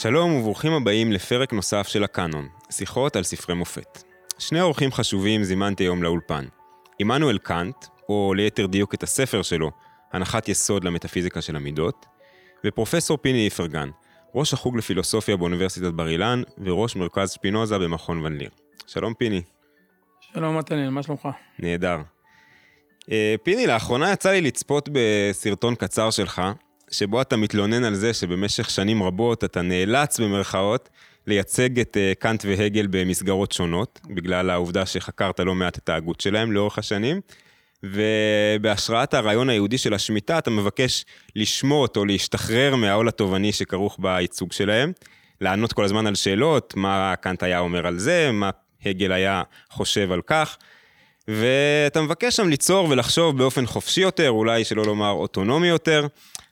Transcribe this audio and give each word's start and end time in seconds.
שלום 0.00 0.34
וברוכים 0.34 0.72
הבאים 0.72 1.12
לפרק 1.12 1.52
נוסף 1.52 1.88
של 1.88 2.04
הקאנון, 2.04 2.48
שיחות 2.70 3.16
על 3.16 3.22
ספרי 3.22 3.54
מופת. 3.54 4.02
שני 4.38 4.60
אורחים 4.60 4.92
חשובים 4.92 5.44
זימנתי 5.44 5.84
היום 5.84 6.02
לאולפן. 6.02 6.44
עמנואל 6.98 7.38
קאנט, 7.38 7.76
או 8.08 8.34
ליתר 8.34 8.66
דיוק 8.66 8.94
את 8.94 9.02
הספר 9.02 9.42
שלו, 9.42 9.70
הנחת 10.12 10.48
יסוד 10.48 10.84
למטאפיזיקה 10.84 11.42
של 11.42 11.56
המידות, 11.56 12.06
ופרופסור 12.66 13.16
פיני 13.16 13.44
איפרגן, 13.44 13.90
ראש 14.34 14.52
החוג 14.52 14.76
לפילוסופיה 14.76 15.36
באוניברסיטת 15.36 15.92
בר 15.92 16.08
אילן, 16.08 16.42
וראש 16.64 16.96
מרכז 16.96 17.30
שפינוזה 17.30 17.78
במכון 17.78 18.24
ון 18.24 18.36
ליר. 18.36 18.50
שלום 18.86 19.14
פיני. 19.14 19.42
שלום 20.20 20.58
מתנאל, 20.58 20.90
מה 20.90 21.02
שלומך? 21.02 21.28
נהדר. 21.58 21.98
אה, 23.12 23.34
פיני, 23.42 23.66
לאחרונה 23.66 24.12
יצא 24.12 24.30
לי 24.30 24.40
לצפות 24.40 24.88
בסרטון 24.92 25.74
קצר 25.74 26.10
שלך, 26.10 26.42
שבו 26.90 27.22
אתה 27.22 27.36
מתלונן 27.36 27.84
על 27.84 27.94
זה 27.94 28.14
שבמשך 28.14 28.70
שנים 28.70 29.02
רבות 29.02 29.44
אתה 29.44 29.62
נאלץ 29.62 30.20
במרכאות 30.20 30.88
לייצג 31.26 31.80
את 31.80 31.96
אה, 31.96 32.12
קאנט 32.18 32.44
והגל 32.44 32.86
במסגרות 32.90 33.52
שונות, 33.52 34.00
בגלל 34.10 34.50
העובדה 34.50 34.86
שחקרת 34.86 35.40
לא 35.40 35.54
מעט 35.54 35.78
את 35.78 35.88
ההגות 35.88 36.20
שלהם 36.20 36.52
לאורך 36.52 36.78
השנים. 36.78 37.20
ובהשראת 37.82 39.14
הרעיון 39.14 39.50
היהודי 39.50 39.78
של 39.78 39.94
השמיטה, 39.94 40.38
אתה 40.38 40.50
מבקש 40.50 41.04
לשמוט 41.36 41.96
או 41.96 42.04
להשתחרר 42.04 42.76
מהעול 42.76 43.08
התובעני 43.08 43.52
שכרוך 43.52 43.96
בייצוג 44.00 44.52
שלהם, 44.52 44.92
לענות 45.40 45.72
כל 45.72 45.84
הזמן 45.84 46.06
על 46.06 46.14
שאלות, 46.14 46.74
מה 46.76 47.14
קאנט 47.20 47.42
היה 47.42 47.58
אומר 47.58 47.86
על 47.86 47.98
זה, 47.98 48.30
מה 48.32 48.50
הגל 48.84 49.12
היה 49.12 49.42
חושב 49.70 50.12
על 50.12 50.20
כך, 50.26 50.56
ואתה 51.28 52.00
מבקש 52.00 52.36
שם 52.36 52.48
ליצור 52.48 52.88
ולחשוב 52.90 53.38
באופן 53.38 53.66
חופשי 53.66 54.00
יותר, 54.00 54.30
אולי 54.30 54.64
שלא 54.64 54.84
לומר 54.84 55.10
אוטונומי 55.10 55.68
יותר. 55.68 56.06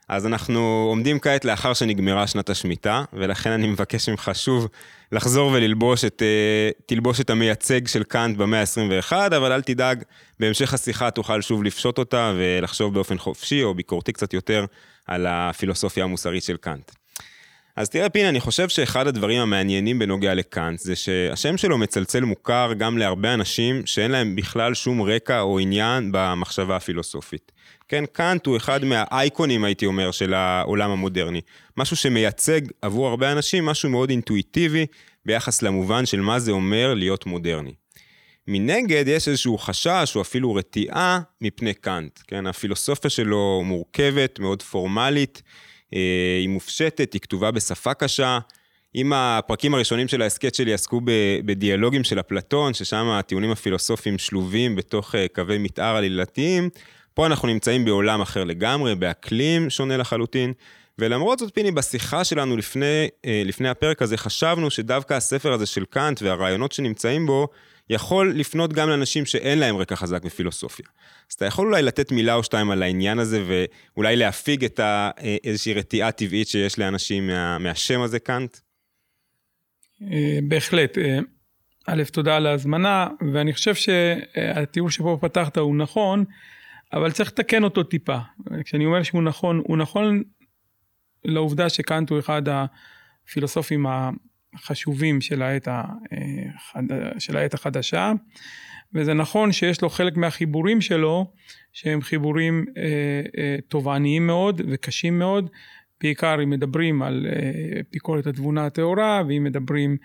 אז 0.09 0.27
אנחנו 0.27 0.87
עומדים 0.89 1.19
כעת 1.19 1.45
לאחר 1.45 1.75
שנגמרה 1.75 2.27
שנת 2.27 2.51
השמיטה, 2.51 3.05
ולכן 3.13 3.51
אני 3.51 3.67
מבקש 3.67 4.09
ממך 4.09 4.31
שוב 4.35 4.69
לחזור 5.13 5.51
וללבוש 5.53 6.05
את, 6.05 6.23
uh, 6.23 6.83
תלבוש 6.87 7.21
את 7.21 7.31
המייצג 7.31 7.87
של 7.87 8.03
קאנט 8.03 8.37
במאה 8.37 8.61
ה-21, 8.61 9.13
אבל 9.13 9.53
אל 9.53 9.63
תדאג, 9.63 10.03
בהמשך 10.41 10.75
השיחה 10.75 11.11
תוכל 11.11 11.41
שוב 11.41 11.65
לפשוט 11.65 11.99
אותה 11.99 12.33
ולחשוב 12.37 12.95
באופן 12.95 13.19
חופשי 13.19 13.63
או 13.63 13.75
ביקורתי 13.75 14.13
קצת 14.13 14.35
יותר 14.35 14.65
על 15.07 15.27
הפילוסופיה 15.27 16.05
המוסרית 16.05 16.43
של 16.43 16.57
קאנט. 16.57 16.91
אז 17.77 17.89
תראה 17.91 18.09
פינה, 18.09 18.29
אני 18.29 18.41
חושב 18.41 18.69
שאחד 18.69 19.07
הדברים 19.07 19.41
המעניינים 19.41 19.99
בנוגע 19.99 20.35
לקאנט 20.35 20.79
זה 20.79 20.97
שהשם 20.97 21.57
שלו 21.57 21.79
מצלצל 21.79 22.25
מוכר 22.25 22.73
גם 22.79 22.99
להרבה 22.99 23.35
אנשים 23.35 23.87
שאין 23.87 24.11
להם 24.11 24.37
בכלל 24.37 24.75
שום 24.75 25.03
רקע 25.03 25.41
או 25.41 25.59
עניין 25.59 26.11
במחשבה 26.13 26.77
הפילוסופית. 26.77 27.53
כן, 27.89 28.05
קאנט 28.13 28.47
הוא 28.47 28.57
אחד 28.57 28.85
מהאייקונים, 28.85 29.65
הייתי 29.65 29.87
אומר, 29.87 30.11
של 30.11 30.35
העולם 30.35 30.91
המודרני. 30.91 31.41
משהו 31.77 31.97
שמייצג 31.97 32.61
עבור 32.83 33.09
הרבה 33.09 33.33
אנשים 33.33 33.67
משהו 33.67 33.91
מאוד 33.91 34.11
אינטואיטיבי 34.11 34.87
ביחס 35.27 35.63
למובן 35.63 36.07
של 36.07 36.21
מה 36.21 36.39
זה 36.39 36.51
אומר 36.53 36.95
להיות 36.95 37.27
מודרני. 37.27 37.73
מנגד, 38.49 39.05
יש 39.09 39.29
איזשהו 39.29 39.59
חשש 39.59 40.13
או 40.17 40.21
אפילו 40.21 40.55
רתיעה 40.55 41.21
מפני 41.41 41.75
קאנט. 41.75 42.19
כן, 42.27 42.47
הפילוסופיה 42.47 43.11
שלו 43.11 43.63
מורכבת, 43.65 44.39
מאוד 44.39 44.63
פורמלית, 44.63 45.43
היא 46.41 46.49
מופשטת, 46.49 47.13
היא 47.13 47.21
כתובה 47.21 47.51
בשפה 47.51 47.95
קשה. 47.95 48.39
אם 48.97 49.13
הפרקים 49.13 49.75
הראשונים 49.75 50.09
של 50.09 50.23
ההסכת 50.23 50.55
שלי 50.55 50.75
עסקו 50.75 51.01
בדיאלוגים 51.45 52.05
של 52.05 52.21
אפלטון, 52.21 52.75
ששם 52.75 53.09
הטיעונים 53.09 53.51
הפילוסופיים 53.51 54.19
שלובים 54.19 54.77
בתוך 54.77 55.15
אה, 55.15 55.27
קווי 55.35 55.59
מתאר 55.59 55.97
עלילתיים, 55.97 56.69
פה 57.15 57.27
אנחנו 57.27 57.49
נמצאים 57.49 57.85
בעולם 57.85 58.21
אחר 58.21 58.45
לגמרי, 58.45 58.95
באקלים 58.95 59.71
שונה 59.71 59.97
לחלוטין. 59.97 60.53
ולמרות 60.99 61.39
זאת, 61.39 61.55
פיני, 61.55 61.71
בשיחה 61.71 62.25
שלנו 62.25 62.57
לפני, 62.57 63.09
אה, 63.27 63.43
לפני 63.45 63.69
הפרק 63.69 64.03
הזה, 64.03 64.17
חשבנו 64.17 64.71
שדווקא 64.71 65.15
הספר 65.15 65.53
הזה 65.53 65.67
של 65.67 65.85
קאנט 65.85 66.23
והרעיונות 66.23 66.73
שנמצאים 66.73 67.27
בו, 67.27 67.49
יכול 67.91 68.33
לפנות 68.37 68.73
גם 68.73 68.89
לאנשים 68.89 69.27
שאין 69.27 69.59
להם 69.59 69.77
רקע 69.77 69.97
חזק 69.97 70.25
בפילוסופיה. 70.25 70.87
אז 71.31 71.35
אתה 71.35 71.45
יכול 71.45 71.67
אולי 71.67 71.83
לתת 71.83 72.13
מילה 72.13 72.35
או 72.35 72.43
שתיים 72.43 72.71
על 72.71 72.83
העניין 72.83 73.19
הזה, 73.19 73.45
ואולי 73.47 74.17
להפיג 74.17 74.65
את 74.65 74.81
ה, 74.81 75.11
אה, 75.19 75.37
איזושהי 75.45 75.75
רתיעה 75.75 76.13
טבעית 76.13 76.49
שיש 76.49 76.79
לאנשים 76.79 77.27
מה, 77.27 77.59
מהשם 77.59 78.01
הזה, 78.01 78.19
קאנט? 78.19 78.57
אה, 80.03 80.39
בהחלט. 80.49 80.99
א', 81.87 82.03
תודה 82.13 82.37
על 82.37 82.47
ההזמנה, 82.47 83.09
ואני 83.33 83.53
חושב 83.53 83.75
שהתיאור 83.75 84.91
שבו 84.91 85.19
פתחת 85.21 85.59
הוא 85.59 85.77
נכון. 85.77 86.25
אבל 86.93 87.11
צריך 87.11 87.31
לתקן 87.31 87.65
אותו 87.65 87.83
טיפה. 87.83 88.19
כשאני 88.65 88.87
אומר 88.87 89.03
שהוא 89.03 89.23
נכון, 89.23 89.63
הוא 89.67 89.77
נכון 89.77 90.23
לעובדה 91.25 91.69
שקאנט 91.69 92.11
הוא 92.11 92.19
אחד 92.19 92.43
הפילוסופים 92.49 93.87
החשובים 94.57 95.21
של 95.21 95.43
העת, 95.43 95.69
של 97.19 97.37
העת 97.37 97.55
החדשה, 97.55 98.13
וזה 98.95 99.15
נכון 99.15 99.53
שיש 99.53 99.83
לו 99.83 99.89
חלק 99.91 100.17
מהחיבורים 100.17 100.81
שלו, 100.81 101.33
שהם 101.73 102.03
חיבורים 102.03 102.65
אה, 102.77 102.83
אה, 103.39 103.57
תובעניים 103.69 104.27
מאוד 104.27 104.61
וקשים 104.69 105.19
מאוד, 105.19 105.51
בעיקר 106.01 106.43
אם 106.43 106.51
מדברים 106.51 107.03
על 107.03 107.27
אה, 107.27 107.81
ביקורת 107.93 108.27
התבונה 108.27 108.67
הטהורה, 108.67 109.23
ואם 109.29 109.45
מדברים 109.45 109.97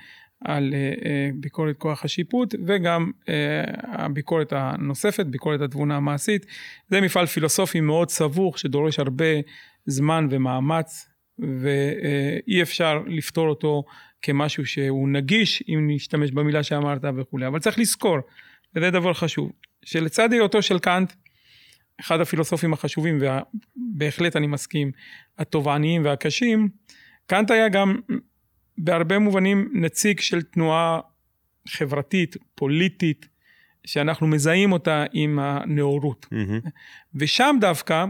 על 0.45 0.73
אה, 0.73 0.94
אה, 1.06 1.29
ביקורת 1.35 1.78
כוח 1.78 2.06
השיפוט 2.06 2.56
וגם 2.67 3.11
אה, 3.29 3.63
הביקורת 3.84 4.53
הנוספת, 4.56 5.25
ביקורת 5.25 5.61
התבונה 5.61 5.95
המעשית. 5.95 6.45
זה 6.90 7.01
מפעל 7.01 7.25
פילוסופי 7.25 7.81
מאוד 7.81 8.09
סבוך 8.09 8.59
שדורש 8.59 9.00
הרבה 9.00 9.25
זמן 9.85 10.28
ומאמץ 10.29 11.07
ואי 11.41 12.62
אפשר 12.62 13.03
לפתור 13.07 13.47
אותו 13.47 13.84
כמשהו 14.22 14.66
שהוא 14.66 15.09
נגיש 15.09 15.63
אם 15.69 15.88
נשתמש 15.88 16.31
במילה 16.31 16.63
שאמרת 16.63 17.02
וכולי. 17.18 17.47
אבל 17.47 17.59
צריך 17.59 17.79
לזכור, 17.79 18.18
וזה 18.75 18.91
דבר 18.91 19.13
חשוב, 19.13 19.52
שלצד 19.85 20.34
היותו 20.34 20.62
של 20.62 20.79
קאנט, 20.79 21.13
אחד 22.00 22.22
הפילוסופים 22.22 22.74
החשובים 22.74 23.19
ובהחלט 23.22 24.35
אני 24.35 24.47
מסכים, 24.47 24.91
התובעניים 25.38 26.06
והקשים, 26.06 26.69
קאנט 27.25 27.52
היה 27.52 27.69
גם 27.69 28.00
בהרבה 28.78 29.19
מובנים 29.19 29.69
נציג 29.73 30.19
של 30.19 30.41
תנועה 30.41 31.00
חברתית, 31.68 32.35
פוליטית, 32.56 33.28
שאנחנו 33.85 34.28
מזהים 34.28 34.72
אותה 34.72 35.06
עם 35.13 35.40
הנאורות. 35.40 36.25
Mm-hmm. 36.34 36.69
ושם 37.16 37.56
דווקא 37.62 38.06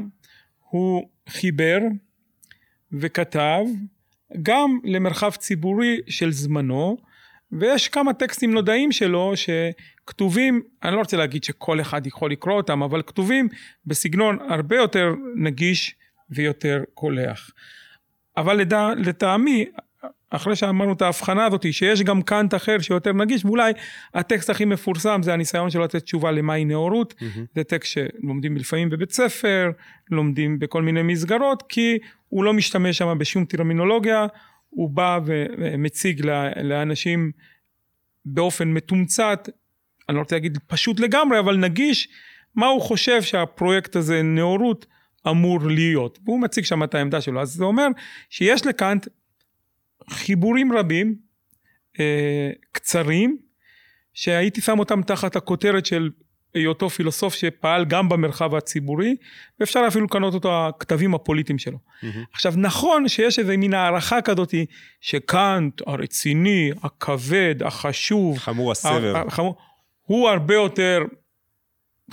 הוא 0.69 1.09
חיבר 1.29 1.77
וכתב 2.93 3.61
גם 4.41 4.79
למרחב 4.83 5.31
ציבורי 5.31 5.97
של 6.07 6.31
זמנו, 6.31 6.97
ויש 7.51 7.87
כמה 7.87 8.13
טקסטים 8.13 8.53
נודעים 8.53 8.91
שלו 8.91 9.33
שכתובים, 9.35 10.61
אני 10.83 10.93
לא 10.93 10.99
רוצה 10.99 11.17
להגיד 11.17 11.43
שכל 11.43 11.81
אחד 11.81 12.07
יכול 12.07 12.31
לקרוא 12.31 12.53
אותם, 12.53 12.83
אבל 12.83 13.01
כתובים 13.01 13.47
בסגנון 13.85 14.37
הרבה 14.49 14.75
יותר 14.75 15.13
נגיש 15.35 15.95
ויותר 16.29 16.83
קולח. 16.93 17.51
אבל 18.37 18.61
לטעמי 18.97 19.65
אחרי 20.31 20.55
שאמרנו 20.55 20.93
את 20.93 21.01
ההבחנה 21.01 21.45
הזאת 21.45 21.73
שיש 21.73 22.01
גם 22.01 22.21
קאנט 22.21 22.53
אחר 22.53 22.79
שיותר 22.79 23.13
נגיש 23.13 23.45
ואולי 23.45 23.73
הטקסט 24.13 24.49
הכי 24.49 24.65
מפורסם 24.65 25.23
זה 25.23 25.33
הניסיון 25.33 25.69
שלו 25.69 25.83
לתת 25.83 26.03
תשובה 26.03 26.31
למהי 26.31 26.65
נאורות. 26.65 27.13
mm-hmm. 27.19 27.39
זה 27.55 27.63
טקסט 27.63 27.91
שלומדים 27.91 28.57
לפעמים 28.57 28.89
בבית 28.89 29.11
ספר 29.11 29.71
לומדים 30.11 30.59
בכל 30.59 30.81
מיני 30.81 31.03
מסגרות 31.03 31.63
כי 31.69 31.97
הוא 32.29 32.43
לא 32.43 32.53
משתמש 32.53 32.97
שם 32.97 33.17
בשום 33.17 33.45
טרמינולוגיה. 33.45 34.27
הוא 34.69 34.89
בא 34.89 35.19
ומציג 35.57 36.25
לאנשים 36.63 37.31
באופן 38.25 38.67
מתומצת 38.67 39.49
אני 40.09 40.15
לא 40.15 40.21
רוצה 40.21 40.35
להגיד 40.35 40.57
פשוט 40.67 40.99
לגמרי 40.99 41.39
אבל 41.39 41.57
נגיש 41.57 42.07
מה 42.55 42.67
הוא 42.67 42.81
חושב 42.81 43.21
שהפרויקט 43.21 43.95
הזה 43.95 44.21
נאורות 44.21 44.85
אמור 45.29 45.59
להיות. 45.67 46.19
והוא 46.25 46.39
מציג 46.41 46.65
שם 46.65 46.83
את 46.83 46.95
העמדה 46.95 47.21
שלו. 47.21 47.41
אז 47.41 47.49
זה 47.49 47.63
אומר 47.63 47.87
שיש 48.29 48.65
לקאנט 48.65 49.07
חיבורים 50.09 50.73
רבים, 50.73 51.15
אה, 51.99 52.49
קצרים, 52.71 53.37
שהייתי 54.13 54.61
שם 54.61 54.79
אותם 54.79 55.01
תחת 55.01 55.35
הכותרת 55.35 55.85
של 55.85 56.09
היותו 56.53 56.89
פילוסוף 56.89 57.33
שפעל 57.33 57.85
גם 57.85 58.09
במרחב 58.09 58.55
הציבורי, 58.55 59.15
ואפשר 59.59 59.83
אפילו 59.87 60.05
לקנות 60.05 60.33
אותו 60.33 60.67
הכתבים 60.67 61.15
הפוליטיים 61.15 61.59
שלו. 61.59 61.77
Mm-hmm. 61.77 62.05
עכשיו 62.33 62.53
נכון 62.57 63.07
שיש 63.07 63.39
איזה 63.39 63.57
מין 63.57 63.73
הערכה 63.73 64.21
כזאתי, 64.21 64.65
שקאנט 65.01 65.81
הרציני, 65.87 66.71
הכבד, 66.83 67.55
החשוב, 67.65 68.37
חמור 68.37 68.71
הסבר, 68.71 69.23
החמור, 69.27 69.55
הוא 70.01 70.29
הרבה 70.29 70.53
יותר 70.53 70.99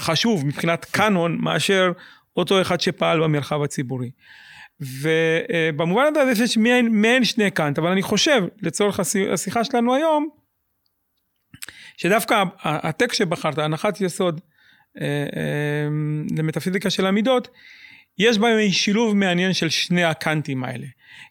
חשוב 0.00 0.46
מבחינת 0.46 0.84
קאנון 0.84 1.38
מאשר 1.40 1.92
אותו 2.36 2.60
אחד 2.60 2.80
שפעל 2.80 3.22
במרחב 3.22 3.62
הציבורי. 3.62 4.10
ובמובן 4.80 6.12
הזה 6.16 6.44
יש 6.44 6.56
מעין, 6.56 6.88
מעין 7.00 7.24
שני 7.24 7.50
קאנט, 7.50 7.78
אבל 7.78 7.90
אני 7.90 8.02
חושב, 8.02 8.42
לצורך 8.62 9.00
השיחה 9.32 9.64
שלנו 9.64 9.94
היום, 9.94 10.28
שדווקא 11.96 12.42
הטקסט 12.62 13.18
שבחרת, 13.18 13.58
הנחת 13.58 14.00
יסוד 14.00 14.40
אה, 15.00 15.06
אה, 15.36 15.88
למטאפיזיקה 16.36 16.90
של 16.90 17.06
המידות, 17.06 17.48
יש 18.18 18.38
בהם 18.38 18.70
שילוב 18.70 19.16
מעניין 19.16 19.52
של 19.52 19.68
שני 19.68 20.04
הקאנטים 20.04 20.64
האלה. 20.64 20.86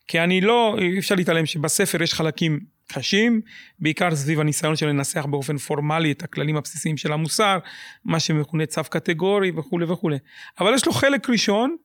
כי 0.07 0.19
אני 0.19 0.41
לא, 0.41 0.75
אי 0.79 0.99
אפשר 0.99 1.15
להתעלם 1.15 1.45
שבספר 1.45 2.03
יש 2.03 2.13
חלקים 2.13 2.59
קשים, 2.87 3.41
בעיקר 3.79 4.15
סביב 4.15 4.39
הניסיון 4.39 4.75
של 4.75 4.87
לנסח 4.87 5.25
באופן 5.25 5.57
פורמלי 5.57 6.11
את 6.11 6.23
הכללים 6.23 6.57
הבסיסיים 6.57 6.97
של 6.97 7.13
המוסר, 7.13 7.59
מה 8.05 8.19
שמכונה 8.19 8.65
צו 8.65 8.81
קטגורי 8.89 9.51
וכולי 9.51 9.85
וכולי. 9.85 10.17
אבל 10.59 10.73
יש 10.73 10.85
לו 10.85 10.91
חלק 10.91 11.29
ראשון 11.29 11.75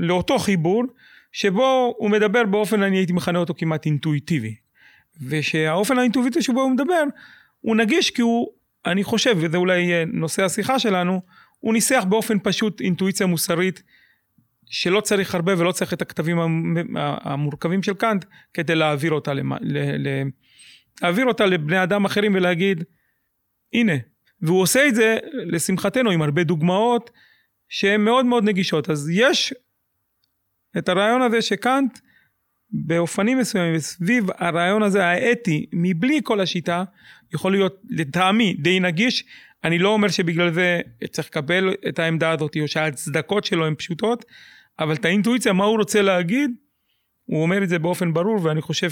לאותו 0.00 0.38
חיבור, 0.38 0.84
שבו 1.32 1.94
הוא 1.98 2.10
מדבר 2.10 2.44
באופן, 2.44 2.82
אני 2.82 2.96
הייתי 2.96 3.12
מכנה 3.12 3.38
אותו 3.38 3.54
כמעט 3.56 3.86
אינטואיטיבי. 3.86 4.54
ושהאופן 5.28 5.98
האינטואיטיבי 5.98 6.42
שבו 6.42 6.62
הוא 6.62 6.70
מדבר, 6.70 7.02
הוא 7.60 7.76
נגיש 7.76 8.10
כי 8.10 8.22
הוא, 8.22 8.48
אני 8.86 9.04
חושב, 9.04 9.36
וזה 9.40 9.56
אולי 9.56 9.92
נושא 10.06 10.44
השיחה 10.44 10.78
שלנו, 10.78 11.20
הוא 11.58 11.72
ניסח 11.72 12.04
באופן 12.08 12.38
פשוט 12.42 12.80
אינטואיציה 12.80 13.26
מוסרית 13.26 13.82
שלא 14.66 15.00
צריך 15.00 15.34
הרבה 15.34 15.58
ולא 15.58 15.72
צריך 15.72 15.92
את 15.92 16.02
הכתבים 16.02 16.38
המורכבים 16.96 17.82
של 17.82 17.94
קאנט 17.94 18.24
כדי 18.54 18.74
להעביר 18.74 19.12
אותה, 19.12 19.34
למה, 19.34 19.56
ל, 19.60 19.78
ל, 19.78 20.28
להעביר 21.02 21.26
אותה 21.26 21.46
לבני 21.46 21.82
אדם 21.82 22.04
אחרים 22.04 22.34
ולהגיד, 22.34 22.84
הנה. 23.72 23.92
והוא 24.42 24.60
עושה 24.60 24.88
את 24.88 24.94
זה, 24.94 25.18
לשמחתנו, 25.32 26.10
עם 26.10 26.22
הרבה 26.22 26.44
דוגמאות 26.44 27.10
שהן 27.68 28.00
מאוד 28.00 28.26
מאוד 28.26 28.44
נגישות. 28.44 28.90
אז 28.90 29.10
יש 29.12 29.54
את 30.78 30.88
הרעיון 30.88 31.22
הזה 31.22 31.42
שקאנט 31.42 31.98
באופנים 32.70 33.38
מסוימים, 33.38 33.78
סביב 33.78 34.26
הרעיון 34.38 34.82
הזה 34.82 35.06
האתי, 35.06 35.66
מבלי 35.72 36.20
כל 36.24 36.40
השיטה, 36.40 36.84
יכול 37.34 37.52
להיות 37.52 37.82
לטעמי 37.90 38.54
די 38.54 38.80
נגיש. 38.80 39.24
אני 39.64 39.78
לא 39.78 39.88
אומר 39.88 40.08
שבגלל 40.08 40.52
זה 40.52 40.80
צריך 41.10 41.28
לקבל 41.28 41.74
את 41.88 41.98
העמדה 41.98 42.30
הזאת, 42.30 42.56
או 42.62 42.68
שההצדקות 42.68 43.44
שלו 43.44 43.66
הן 43.66 43.74
פשוטות, 43.74 44.24
אבל 44.78 44.94
את 44.94 45.04
האינטואיציה, 45.04 45.52
מה 45.52 45.64
הוא 45.64 45.78
רוצה 45.78 46.02
להגיד, 46.02 46.50
הוא 47.24 47.42
אומר 47.42 47.62
את 47.62 47.68
זה 47.68 47.78
באופן 47.78 48.12
ברור, 48.12 48.44
ואני 48.44 48.62
חושב 48.62 48.90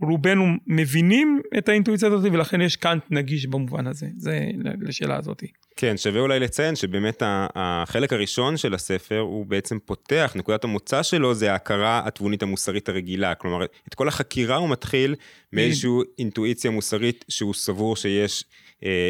שרובנו 0.00 0.44
מבינים 0.66 1.40
את 1.58 1.68
האינטואיציה 1.68 2.08
הזאת, 2.08 2.32
ולכן 2.32 2.60
יש 2.60 2.76
קאנט 2.76 3.02
נגיש 3.10 3.46
במובן 3.46 3.86
הזה. 3.86 4.06
זה 4.16 4.40
לשאלה 4.80 5.16
הזאת. 5.16 5.42
כן, 5.76 5.96
שווה 5.96 6.20
אולי 6.20 6.40
לציין 6.40 6.76
שבאמת 6.76 7.22
החלק 7.26 8.12
הראשון 8.12 8.56
של 8.56 8.74
הספר, 8.74 9.18
הוא 9.18 9.46
בעצם 9.46 9.78
פותח, 9.84 10.32
נקודת 10.36 10.64
המוצא 10.64 11.02
שלו 11.02 11.34
זה 11.34 11.52
ההכרה 11.52 12.02
התבונית 12.04 12.42
המוסרית 12.42 12.88
הרגילה. 12.88 13.34
כלומר, 13.34 13.64
את 13.88 13.94
כל 13.94 14.08
החקירה 14.08 14.56
הוא 14.56 14.68
מתחיל 14.68 15.14
מאיזושהי 15.52 15.90
אינטואיציה 16.18 16.70
מוסרית 16.70 17.24
שהוא 17.28 17.54
סבור 17.54 17.96
שיש 17.96 18.44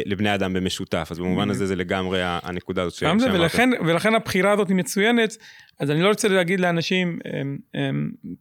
לבני 0.05 0.35
אדם 0.35 0.53
במשותף. 0.53 1.07
אז 1.11 1.19
במובן 1.19 1.49
הזה 1.49 1.65
זה 1.65 1.75
לגמרי 1.75 2.19
הנקודה 2.23 2.81
הזאת 2.81 2.93
שאמרת. 2.93 3.33
ולכן, 3.33 3.69
ולכן 3.85 4.15
הבחירה 4.15 4.51
הזאת 4.51 4.67
היא 4.67 4.75
מצוינת. 4.75 5.37
אז 5.79 5.91
אני 5.91 6.01
לא 6.01 6.07
רוצה 6.07 6.27
להגיד 6.27 6.59
לאנשים, 6.59 7.19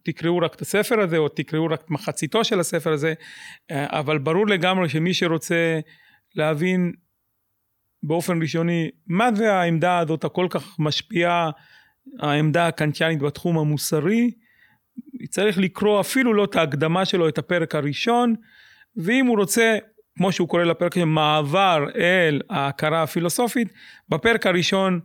תקראו 0.02 0.38
רק 0.38 0.55
את 0.55 0.61
הספר 0.61 1.00
הזה, 1.00 1.17
או 1.17 1.28
תקראו 1.28 1.67
רק 1.67 1.90
מחציתו 1.90 2.44
של 2.44 2.61
הספר 2.61 2.93
הזה, 2.93 3.14
אה, 3.70 3.87
אבל 3.99 4.19
ברור 4.19 4.46
לגמרי 4.46 4.88
שמי 4.88 5.14
שרוצה 5.14 5.81
להבין 6.34 6.93
באופן 8.02 8.43
ראשוני, 8.43 8.90
מה 9.06 9.34
זה 9.34 9.55
העמדה 9.55 9.99
הזאת 9.99 10.25
הכל 10.25 10.46
כך 10.50 10.76
משפיעה, 10.78 11.50
העמדה 12.20 12.67
הקנטיאנית 12.67 13.19
בתחום 13.19 13.58
המוסרי, 13.58 14.31
צריך 15.28 15.58
לקרוא 15.58 16.00
אפילו 16.00 16.34
לא 16.34 16.44
את 16.44 16.56
ההקדמה 16.56 17.05
שלו, 17.05 17.28
את 17.28 17.38
הפרק 17.38 17.75
הראשון, 17.75 18.34
ואם 18.96 19.26
הוא 19.26 19.38
רוצה, 19.38 19.78
כמו 20.17 20.33
שהוא 20.33 20.49
קורא 20.49 20.65
לפרק 20.65 20.97
מעבר 20.97 21.87
אל 21.97 22.41
ההכרה 22.51 23.03
הפילוסופית, 23.03 23.73
בפרק 24.09 24.47
הראשון 24.47 25.01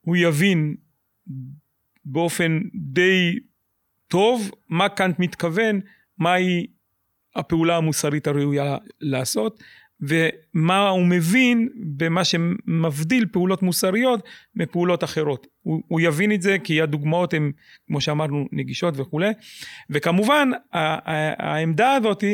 הוא 0.00 0.16
יבין 0.16 0.74
באופן 2.04 2.60
די 2.74 3.38
טוב 4.08 4.50
מה 4.68 4.88
קאנט 4.88 5.18
מתכוון, 5.18 5.80
מהי 6.18 6.66
הפעולה 7.36 7.76
המוסרית 7.76 8.26
הראויה 8.26 8.76
לעשות, 9.00 9.62
ומה 10.00 10.88
הוא 10.88 11.06
מבין 11.06 11.68
במה 11.96 12.24
שמבדיל 12.24 13.26
פעולות 13.32 13.62
מוסריות 13.62 14.24
מפעולות 14.54 15.04
אחרות. 15.04 15.46
הוא, 15.62 15.82
הוא 15.88 16.00
יבין 16.00 16.32
את 16.32 16.42
זה 16.42 16.56
כי 16.64 16.82
הדוגמאות 16.82 17.34
הן, 17.34 17.52
כמו 17.86 18.00
שאמרנו, 18.00 18.48
נגישות 18.52 18.94
וכולי. 18.96 19.30
וכמובן, 19.90 20.50
העמדה 20.72 21.92
הזאת 21.92 22.24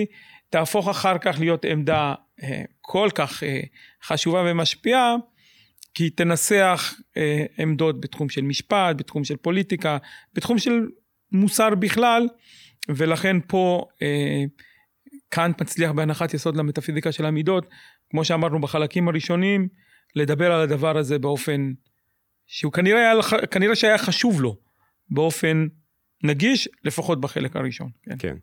תהפוך 0.50 0.88
אחר 0.88 1.18
כך 1.18 1.36
להיות 1.40 1.64
עמדה 1.64 2.14
אה, 2.42 2.62
כל 2.80 3.08
כך 3.14 3.42
אה, 3.42 3.60
חשובה 4.02 4.42
ומשפיעה, 4.46 5.14
כי 5.94 6.04
היא 6.04 6.10
תנסח 6.14 6.94
אה, 7.16 7.44
עמדות 7.58 8.00
בתחום 8.00 8.28
של 8.28 8.42
משפט, 8.42 8.96
בתחום 8.96 9.24
של 9.24 9.36
פוליטיקה, 9.36 9.98
בתחום 10.34 10.58
של 10.58 10.86
מוסר 11.32 11.74
בכלל, 11.74 12.28
ולכן 12.88 13.36
פה 13.46 13.84
קאנט 15.28 15.60
מצליח 15.60 15.90
בהנחת 15.90 16.34
יסוד 16.34 16.56
למטאפיזיקה 16.56 17.12
של 17.12 17.26
המידות, 17.26 17.66
כמו 18.10 18.24
שאמרנו 18.24 18.60
בחלקים 18.60 19.08
הראשונים, 19.08 19.68
לדבר 20.16 20.52
על 20.52 20.60
הדבר 20.60 20.98
הזה 20.98 21.18
באופן 21.18 21.72
שהוא 22.46 22.72
כנראה, 22.72 22.98
היה, 22.98 23.46
כנראה 23.50 23.76
שהיה 23.76 23.98
חשוב 23.98 24.40
לו, 24.42 24.56
באופן 25.10 25.66
נגיש, 26.22 26.68
לפחות 26.84 27.20
בחלק 27.20 27.56
הראשון. 27.56 27.88
כן. 28.02 28.16
כן. 28.18 28.36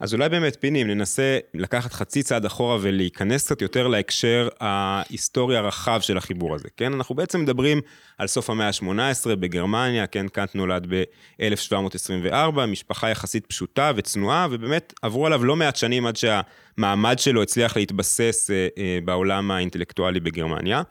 אז 0.00 0.14
אולי 0.14 0.28
באמת, 0.28 0.56
פיני, 0.60 0.82
אם 0.82 0.86
ננסה 0.86 1.38
לקחת 1.54 1.92
חצי 1.92 2.22
צעד 2.22 2.44
אחורה 2.44 2.78
ולהיכנס 2.80 3.46
קצת 3.46 3.62
יותר 3.62 3.88
להקשר 3.88 4.48
ההיסטורי 4.60 5.56
הרחב 5.56 6.00
של 6.00 6.16
החיבור 6.16 6.54
הזה, 6.54 6.68
כן? 6.76 6.92
אנחנו 6.92 7.14
בעצם 7.14 7.40
מדברים 7.40 7.80
על 8.18 8.26
סוף 8.26 8.50
המאה 8.50 8.66
ה-18 8.66 9.34
בגרמניה, 9.34 10.06
כן? 10.06 10.28
קאנט 10.28 10.54
נולד 10.54 10.86
ב-1724, 10.88 12.66
משפחה 12.66 13.10
יחסית 13.10 13.46
פשוטה 13.46 13.92
וצנועה, 13.96 14.46
ובאמת 14.50 14.94
עברו 15.02 15.26
עליו 15.26 15.44
לא 15.44 15.56
מעט 15.56 15.76
שנים 15.76 16.06
עד 16.06 16.16
שהמעמד 16.16 17.18
שלו 17.18 17.42
הצליח 17.42 17.76
להתבסס 17.76 18.50
אה, 18.50 18.68
אה, 18.78 18.98
בעולם 19.04 19.50
האינטלקטואלי 19.50 20.20
בגרמניה. 20.20 20.82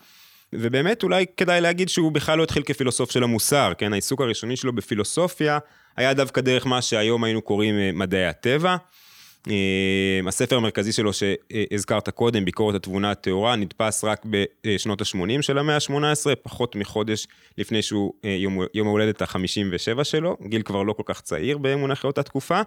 ובאמת 0.54 1.04
אולי 1.04 1.26
כדאי 1.38 1.62
להגיד 1.62 1.90
שהוא 1.90 2.12
בכלל 2.12 2.38
לא 2.38 2.44
התחיל 2.44 2.64
כפילוסוף 2.64 3.12
של 3.12 3.24
המוסר, 3.24 3.74
כן? 3.78 3.94
העיסוק 3.94 4.22
הראשוני 4.22 4.56
שלו 4.56 4.74
בפילוסופיה 4.74 5.60
היה 6.00 6.14
דווקא 6.14 6.42
דרך 6.42 6.68
מה 6.68 6.82
שהיום 6.82 7.24
היינו 7.24 7.42
קוראים 7.42 7.76
אה, 7.80 7.90
מדעי 7.94 8.26
הטבע. 8.26 8.76
אה, 9.50 10.20
הספר 10.28 10.58
המרכזי 10.58 10.92
שלו 10.92 11.12
שהזכרת 11.14 12.10
קודם, 12.10 12.46
ביקורת 12.46 12.76
התבונה 12.76 13.12
הטהורה, 13.12 13.56
נדפס 13.56 14.04
רק 14.04 14.26
בשנות 14.26 15.02
ה-80 15.02 15.42
של 15.42 15.58
המאה 15.58 15.76
ה-18, 15.76 16.36
פחות 16.44 16.76
מחודש 16.76 17.28
לפני 17.58 17.82
שהוא 17.82 18.14
אה, 18.26 18.30
יום, 18.30 18.60
יום 18.74 18.88
ההולדת 18.88 19.22
ה-57 19.22 20.04
שלו, 20.04 20.38
גיל 20.48 20.62
כבר 20.62 20.84
לא 20.84 20.94
כל 20.94 21.04
כך 21.06 21.22
צעיר 21.22 21.58
במונחי 21.58 22.08
אותה 22.08 22.24
תקופה. 22.24 22.62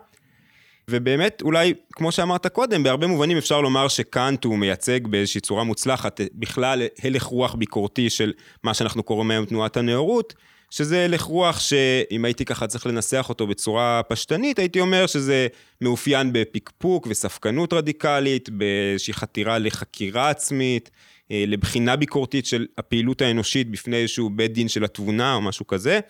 ובאמת, 0.89 1.43
אולי, 1.43 1.75
כמו 1.93 2.13
שאמרת 2.13 2.47
קודם, 2.47 2.83
בהרבה 2.83 3.07
מובנים 3.07 3.37
אפשר 3.37 3.61
לומר 3.61 3.89
שקאנט 3.89 4.45
הוא 4.45 4.59
מייצג 4.59 5.07
באיזושהי 5.07 5.41
צורה 5.41 5.65
מוצלחת 5.65 6.21
בכלל 6.35 6.83
הלך 7.03 7.23
רוח 7.23 7.55
ביקורתי 7.55 8.11
של 8.11 8.33
מה 8.63 8.75
שאנחנו 8.75 9.03
קוראים 9.03 9.31
היום 9.31 9.45
תנועת 9.45 9.77
הנאורות, 9.77 10.35
שזה 10.73 11.05
הלך 11.05 11.23
רוח 11.23 11.61
שאם 11.61 12.25
הייתי 12.25 12.45
ככה 12.45 12.67
צריך 12.67 12.87
לנסח 12.87 13.27
אותו 13.29 13.47
בצורה 13.47 14.01
פשטנית, 14.09 14.59
הייתי 14.59 14.81
אומר 14.81 15.07
שזה 15.07 15.47
מאופיין 15.81 16.33
בפקפוק 16.33 17.07
וספקנות 17.11 17.73
רדיקלית, 17.73 18.51
באיזושהי 18.51 19.15
חתירה 19.15 19.59
לחקירה 19.59 20.31
עצמית, 20.31 20.91
אה, 21.31 21.45
לבחינה 21.47 21.97
ביקורתית 21.97 22.47
של 22.47 22.67
הפעילות 22.79 23.23
האנושית 23.23 23.71
בפני 23.71 23.97
איזשהו 23.97 24.31
בית 24.31 24.53
דין 24.53 24.69
של 24.69 24.85
התבונה 24.85 25.35
או 25.35 25.41
משהו 25.41 25.67
כזה. 25.67 26.01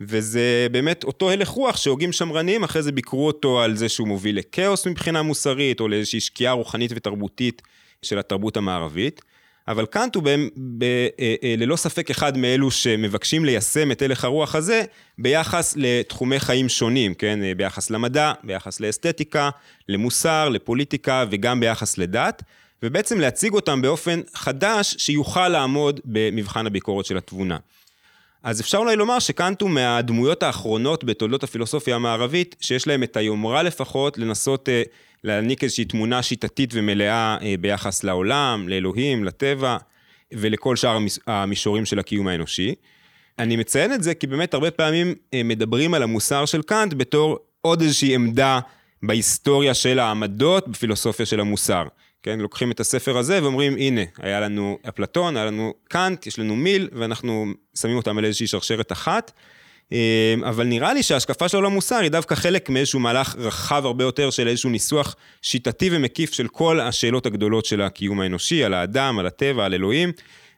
וזה 0.00 0.66
באמת 0.72 1.04
אותו 1.04 1.30
הלך 1.30 1.48
רוח 1.48 1.76
שהוגים 1.76 2.12
שמרנים 2.12 2.64
אחרי 2.64 2.82
זה 2.82 2.92
ביקרו 2.92 3.26
אותו 3.26 3.60
על 3.60 3.76
זה 3.76 3.88
שהוא 3.88 4.08
מוביל 4.08 4.38
לכאוס 4.38 4.86
מבחינה 4.86 5.22
מוסרית 5.22 5.80
או 5.80 5.88
לאיזושהי 5.88 6.20
שקיעה 6.20 6.52
רוחנית 6.52 6.92
ותרבותית 6.94 7.62
של 8.02 8.18
התרבות 8.18 8.56
המערבית. 8.56 9.22
אבל 9.68 9.86
קאנט 9.86 10.14
הוא 10.14 10.22
ב, 10.22 10.28
אה, 10.82 11.08
אה, 11.42 11.54
ללא 11.58 11.76
ספק 11.76 12.10
אחד 12.10 12.38
מאלו 12.38 12.70
שמבקשים 12.70 13.44
ליישם 13.44 13.92
את 13.92 14.02
הלך 14.02 14.24
הרוח 14.24 14.54
הזה 14.54 14.82
ביחס 15.18 15.74
לתחומי 15.76 16.40
חיים 16.40 16.68
שונים, 16.68 17.14
כן? 17.14 17.42
אה, 17.42 17.52
ביחס 17.54 17.90
למדע, 17.90 18.32
ביחס 18.44 18.80
לאסתטיקה, 18.80 19.50
למוסר, 19.88 20.48
לפוליטיקה 20.48 21.24
וגם 21.30 21.60
ביחס 21.60 21.98
לדת, 21.98 22.42
ובעצם 22.82 23.20
להציג 23.20 23.52
אותם 23.52 23.82
באופן 23.82 24.20
חדש 24.34 24.94
שיוכל 24.98 25.48
לעמוד 25.48 26.00
במבחן 26.04 26.66
הביקורת 26.66 27.06
של 27.06 27.16
התבונה. 27.16 27.56
אז 28.42 28.60
אפשר 28.60 28.78
אולי 28.78 28.96
לומר 28.96 29.18
שקאנט 29.18 29.60
הוא 29.60 29.70
מהדמויות 29.70 30.42
האחרונות 30.42 31.04
בתולדות 31.04 31.44
הפילוסופיה 31.44 31.96
המערבית, 31.96 32.56
שיש 32.60 32.86
להם 32.86 33.02
את 33.02 33.16
היומרה 33.16 33.62
לפחות 33.62 34.18
לנסות 34.18 34.68
להעניק 35.24 35.64
איזושהי 35.64 35.84
תמונה 35.84 36.22
שיטתית 36.22 36.70
ומלאה 36.74 37.36
אה, 37.42 37.54
ביחס 37.60 38.04
לעולם, 38.04 38.68
לאלוהים, 38.68 39.24
לטבע 39.24 39.76
ולכל 40.32 40.76
שאר 40.76 40.98
המישורים 41.26 41.84
של 41.84 41.98
הקיום 41.98 42.28
האנושי. 42.28 42.74
אני 43.38 43.56
מציין 43.56 43.92
את 43.92 44.02
זה 44.02 44.14
כי 44.14 44.26
באמת 44.26 44.54
הרבה 44.54 44.70
פעמים 44.70 45.14
אה, 45.34 45.42
מדברים 45.42 45.94
על 45.94 46.02
המוסר 46.02 46.44
של 46.44 46.62
קאנט 46.62 46.94
בתור 46.94 47.38
עוד 47.60 47.80
איזושהי 47.80 48.14
עמדה 48.14 48.60
בהיסטוריה 49.02 49.74
של 49.74 49.98
העמדות 49.98 50.68
בפילוסופיה 50.68 51.26
של 51.26 51.40
המוסר. 51.40 51.84
כן, 52.22 52.40
לוקחים 52.40 52.70
את 52.70 52.80
הספר 52.80 53.18
הזה 53.18 53.42
ואומרים, 53.42 53.76
הנה, 53.76 54.00
היה 54.18 54.40
לנו 54.40 54.78
אפלטון, 54.88 55.36
היה 55.36 55.46
לנו 55.46 55.74
קאנט, 55.88 56.26
יש 56.26 56.38
לנו 56.38 56.56
מיל, 56.56 56.88
ואנחנו 56.92 57.46
שמים 57.74 57.96
אותם 57.96 58.18
על 58.18 58.24
איזושהי 58.24 58.46
שרשרת 58.46 58.92
אחת. 58.92 59.32
אה, 59.92 60.34
אבל 60.48 60.66
נראה 60.66 60.94
לי 60.94 61.02
שההשקפה 61.02 61.48
של 61.48 61.56
עולם 61.56 61.72
מוסר 61.72 61.96
היא 61.96 62.10
דווקא 62.10 62.34
חלק 62.34 62.70
מאיזשהו 62.70 63.00
מהלך 63.00 63.36
רחב 63.38 63.86
הרבה 63.86 64.04
יותר 64.04 64.30
של 64.30 64.48
איזשהו 64.48 64.70
ניסוח 64.70 65.16
שיטתי 65.42 65.88
ומקיף 65.92 66.32
של 66.32 66.48
כל 66.48 66.80
השאלות 66.80 67.26
הגדולות 67.26 67.64
של 67.64 67.80
הקיום 67.82 68.20
האנושי, 68.20 68.64
על 68.64 68.74
האדם, 68.74 69.18
על 69.18 69.26
הטבע, 69.26 69.64
על 69.64 69.74
אלוהים. 69.74 70.12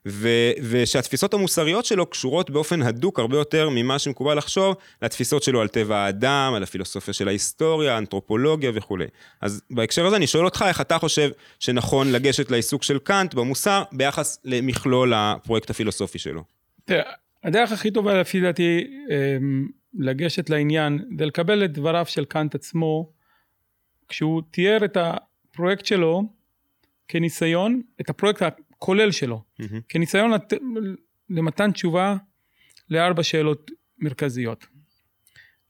ו- 0.09 0.53
ושהתפיסות 0.63 1.35
המוסריות 1.35 1.85
שלו 1.85 2.07
קשורות 2.07 2.51
באופן 2.51 2.83
הדוק 2.83 3.19
הרבה 3.19 3.37
יותר 3.37 3.69
ממה 3.71 3.99
שמקובל 3.99 4.39
לחשוב 4.39 4.77
לתפיסות 5.03 5.43
שלו 5.43 5.61
על 5.61 5.69
טבע 5.69 5.97
האדם, 5.97 6.53
על 6.57 6.63
הפילוסופיה 6.63 7.15
של 7.15 7.29
ההיסטוריה, 7.29 7.95
האנתרופולוגיה 7.95 8.71
וכולי. 8.75 9.07
אז 9.41 9.63
בהקשר 9.71 10.07
הזה 10.07 10.17
אני 10.17 10.27
שואל 10.27 10.45
אותך 10.45 10.65
איך 10.69 10.81
אתה 10.81 10.99
חושב 10.99 11.31
שנכון 11.61 12.13
לגשת 12.13 12.51
לעיסוק 12.51 12.83
של 12.83 12.99
קאנט 12.99 13.35
במוסר 13.35 13.83
ביחס 13.93 14.39
למכלול 14.45 15.13
הפרויקט 15.17 15.71
הפילוסופי 15.71 16.19
שלו. 16.19 16.43
תראה, 16.85 17.13
הדרך 17.45 17.73
הכי 17.73 17.91
טובה 17.91 18.21
לפי 18.21 18.41
דעתי 18.41 18.87
אמ, 19.11 19.69
לגשת 19.95 20.51
לעניין 20.51 20.99
זה 21.19 21.27
לקבל 21.27 21.65
את 21.65 21.73
דבריו 21.73 22.07
של 22.07 22.25
קאנט 22.25 22.55
עצמו 22.55 23.13
כשהוא 24.09 24.43
תיאר 24.51 24.85
את 24.85 24.97
הפרויקט 24.97 25.87
שלו 25.87 26.23
כניסיון, 27.09 27.83
את 28.01 28.11
הפרויקט 28.11 28.43
הכולל 28.43 29.11
שלו, 29.11 29.43
mm-hmm. 29.61 29.65
כניסיון 29.89 30.31
לת... 30.31 30.53
למתן 31.31 31.73
תשובה 31.73 32.17
לארבע 32.91 33.23
שאלות 33.23 33.71
מרכזיות. 33.99 34.67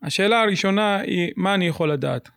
השאלה 0.03 0.43
הראשונה 0.43 0.97
היא 0.97 1.33
מה 1.37 1.55
אני 1.55 1.67
יכול 1.67 1.93
לדעת? 1.93 2.29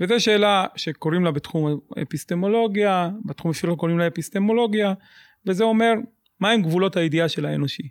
וזו 0.00 0.20
שאלה 0.20 0.66
שקוראים 0.76 1.24
לה 1.24 1.30
בתחום 1.30 1.80
האפיסטמולוגיה, 1.96 3.10
בתחום 3.24 3.50
אפילו 3.50 3.76
קוראים 3.76 3.98
לה 3.98 4.06
אפיסטמולוגיה, 4.06 4.94
וזה 5.46 5.64
אומר 5.64 5.92
מהם 6.40 6.62
גבולות 6.62 6.96
הידיעה 6.96 7.28
של 7.28 7.46
האנושי. 7.46 7.88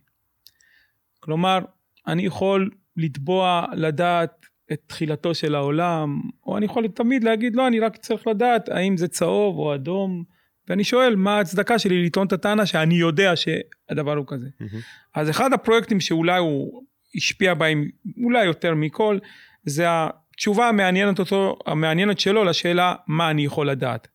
כלומר, 1.28 1.60
אני 2.08 2.26
יכול 2.26 2.70
לתבוע, 2.98 3.66
לדעת 3.74 4.46
את 4.74 4.82
תחילתו 4.88 5.36
של 5.36 5.56
העולם, 5.56 6.22
או 6.46 6.58
אני 6.58 6.66
יכול 6.66 6.88
תמיד 6.88 7.24
להגיד, 7.24 7.56
לא, 7.56 7.68
אני 7.68 7.80
רק 7.80 7.98
צריך 7.98 8.28
לדעת 8.28 8.70
האם 8.70 8.98
זה 8.98 9.08
צהוב 9.08 9.58
או 9.58 9.76
אדום, 9.76 10.24
ואני 10.68 10.84
שואל, 10.84 11.16
מה 11.16 11.38
ההצדקה 11.38 11.80
שלי 11.80 12.06
לטעון 12.06 12.28
את 12.28 12.34
הטענה 12.34 12.66
שאני 12.66 12.96
יודע 12.96 13.34
שהדבר 13.36 14.18
הוא 14.18 14.26
כזה. 14.28 14.48
Mm-hmm. 14.48 14.76
אז 15.16 15.30
אחד 15.30 15.54
הפרויקטים 15.54 16.00
שאולי 16.00 16.40
הוא 16.40 16.84
השפיע 17.16 17.54
בהם, 17.54 17.90
אולי 18.24 18.46
יותר 18.46 18.76
מכל, 18.76 19.18
זה 19.66 19.86
התשובה 19.88 20.70
המעניינת 20.70 21.20
אותו, 21.20 21.60
המעניינת 21.66 22.20
שלו 22.20 22.44
לשאלה, 22.44 22.96
מה 23.08 23.30
אני 23.30 23.46
יכול 23.46 23.70
לדעת. 23.70 24.08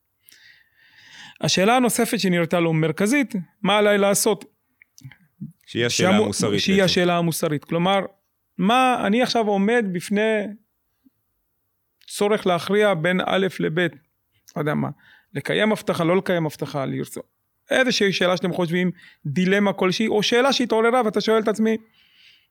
השאלה 1.40 1.76
הנוספת 1.76 2.20
שנראתה 2.20 2.60
לו 2.60 2.72
מרכזית, 2.72 3.34
מה 3.62 3.78
עליי 3.78 3.98
לעשות? 3.98 4.51
שהיא 5.66 5.86
השאלה 5.86 6.16
המוסרית. 6.16 6.60
שהיא 6.60 6.82
השאלה 6.82 7.18
המוסרית. 7.18 7.64
כלומר, 7.64 8.00
מה, 8.58 9.02
אני 9.06 9.22
עכשיו 9.22 9.46
עומד 9.46 9.84
בפני 9.92 10.46
צורך 12.06 12.46
להכריע 12.46 12.94
בין 12.94 13.20
א' 13.26 13.46
לב', 13.60 13.78
לא 13.78 13.86
יודע 14.56 14.74
מה, 14.74 14.88
לקיים 15.34 15.72
הבטחה, 15.72 16.04
לא 16.04 16.16
לקיים 16.16 16.46
הבטחה, 16.46 16.86
לרצות. 16.86 17.32
איזושהי 17.70 18.12
שאלה 18.12 18.36
שאתם 18.36 18.52
חושבים, 18.52 18.90
דילמה 19.26 19.72
כלשהי, 19.72 20.06
או 20.06 20.22
שאלה 20.22 20.52
שהתעוררה 20.52 21.02
ואתה 21.04 21.20
שואל 21.20 21.42
את 21.42 21.48
עצמי, 21.48 21.76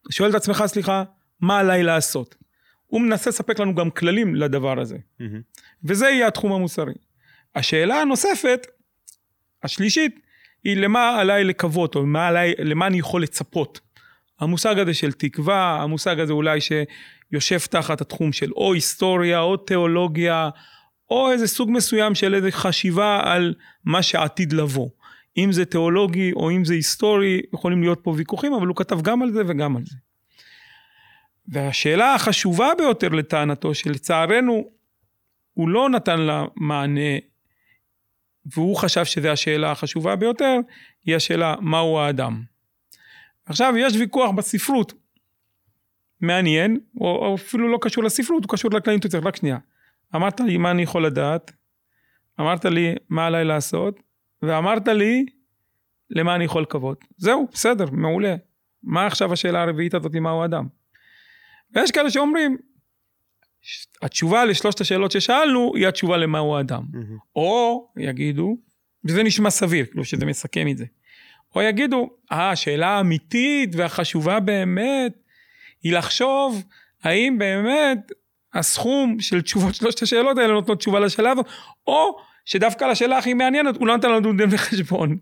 שואל 0.09 0.29
את 0.29 0.35
עצמך, 0.35 0.63
סליחה, 0.67 1.03
מה 1.41 1.59
עליי 1.59 1.83
לעשות? 1.83 2.35
הוא 2.87 3.01
מנסה 3.01 3.29
לספק 3.29 3.59
לנו 3.59 3.75
גם 3.75 3.89
כללים 3.89 4.35
לדבר 4.35 4.79
הזה. 4.79 4.95
Mm-hmm. 4.95 5.61
וזה 5.83 6.09
יהיה 6.09 6.27
התחום 6.27 6.51
המוסרי. 6.51 6.93
השאלה 7.55 8.01
הנוספת, 8.01 8.67
השלישית, 9.63 10.19
היא 10.63 10.77
למה 10.77 11.19
עליי 11.19 11.43
לקוות, 11.43 11.95
או 11.95 12.01
למה, 12.01 12.27
עליי, 12.27 12.53
למה 12.59 12.87
אני 12.87 12.99
יכול 12.99 13.23
לצפות. 13.23 13.79
המושג 14.39 14.79
הזה 14.79 14.93
של 14.93 15.11
תקווה, 15.11 15.81
המושג 15.81 16.19
הזה 16.19 16.33
אולי 16.33 16.59
שיושב 16.61 17.59
תחת 17.59 18.01
התחום 18.01 18.33
של 18.33 18.51
או 18.51 18.73
היסטוריה, 18.73 19.39
או 19.39 19.57
תיאולוגיה, 19.57 20.49
או 21.09 21.31
איזה 21.31 21.47
סוג 21.47 21.71
מסוים 21.71 22.15
של 22.15 22.35
איזה 22.35 22.51
חשיבה 22.51 23.21
על 23.23 23.53
מה 23.85 24.03
שעתיד 24.03 24.53
לבוא. 24.53 24.89
אם 25.37 25.51
זה 25.51 25.65
תיאולוגי 25.65 26.31
או 26.33 26.51
אם 26.51 26.65
זה 26.65 26.73
היסטורי, 26.73 27.41
יכולים 27.53 27.81
להיות 27.81 27.99
פה 28.03 28.13
ויכוחים, 28.17 28.53
אבל 28.53 28.67
הוא 28.67 28.75
כתב 28.75 29.01
גם 29.01 29.21
על 29.21 29.31
זה 29.31 29.41
וגם 29.47 29.77
על 29.77 29.83
זה. 29.85 29.95
והשאלה 31.47 32.15
החשובה 32.15 32.69
ביותר 32.77 33.09
לטענתו, 33.09 33.73
שלצערנו 33.73 34.69
הוא 35.53 35.69
לא 35.69 35.89
נתן 35.89 36.21
לה 36.21 36.45
מענה 36.55 37.17
והוא 38.45 38.75
חשב 38.75 39.05
שזו 39.05 39.29
השאלה 39.29 39.71
החשובה 39.71 40.15
ביותר, 40.15 40.59
היא 41.05 41.15
השאלה 41.15 41.55
מהו 41.61 41.99
האדם. 41.99 42.43
עכשיו 43.45 43.73
יש 43.77 43.95
ויכוח 43.95 44.31
בספרות, 44.31 44.93
מעניין, 46.21 46.79
או, 47.01 47.07
או 47.07 47.35
אפילו 47.35 47.67
לא 47.67 47.77
קשור 47.81 48.03
לספרות, 48.03 48.43
הוא 48.43 48.51
קשור 48.51 48.71
לכללים 48.71 48.99
תוצר, 48.99 49.19
רק 49.19 49.35
שנייה. 49.35 49.57
אמרת 50.15 50.39
לי 50.39 50.57
מה 50.57 50.71
אני 50.71 50.81
יכול 50.81 51.05
לדעת, 51.05 51.51
אמרת 52.39 52.65
לי 52.65 52.95
מה 53.09 53.25
עליי 53.25 53.45
לעשות, 53.45 53.99
ואמרת 54.41 54.87
לי 54.87 55.25
למה 56.09 56.35
אני 56.35 56.43
יכול 56.43 56.61
לקוות. 56.61 57.05
זהו, 57.17 57.47
בסדר, 57.53 57.85
מעולה. 57.91 58.35
מה 58.83 59.05
עכשיו 59.05 59.33
השאלה 59.33 59.61
הרביעית 59.61 59.93
הזאת, 59.93 60.15
מהו 60.15 60.45
אדם? 60.45 60.67
ויש 61.73 61.91
כאלה 61.91 62.09
שאומרים, 62.09 62.57
התשובה 64.01 64.45
לשלושת 64.45 64.81
השאלות 64.81 65.11
ששאלנו 65.11 65.71
היא 65.75 65.87
התשובה 65.87 66.17
למהו 66.17 66.57
האדם. 66.57 66.83
Mm-hmm. 66.93 67.19
או 67.35 67.87
יגידו, 67.97 68.57
וזה 69.05 69.23
נשמע 69.23 69.49
סביר, 69.49 69.85
כאילו 69.85 70.05
שזה 70.05 70.25
מסכם 70.25 70.67
את 70.67 70.77
זה. 70.77 70.85
או 71.55 71.61
יגידו, 71.61 72.09
אה, 72.31 72.51
השאלה 72.51 72.87
האמיתית 72.87 73.75
והחשובה 73.75 74.39
באמת 74.39 75.13
היא 75.83 75.93
לחשוב 75.93 76.63
האם 77.03 77.37
באמת 77.37 78.11
הסכום 78.53 79.19
של 79.19 79.41
תשובות 79.41 79.75
שלושת 79.75 80.01
השאלות 80.01 80.37
האלה 80.37 80.53
נותנות 80.53 80.77
תשובה 80.77 80.99
לשאלה 80.99 81.31
הזאת, 81.31 81.45
או 81.87 82.17
שדווקא 82.45 82.85
לשאלה 82.85 83.17
הכי 83.17 83.33
מעניינת 83.33 83.75
הוא 83.75 83.87
לא 83.87 83.97
נתן 83.97 84.11
לנו 84.11 84.33
דין 84.33 84.49
וחשבון. 84.51 85.17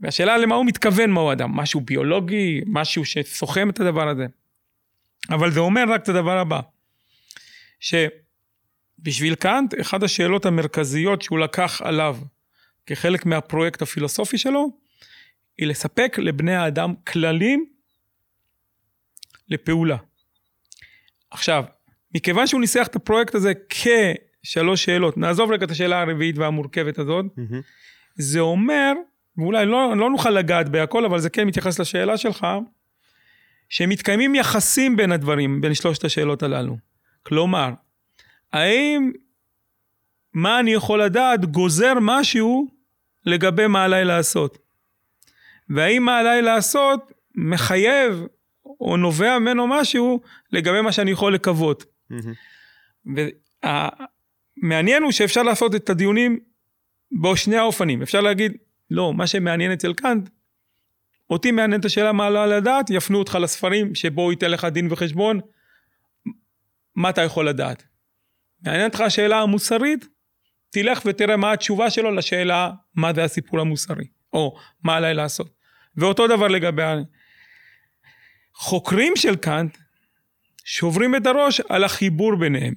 והשאלה 0.00 0.38
למה 0.38 0.54
הוא 0.54 0.66
מתכוון 0.66 1.10
מהו 1.10 1.32
אדם, 1.32 1.56
משהו 1.56 1.80
ביולוגי, 1.80 2.60
משהו 2.66 3.04
שסוכם 3.04 3.70
את 3.70 3.80
הדבר 3.80 4.08
הזה. 4.08 4.26
אבל 5.30 5.50
זה 5.50 5.60
אומר 5.60 5.84
רק 5.88 6.02
את 6.02 6.08
הדבר 6.08 6.38
הבא. 6.38 6.60
שבשביל 7.80 9.34
קאנט, 9.34 9.80
אחת 9.80 10.02
השאלות 10.02 10.46
המרכזיות 10.46 11.22
שהוא 11.22 11.38
לקח 11.38 11.82
עליו 11.84 12.16
כחלק 12.86 13.26
מהפרויקט 13.26 13.82
הפילוסופי 13.82 14.38
שלו, 14.38 14.70
היא 15.58 15.66
לספק 15.66 16.18
לבני 16.18 16.54
האדם 16.54 16.94
כללים 17.06 17.66
לפעולה. 19.48 19.96
עכשיו, 21.30 21.64
מכיוון 22.14 22.46
שהוא 22.46 22.60
ניסח 22.60 22.86
את 22.86 22.96
הפרויקט 22.96 23.34
הזה 23.34 23.52
כשלוש 23.68 24.84
שאלות, 24.84 25.16
נעזוב 25.16 25.50
רגע 25.50 25.66
את 25.66 25.70
השאלה 25.70 26.00
הרביעית 26.00 26.38
והמורכבת 26.38 26.98
הזאת, 26.98 27.24
mm-hmm. 27.24 27.54
זה 28.14 28.40
אומר, 28.40 28.92
ואולי 29.36 29.66
לא, 29.66 29.96
לא 29.96 30.10
נוכל 30.10 30.30
לגעת 30.30 30.68
בהכל, 30.68 31.04
אבל 31.04 31.18
זה 31.20 31.30
כן 31.30 31.46
מתייחס 31.46 31.78
לשאלה 31.78 32.16
שלך, 32.16 32.46
שמתקיימים 33.68 34.34
יחסים 34.34 34.96
בין 34.96 35.12
הדברים, 35.12 35.60
בין 35.60 35.74
שלושת 35.74 36.04
השאלות 36.04 36.42
הללו. 36.42 36.89
כלומר, 37.22 37.70
האם 38.52 39.12
מה 40.34 40.60
אני 40.60 40.72
יכול 40.72 41.02
לדעת 41.02 41.44
גוזר 41.44 41.92
משהו 42.00 42.68
לגבי 43.26 43.66
מה 43.66 43.84
עליי 43.84 44.04
לעשות? 44.04 44.58
והאם 45.68 46.02
מה 46.02 46.18
עליי 46.18 46.42
לעשות 46.42 47.12
מחייב 47.34 48.26
או 48.80 48.96
נובע 48.96 49.38
ממנו 49.38 49.66
משהו 49.66 50.20
לגבי 50.52 50.80
מה 50.80 50.92
שאני 50.92 51.10
יכול 51.10 51.34
לקוות. 51.34 51.84
Mm-hmm. 52.12 53.16
והמעניין 54.62 55.02
הוא 55.02 55.12
שאפשר 55.12 55.42
לעשות 55.42 55.74
את 55.74 55.90
הדיונים 55.90 56.38
בשני 57.22 57.56
האופנים. 57.56 58.02
אפשר 58.02 58.20
להגיד, 58.20 58.52
לא, 58.90 59.14
מה 59.14 59.26
שמעניין 59.26 59.72
אצל 59.72 59.92
קאנט, 59.92 60.28
אותי 61.30 61.50
מעניינת 61.50 61.84
השאלה 61.84 62.12
מה 62.12 62.26
עליי 62.26 62.48
לדעת, 62.48 62.90
יפנו 62.90 63.18
אותך 63.18 63.38
לספרים 63.40 63.94
שבו 63.94 64.30
ייתן 64.30 64.50
לך 64.50 64.64
דין 64.64 64.88
וחשבון, 64.90 65.40
מה 66.96 67.10
אתה 67.10 67.22
יכול 67.22 67.48
לדעת? 67.48 67.82
מעניינת 68.62 68.92
אותך 68.92 69.00
השאלה 69.00 69.40
המוסרית? 69.40 70.06
תלך 70.70 71.02
ותראה 71.06 71.36
מה 71.36 71.52
התשובה 71.52 71.90
שלו 71.90 72.10
לשאלה 72.10 72.70
מה 72.94 73.12
זה 73.14 73.24
הסיפור 73.24 73.60
המוסרי, 73.60 74.04
או 74.32 74.56
מה 74.82 74.96
עליי 74.96 75.14
לעשות. 75.14 75.50
ואותו 75.96 76.26
דבר 76.26 76.48
לגבי 76.48 76.82
החוקרים 78.56 79.12
של 79.16 79.36
קאנט, 79.36 79.76
שוברים 80.64 81.16
את 81.16 81.26
הראש 81.26 81.60
על 81.68 81.84
החיבור 81.84 82.36
ביניהם. 82.36 82.74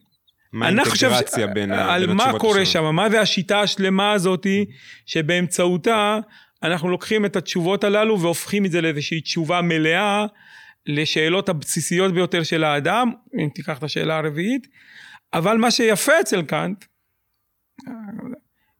מה 0.54 0.66
האינטגרציה 0.66 1.48
בין 1.48 1.72
התשובות 1.72 1.96
על 1.96 2.14
מה 2.14 2.40
קורה 2.40 2.66
שם, 2.66 2.96
מה 2.96 3.10
זה 3.10 3.22
השיטה 3.22 3.62
השלמה 3.62 4.12
הזאתי, 4.12 4.66
שבאמצעותה 5.06 6.20
אנחנו 6.64 6.90
לוקחים 6.90 7.26
את 7.26 7.36
התשובות 7.36 7.84
הללו 7.84 8.20
והופכים 8.20 8.66
את 8.66 8.72
זה 8.72 8.82
לאיזושהי 8.82 9.22
תשובה 9.22 9.62
מלאה 9.62 10.26
לשאלות 10.86 11.50
הבסיסיות 11.50 12.14
ביותר 12.14 12.44
של 12.44 12.64
האדם, 12.64 13.12
אם 13.40 13.50
תיקח 13.56 13.78
את 13.78 13.84
השאלה 13.84 14.18
הרביעית, 14.18 14.68
אבל 15.34 15.58
מה 15.58 15.72
שיפה 15.72 16.12
אצל 16.22 16.42
קאנט, 16.42 16.86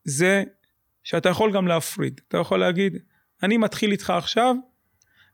זה 0.04 0.44
שאתה 1.04 1.30
יכול 1.30 1.54
גם 1.54 1.68
להפריד. 1.68 2.22
אתה 2.28 2.38
יכול 2.38 2.60
להגיד, 2.60 2.98
אני 3.44 3.58
מתחיל 3.58 3.92
איתך 3.92 4.10
עכשיו 4.10 4.56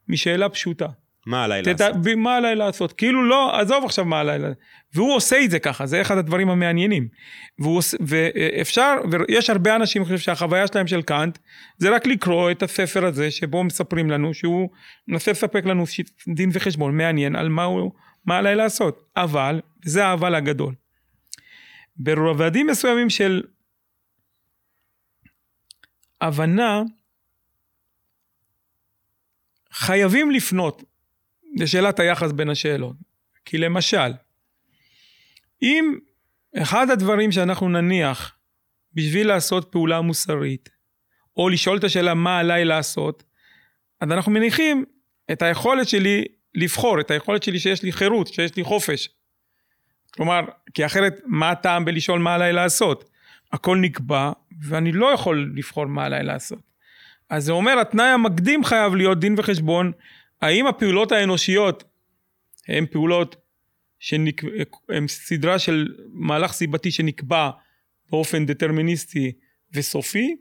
משאלה 0.07 0.49
פשוטתה. 0.49 0.88
מה 1.29 1.43
עליי 1.43 1.62
תדע, 1.63 1.89
לעשות? 1.89 2.15
מה 2.17 2.38
עליי 2.38 2.55
לעשות? 2.55 2.93
כאילו 2.93 3.24
לא, 3.24 3.59
עזוב 3.59 3.86
עכשיו 3.86 4.05
מה 4.05 4.19
עליי 4.19 4.39
לעשות. 4.39 4.57
והוא 4.93 5.15
עושה 5.15 5.43
את 5.43 5.51
זה 5.51 5.59
ככה, 5.59 5.86
זה 5.86 6.01
אחד 6.01 6.17
הדברים 6.17 6.50
המעניינים. 6.50 7.07
והוא 7.59 7.77
עוש, 7.77 7.95
ואפשר, 8.00 8.95
ויש 9.12 9.50
הרבה 9.50 9.75
אנשים, 9.75 10.01
אני 10.01 10.05
חושב 10.05 10.17
שהחוויה 10.17 10.67
שלהם 10.67 10.88
של 10.88 11.01
קאנט, 11.01 11.38
זה 11.77 11.89
רק 11.89 12.07
לקרוא 12.07 12.51
את 12.51 12.63
הספר 12.63 13.05
הזה, 13.05 13.31
שבו 13.31 13.63
מספרים 13.63 14.09
לנו 14.09 14.33
שהוא 14.33 14.69
מנסה 15.07 15.31
לספק 15.31 15.65
לנו 15.65 15.88
ש- 15.88 16.01
דין 16.36 16.50
וחשבון 16.53 16.98
מעניין 16.98 17.36
על 17.36 17.50
מה, 17.50 17.63
הוא, 17.63 17.91
מה 18.25 18.38
עליי 18.38 18.55
לעשות. 18.55 19.03
אבל, 19.17 19.62
וזה 19.86 20.05
האבל 20.05 20.36
הגדול, 20.36 20.74
ברבדים 21.95 22.67
מסוימים 22.67 23.09
של 23.09 23.43
הבנה, 26.21 26.83
חייבים 29.71 30.31
לפנות 30.31 30.83
לשאלת 31.59 31.99
היחס 31.99 32.31
בין 32.31 32.49
השאלות. 32.49 32.95
כי 33.45 33.57
למשל, 33.57 34.11
אם 35.61 35.97
אחד 36.57 36.89
הדברים 36.89 37.31
שאנחנו 37.31 37.69
נניח 37.69 38.35
בשביל 38.93 39.27
לעשות 39.27 39.71
פעולה 39.71 40.01
מוסרית, 40.01 40.69
או 41.37 41.49
לשאול 41.49 41.77
את 41.77 41.83
השאלה 41.83 42.13
מה 42.13 42.39
עליי 42.39 42.65
לעשות, 42.65 43.23
אז 44.01 44.11
אנחנו 44.11 44.31
מניחים 44.31 44.85
את 45.31 45.41
היכולת 45.41 45.89
שלי 45.89 46.25
לבחור, 46.55 46.99
את 46.99 47.11
היכולת 47.11 47.43
שלי 47.43 47.59
שיש 47.59 47.83
לי 47.83 47.91
חירות, 47.91 48.27
שיש 48.27 48.55
לי 48.55 48.63
חופש. 48.63 49.09
כלומר, 50.13 50.41
כי 50.73 50.85
אחרת 50.85 51.21
מה 51.25 51.49
הטעם 51.49 51.85
בלשאול 51.85 52.19
מה 52.19 52.35
עליי 52.35 52.53
לעשות? 52.53 53.09
הכל 53.51 53.77
נקבע, 53.77 54.31
ואני 54.61 54.91
לא 54.91 55.13
יכול 55.13 55.51
לבחור 55.55 55.85
מה 55.85 56.05
עליי 56.05 56.23
לעשות. 56.23 56.59
אז 57.29 57.45
זה 57.45 57.51
אומר, 57.51 57.79
התנאי 57.79 58.05
המקדים 58.05 58.63
חייב 58.63 58.95
להיות 58.95 59.19
דין 59.19 59.35
וחשבון, 59.37 59.91
האם 60.41 60.67
הפעולות 60.67 61.12
האנושיות 61.12 61.84
הן 62.67 62.86
פעולות 62.86 63.36
שהן 64.00 64.25
סדרה 65.08 65.60
של 65.60 65.88
מהלך 66.13 66.51
סיבתי 66.53 66.91
שנקבע 66.91 67.50
באופן 68.12 68.46
דטרמיניסטי 68.46 69.31
וסופי, 69.74 70.36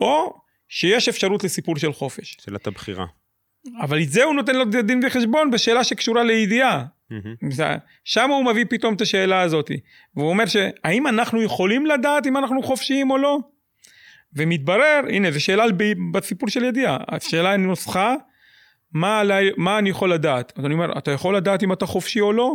או 0.00 0.34
שיש 0.68 1.08
אפשרות 1.08 1.44
לסיפור 1.44 1.76
של 1.76 1.92
חופש. 1.92 2.36
שאלת 2.40 2.66
הבחירה. 2.66 3.06
אבל 3.80 4.02
את 4.02 4.08
זה 4.08 4.24
הוא 4.24 4.34
נותן 4.34 4.56
לו 4.56 4.64
דין 4.64 5.00
וחשבון 5.06 5.50
בשאלה 5.50 5.84
שקשורה 5.84 6.24
לידיעה. 6.24 6.84
זה- 7.50 7.76
שם 8.04 8.30
הוא 8.30 8.44
מביא 8.44 8.64
פתאום 8.70 8.94
את 8.94 9.00
השאלה 9.00 9.40
הזאת. 9.40 9.70
והוא 10.16 10.28
אומר 10.28 10.46
שהאם 10.46 11.06
אנחנו 11.06 11.42
יכולים 11.42 11.86
לדעת 11.86 12.26
אם 12.26 12.36
אנחנו 12.36 12.62
חופשיים 12.62 13.10
או 13.10 13.18
לא? 13.18 13.38
ומתברר, 14.36 15.00
הנה, 15.08 15.30
זו 15.30 15.44
שאלה 15.44 15.64
בסיפור 16.12 16.48
של 16.48 16.64
ידיעה. 16.64 16.96
השאלה 17.08 17.56
נוסחה, 17.56 18.14
מה, 18.94 19.20
עליי, 19.20 19.50
מה 19.56 19.78
אני 19.78 19.90
יכול 19.90 20.12
לדעת? 20.12 20.52
אז 20.58 20.64
אני 20.64 20.74
אומר, 20.74 20.98
אתה 20.98 21.10
יכול 21.10 21.36
לדעת 21.36 21.62
אם 21.62 21.72
אתה 21.72 21.86
חופשי 21.86 22.20
או 22.20 22.32
לא? 22.32 22.54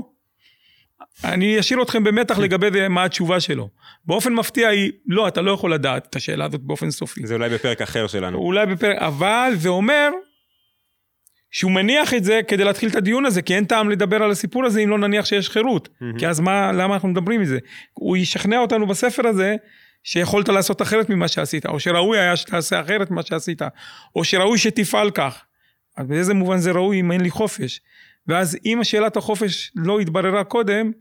אני 1.23 1.59
אשאיר 1.59 1.81
אתכם 1.81 2.03
במתח 2.03 2.39
לגבי 2.39 2.67
זה, 2.73 2.89
מה 2.89 3.03
התשובה 3.03 3.39
שלו. 3.39 3.69
באופן 4.05 4.33
מפתיע 4.33 4.67
היא, 4.67 4.91
לא, 5.07 5.27
אתה 5.27 5.41
לא 5.41 5.51
יכול 5.51 5.73
לדעת 5.73 6.07
את 6.09 6.15
השאלה 6.15 6.45
הזאת 6.45 6.61
באופן 6.61 6.91
סופי. 6.91 7.27
זה 7.27 7.33
אולי 7.33 7.49
בפרק 7.49 7.81
אחר 7.81 8.07
שלנו. 8.07 8.37
אולי 8.37 8.65
בפרק, 8.65 8.97
אבל 8.97 9.51
זה 9.55 9.69
אומר 9.69 10.09
שהוא 11.51 11.71
מניח 11.71 12.13
את 12.13 12.23
זה 12.23 12.39
כדי 12.47 12.63
להתחיל 12.63 12.89
את 12.89 12.95
הדיון 12.95 13.25
הזה, 13.25 13.41
כי 13.41 13.55
אין 13.55 13.65
טעם 13.65 13.89
לדבר 13.89 14.23
על 14.23 14.31
הסיפור 14.31 14.65
הזה 14.65 14.79
אם 14.79 14.89
לא 14.89 14.97
נניח 14.97 15.25
שיש 15.25 15.49
חירות. 15.49 15.89
מהמם. 16.01 16.19
כי 16.19 16.27
אז 16.27 16.39
מה, 16.39 16.71
למה 16.71 16.93
אנחנו 16.93 17.09
מדברים 17.09 17.41
מזה? 17.41 17.57
הוא 17.93 18.17
ישכנע 18.17 18.57
אותנו 18.59 18.87
בספר 18.87 19.27
הזה 19.27 19.55
שיכולת 20.03 20.49
לעשות 20.49 20.81
אחרת 20.81 21.09
ממה 21.09 21.27
שעשית, 21.27 21.65
או 21.65 21.79
שראוי 21.79 22.19
היה 22.19 22.35
שתעשה 22.35 22.81
אחרת 22.81 23.11
ממה 23.11 23.23
שעשית, 23.23 23.61
או 24.15 24.23
שראוי 24.23 24.57
שתפעל 24.57 25.11
כך. 25.11 25.43
אז 25.97 26.07
באיזה 26.07 26.33
מובן 26.33 26.57
זה 26.57 26.71
ראוי 26.71 26.99
אם 26.99 27.11
אין 27.11 27.21
לי 27.21 27.29
חופש? 27.29 27.81
ואז 28.27 28.57
אם 28.65 28.79
שאלת 28.83 29.17
החופש 29.17 29.71
לא 29.75 29.99
התבררה 29.99 30.43
קודם, 30.43 30.91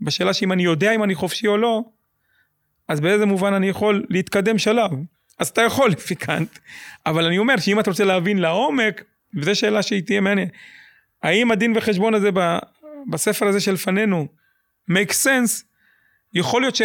בשאלה 0.00 0.34
שאם 0.34 0.52
אני 0.52 0.64
יודע 0.64 0.92
אם 0.94 1.04
אני 1.04 1.14
חופשי 1.14 1.46
או 1.46 1.56
לא, 1.56 1.82
אז 2.88 3.00
באיזה 3.00 3.26
מובן 3.26 3.52
אני 3.52 3.68
יכול 3.68 4.06
להתקדם 4.10 4.58
שלב? 4.58 4.90
אז 5.38 5.48
אתה 5.48 5.62
יכול 5.62 5.90
לפי 5.96 6.14
קאנט, 6.14 6.58
אבל 7.06 7.24
אני 7.24 7.38
אומר 7.38 7.56
שאם 7.56 7.80
אתה 7.80 7.90
רוצה 7.90 8.04
להבין 8.04 8.38
לעומק, 8.38 9.04
וזו 9.36 9.54
שאלה 9.54 9.82
שהיא 9.82 10.02
תהיה 10.02 10.20
מעניינת, 10.20 10.52
האם 11.22 11.50
הדין 11.50 11.72
וחשבון 11.76 12.14
הזה 12.14 12.30
בספר 13.10 13.46
הזה 13.46 13.60
שלפנינו 13.60 14.26
make 14.90 15.12
sense, 15.24 15.64
יכול 16.32 16.62
להיות 16.62 16.76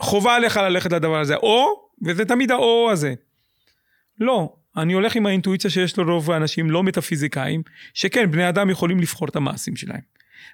שחובה 0.00 0.36
עליך 0.36 0.56
ללכת 0.56 0.92
לדבר 0.92 1.20
הזה, 1.20 1.36
או, 1.36 1.88
וזה 2.04 2.24
תמיד 2.24 2.50
האו 2.50 2.90
הזה. 2.92 3.14
לא, 4.20 4.56
אני 4.76 4.92
הולך 4.92 5.16
עם 5.16 5.26
האינטואיציה 5.26 5.70
שיש 5.70 5.98
לרוב 5.98 6.30
האנשים 6.30 6.70
לא 6.70 6.82
מטאפיזיקאים, 6.82 7.62
שכן, 7.94 8.30
בני 8.30 8.48
אדם 8.48 8.70
יכולים 8.70 9.00
לבחור 9.00 9.28
את 9.28 9.36
המעשים 9.36 9.76
שלהם. 9.76 10.00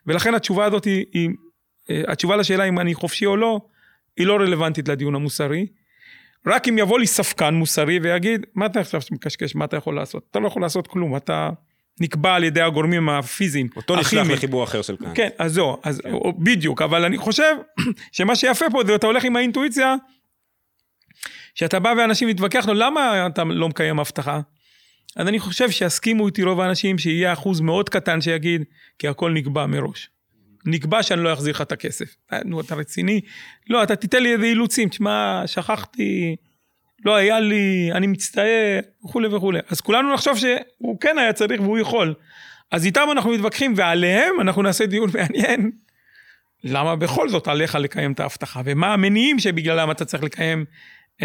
ולכן 0.07 0.35
התשובה 0.35 0.65
הזאת 0.65 0.85
היא, 0.85 1.05
היא 1.13 1.29
אה, 1.91 2.03
התשובה 2.09 2.37
לשאלה 2.37 2.65
אם 2.65 2.79
אני 2.79 2.95
חופשי 2.95 3.27
או 3.27 3.37
לא, 3.37 3.61
היא 4.17 4.27
לא 4.27 4.37
רלוונטית 4.37 4.89
לדיון 4.89 5.15
המוסרי. 5.15 5.67
רק 6.47 6.69
אם 6.69 6.79
יבוא 6.79 6.99
לי 6.99 7.07
ספקן 7.07 7.55
מוסרי 7.55 7.99
ויגיד, 8.03 8.47
מה 8.55 8.67
אתה 8.67 8.81
עכשיו 8.81 9.01
מקשקש, 9.11 9.55
מה 9.55 9.65
אתה 9.65 9.77
יכול 9.77 9.95
לעשות? 9.95 10.27
אתה 10.31 10.39
לא 10.39 10.47
יכול 10.47 10.63
לעשות 10.63 10.87
כלום, 10.87 11.17
אתה 11.17 11.51
נקבע 12.01 12.35
על 12.35 12.45
ידי 12.45 12.61
הגורמים 12.61 13.09
הפיזיים, 13.09 13.69
אותו 13.77 13.97
נשלח. 13.97 14.27
לחיבור 14.27 14.65
אחר 14.65 14.83
של 14.83 14.97
קאנט. 14.97 15.17
כן, 15.17 15.29
אז 15.39 15.53
זהו, 15.53 15.77
אז 15.83 16.01
כן. 16.01 16.11
בדיוק, 16.39 16.83
אבל 16.83 17.05
אני 17.05 17.19
חושב 17.19 17.55
שמה 18.13 18.37
שיפה 18.37 18.65
פה 18.73 18.83
זה 18.87 18.95
אתה 18.95 19.07
הולך 19.07 19.25
עם 19.25 19.37
האינטואיציה, 19.37 19.95
שאתה 21.59 21.79
בא 21.79 21.95
ואנשים 21.99 22.29
מתווכח 22.29 22.67
לו, 22.67 22.75
למה 22.75 23.27
אתה 23.27 23.45
לא 23.45 23.69
מקיים 23.69 24.01
הבטחה? 24.01 24.41
אז 25.17 25.29
אני 25.29 25.39
חושב 25.39 25.71
שיסכימו 25.71 26.27
איתי 26.27 26.43
רוב 26.43 26.61
האנשים 26.61 26.99
שיהיה 26.99 27.33
אחוז 27.33 27.61
מאוד 27.61 27.89
קטן 27.89 28.21
שיגיד, 28.21 28.65
כי 28.99 29.09
הכל 29.09 29.33
נקבע 29.33 29.67
מראש. 29.67 30.11
נקבע 30.67 31.03
שאני 31.03 31.23
לא 31.23 31.33
אחזיר 31.33 31.55
לך 31.55 31.61
את 31.61 31.73
הכסף. 31.73 32.17
נו, 32.45 32.61
אתה 32.61 32.75
רציני? 32.75 33.21
לא, 33.71 33.83
אתה 33.83 33.97
תיתן 33.97 34.23
לי 34.23 34.33
איזה 34.33 34.45
אילוצים, 34.45 34.89
תשמע, 34.89 35.43
שכחתי, 35.47 36.37
לא 37.05 37.17
היה 37.17 37.41
לי, 37.41 37.91
אני 37.93 38.07
מצטער, 38.07 38.81
וכולי 39.05 39.29
וכולי. 39.29 39.59
אז 39.69 39.81
כולנו 39.81 40.15
נחשוב 40.15 40.39
שהוא 40.39 41.01
כן 41.01 41.19
היה 41.19 41.33
צריך 41.33 41.61
והוא 41.61 41.79
יכול. 41.79 42.15
אז 42.71 42.87
איתם 42.87 43.09
אנחנו 43.13 43.31
מתווכחים, 43.31 43.75
ועליהם 43.77 44.41
אנחנו 44.41 44.63
נעשה 44.63 44.87
דיון 44.87 45.11
מעניין. 45.15 45.71
למה 46.65 46.97
בכל 46.97 47.29
זאת 47.29 47.49
עליך 47.49 47.75
לקיים 47.75 48.13
את 48.13 48.21
ההבטחה, 48.21 48.61
ומה 48.65 48.93
המניעים 48.95 49.39
שבגללם 49.39 49.91
אתה 49.91 50.05
צריך 50.05 50.23
לקיים 50.23 50.65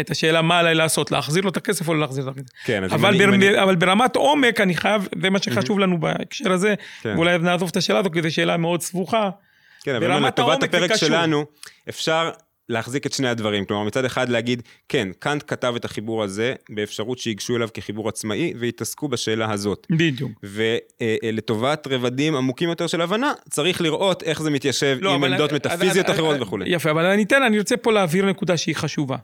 את 0.00 0.10
השאלה 0.10 0.42
מה 0.42 0.58
עליי 0.58 0.74
לעשות, 0.74 1.10
להחזיר 1.10 1.42
לו 1.42 1.50
את 1.50 1.56
הכסף 1.56 1.88
או 1.88 1.94
לא 1.94 2.00
להחזיר 2.00 2.24
לו 2.24 2.30
את 2.32 2.36
הכסף. 2.36 2.48
כן, 2.64 2.84
אז 2.84 2.90
אם 2.90 2.96
אבל, 2.96 3.08
אני- 3.08 3.18
בר... 3.18 3.24
אם 3.24 3.34
אני- 3.34 3.62
אבל 3.62 3.74
ברמת 3.76 4.16
עומק 4.16 4.60
אני 4.60 4.74
חייב, 4.76 5.08
זה 5.22 5.30
מה 5.30 5.38
שחשוב 5.38 5.78
לנו 5.78 6.00
בהקשר 6.00 6.52
הזה, 6.52 6.74
כן. 7.02 7.14
ואולי 7.16 7.38
נעזוב 7.38 7.68
את 7.72 7.76
השאלה 7.76 7.98
הזו, 7.98 8.10
כי 8.10 8.22
זו 8.22 8.34
שאלה 8.34 8.56
מאוד 8.56 8.82
סבוכה. 8.82 9.30
כן, 9.82 9.94
אבל 9.94 10.06
ברמת 10.06 10.26
לטובת 10.26 10.62
הפרק. 10.62 10.96
שלנו, 10.96 11.44
אפשר 11.88 12.30
להחזיק 12.68 13.06
את 13.06 13.12
שני 13.12 13.28
הדברים. 13.28 13.64
כלומר, 13.64 13.84
מצד 13.84 14.04
אחד 14.04 14.28
להגיד, 14.28 14.62
כן, 14.88 15.08
קאנט 15.18 15.44
כתב 15.46 15.72
את 15.76 15.84
החיבור 15.84 16.22
הזה 16.22 16.54
באפשרות 16.70 17.18
שיגשו 17.18 17.56
אליו 17.56 17.68
כחיבור 17.74 18.08
עצמאי, 18.08 18.52
ויתעסקו 18.58 19.08
בשאלה 19.08 19.50
הזאת. 19.52 19.86
בדיוק. 19.90 20.32
ולטובת 20.42 21.86
רבדים 21.90 22.36
עמוקים 22.36 22.68
יותר 22.68 22.86
של 22.86 23.00
הבנה, 23.00 23.32
צריך 23.50 23.80
לראות 23.80 24.22
איך 24.22 24.42
זה 24.42 24.50
מתיישב 24.50 24.96
עם 24.98 25.04
לא, 25.04 25.14
אבל- 25.14 25.32
עמדות 25.32 25.52
מטאפיזיות 25.52 26.10
אחרות 26.10 26.36
וכולי. 26.40 26.70
יפה, 26.70 26.90
אבל 26.90 27.04
אני 27.04 27.22
אתן, 27.22 27.42
אני 27.42 27.58
רוצה 27.58 27.76
פה 27.76 27.92
להבהיר 27.92 28.26
נקודה 28.26 28.56
שהיא 28.56 28.76
חשובה. 28.76 29.16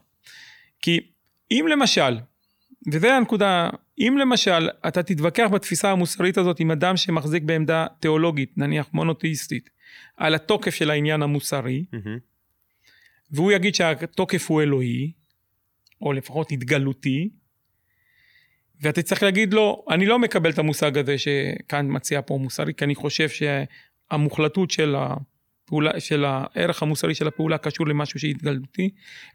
כי 0.81 0.99
אם 1.51 1.65
למשל, 1.69 2.17
וזו 2.91 3.07
הנקודה, 3.07 3.69
אם 3.99 4.17
למשל 4.21 4.69
אתה 4.87 5.03
תתווכח 5.03 5.47
בתפיסה 5.51 5.91
המוסרית 5.91 6.37
הזאת 6.37 6.59
עם 6.59 6.71
אדם 6.71 6.97
שמחזיק 6.97 7.43
בעמדה 7.43 7.87
תיאולוגית, 7.99 8.57
נניח 8.57 8.89
מונותאיסטית, 8.93 9.69
על 10.17 10.35
התוקף 10.35 10.75
של 10.75 10.89
העניין 10.89 11.21
המוסרי, 11.21 11.85
מהמם. 11.91 12.17
והוא 13.31 13.51
יגיד 13.51 13.75
שהתוקף 13.75 14.49
הוא 14.49 14.61
אלוהי, 14.61 15.11
או 16.01 16.13
לפחות 16.13 16.51
התגלותי, 16.51 17.29
ואתה 18.81 19.01
צריך 19.01 19.23
להגיד 19.23 19.53
לו, 19.53 19.85
אני 19.89 20.05
לא 20.05 20.19
מקבל 20.19 20.49
את 20.49 20.59
המושג 20.59 20.97
הזה 20.97 21.15
שכאן 21.17 21.85
מציע 21.89 22.21
פה 22.25 22.37
מוסרי, 22.37 22.73
כי 22.73 22.85
אני 22.85 22.95
חושב 22.95 23.27
שהמוחלטות 23.29 24.71
של 24.71 24.95
הפעולה, 25.71 25.99
של 25.99 26.25
הערך 26.25 26.83
המוסרי 26.83 27.15
של 27.15 27.27
הפעולה 27.27 27.57
קשור 27.57 27.87
למשהו 27.87 28.19
שהתגלותי, 28.19 28.89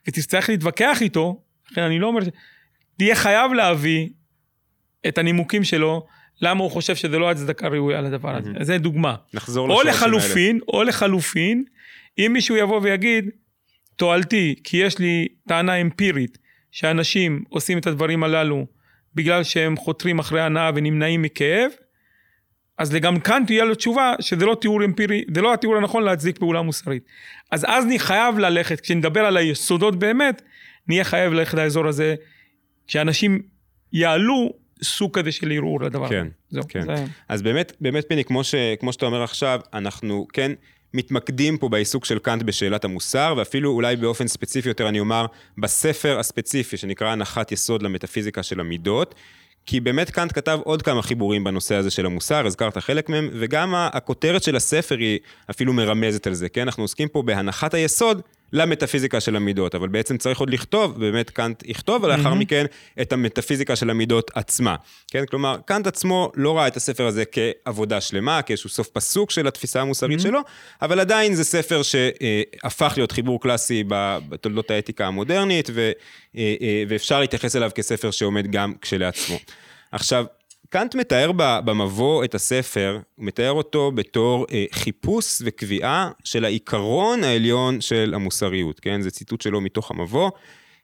ותצטרך 0.09 0.49
להתווכח 0.49 0.99
איתו, 1.01 1.43
לכן 1.71 1.81
אני 1.81 1.99
לא 1.99 2.07
אומר, 2.07 2.21
תהיה 2.97 3.15
חייב 3.15 3.53
להביא 3.53 4.09
את 5.09 5.19
הנימוקים 5.19 5.65
שלו, 5.65 6.07
למה 6.43 6.63
הוא 6.63 6.71
חושב 6.71 6.97
שזה 6.97 7.19
לא 7.19 7.31
הצדקה 7.31 7.69
ראויה 7.69 8.01
לדבר 8.01 8.37
הזה. 8.37 8.51
זה 8.61 8.79
דוגמה. 8.79 9.15
נחזור 9.35 9.69
או. 9.71 9.83
לחלופין, 9.83 10.61
או 10.69 10.83
לחלופין, 10.83 11.65
אם 12.19 12.31
מישהו 12.33 12.57
יבוא 12.57 12.81
ויגיד, 12.83 13.31
תועלתי, 13.97 14.55
כי 14.65 14.77
יש 14.77 14.99
לי 14.99 15.29
טענה 15.49 15.75
אמפירית 15.75 16.39
שאנשים 16.71 17.45
עושים 17.49 17.79
את 17.79 17.87
הדברים 17.87 18.23
הללו 18.23 18.67
בגלל 19.15 19.43
שהם 19.43 19.77
חותרים 19.77 20.19
אחרי 20.19 20.41
הנאה 20.41 20.71
ונמנעים 20.75 21.23
מכאב, 21.23 21.71
אז 22.79 22.91
גם 22.93 23.21
כאן 23.21 23.43
תהיה 23.47 23.65
לו 23.65 23.75
תשובה 23.75 24.15
שזה 24.21 24.47
לא 24.47 24.57
תיאור 24.61 24.85
אמפירי, 24.85 25.25
זה 25.35 25.43
לא 25.43 25.55
התיאור 25.55 25.77
הנכון 25.77 26.03
להצדיק 26.03 26.39
פעולה 26.39 26.63
מוסרית. 26.63 27.03
אז 27.51 27.65
אז 27.69 27.85
אני 27.85 27.99
חייב 27.99 28.39
ללכת, 28.39 28.81
כשנדבר 28.81 29.21
על 29.21 29.37
היסודות 29.37 29.97
באמת, 29.99 30.43
נהיה 30.89 31.05
חייב 31.05 31.33
ללכת 31.33 31.55
לאזור 31.55 31.87
הזה, 31.87 32.15
שאנשים 32.87 33.43
יעלו 33.93 34.53
סוג 34.83 35.19
כזה 35.19 35.33
של 35.33 35.53
ערעור 35.53 35.81
לדבר 35.81 36.09
כן, 36.09 36.21
הזה. 36.21 36.31
זהו, 36.51 36.63
כן. 36.69 36.85
זה... 36.87 37.05
אז 37.29 37.43
באמת, 37.43 37.73
באמת 37.81 38.05
פיני, 38.09 38.25
כמו, 38.25 38.45
ש, 38.45 38.55
כמו 38.81 38.93
שאתה 38.93 39.07
אומר 39.07 39.23
עכשיו, 39.23 39.61
אנחנו 39.75 40.27
כן 40.33 40.53
מתמקדים 40.95 41.59
פה 41.59 41.69
בעיסוק 41.69 42.05
של 42.05 42.19
קאנט 42.19 42.43
בשאלת 42.43 42.85
המוסר, 42.85 43.35
ואפילו 43.37 43.71
אולי 43.71 43.97
באופן 43.97 44.27
ספציפי 44.27 44.69
יותר, 44.69 44.89
אני 44.89 45.01
אומר, 45.01 45.27
בספר 45.59 46.19
הספציפי 46.19 46.77
שנקרא 46.77 47.09
הנחת 47.09 47.53
יסוד 47.53 47.83
למטאפיזיקה 47.83 48.43
של 48.43 48.61
המידות. 48.61 49.15
כי 49.67 49.81
באמת 49.81 50.11
קאנט 50.11 50.33
כתב 50.33 50.59
עוד 50.65 50.83
כמה 50.83 51.03
חיבורים 51.03 51.45
בנושא 51.45 51.75
הזה 51.75 51.91
של 51.91 52.07
המוסר, 52.07 52.47
הזכרת 52.47 52.79
חלק 52.79 53.09
מהם, 53.09 53.29
וגם 53.33 53.75
הכותרת 53.77 54.43
של 54.43 54.57
הספר 54.57 54.97
היא 54.99 55.19
אפילו 55.51 55.73
מרמזת 55.73 56.27
על 56.27 56.35
זה, 56.35 56.49
כן? 56.49 56.63
אנחנו 56.63 56.85
עוסקים 56.85 57.09
פה 57.09 57.23
בהנחת 57.23 57.75
היסוד 57.75 58.23
למטאפיזיקה 58.53 59.21
של 59.21 59.37
המידות, 59.37 59.75
אבל 59.75 59.89
בעצם 59.89 60.19
צריך 60.19 60.41
עוד 60.41 60.51
לכתוב, 60.51 61.01
באמת 61.01 61.31
קאנט 61.31 61.63
יכתוב, 61.67 62.05
ולאחר 62.05 62.23
מהמם. 62.23 62.39
מכן 62.39 62.67
את 63.01 63.13
המטאפיזיקה 63.13 63.77
של 63.77 63.91
המידות 63.91 64.31
עצמה. 64.35 64.77
כן? 65.11 65.27
כלומר, 65.27 65.57
קאנט 65.65 65.87
עצמו 65.87 66.33
לא 66.35 66.59
ראה 66.59 66.67
את 66.67 66.77
הספר 66.77 67.07
הזה 67.07 67.25
כעבודה 67.33 68.01
שלמה, 68.01 68.43
כאיזשהו 68.43 68.71
סוף 68.71 68.89
פסוק 68.89 69.31
של 69.31 69.47
התפיסה 69.47 69.81
המוסרית 69.81 70.21
שלו, 70.21 70.41
אבל 70.83 71.01
עדיין 71.01 71.35
זה 71.35 71.45
ספר 71.45 71.83
שהפך 71.83 72.93
להיות 72.97 73.13
חיבור 73.13 73.41
קלאסי 73.41 73.85
בתולדות 74.29 74.71
האתיקה 74.71 75.07
המודרנית, 75.07 75.71
ו, 75.75 75.91
אה, 76.37 76.55
אה, 76.61 76.83
ואפשר 76.89 77.21
להתייחס 77.21 77.57
אליו 77.57 77.71
כספר 77.75 78.11
שעומד 78.11 78.51
גם 78.51 78.73
כשלעצמו. 78.83 79.37
עכשיו, 79.93 80.25
קאנט 80.71 80.95
מתאר 80.95 81.31
במבוא 81.37 82.25
את 82.25 82.35
הספר, 82.35 82.99
הוא 83.15 83.27
מתאר 83.27 83.51
אותו 83.51 83.93
בתור 83.93 84.47
אה, 84.53 84.65
חיפוש 84.73 85.43
וקביעה 85.45 86.11
של 86.25 86.45
העיקרון 86.45 87.25
העליון 87.25 87.81
של 87.81 88.13
המוסריות, 88.15 88.81
כן? 88.81 89.01
זה 89.01 89.11
ציטוט 89.11 89.41
שלו 89.41 89.61
מתוך 89.61 89.91
המבוא. 89.91 90.31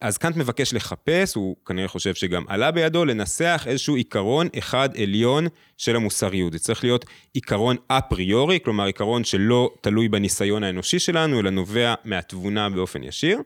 אז 0.00 0.18
קאנט 0.18 0.36
מבקש 0.36 0.74
לחפש, 0.74 1.34
הוא 1.34 1.56
כנראה 1.66 1.88
חושב 1.88 2.14
שגם 2.14 2.44
עלה 2.48 2.70
בידו, 2.70 3.04
לנסח 3.04 3.64
איזשהו 3.66 3.94
עיקרון 3.94 4.48
אחד 4.58 4.88
עליון 5.02 5.46
של 5.78 5.96
המוסריות. 5.96 6.52
זה 6.52 6.58
צריך 6.58 6.84
להיות 6.84 7.04
עיקרון 7.32 7.76
אפריורי, 7.88 8.58
כלומר 8.64 8.84
עיקרון 8.84 9.24
שלא 9.24 9.70
תלוי 9.80 10.08
בניסיון 10.08 10.64
האנושי 10.64 10.98
שלנו, 10.98 11.40
אלא 11.40 11.50
נובע 11.50 11.94
מהתבונה 12.04 12.70
באופן 12.70 13.02
ישיר. 13.02 13.38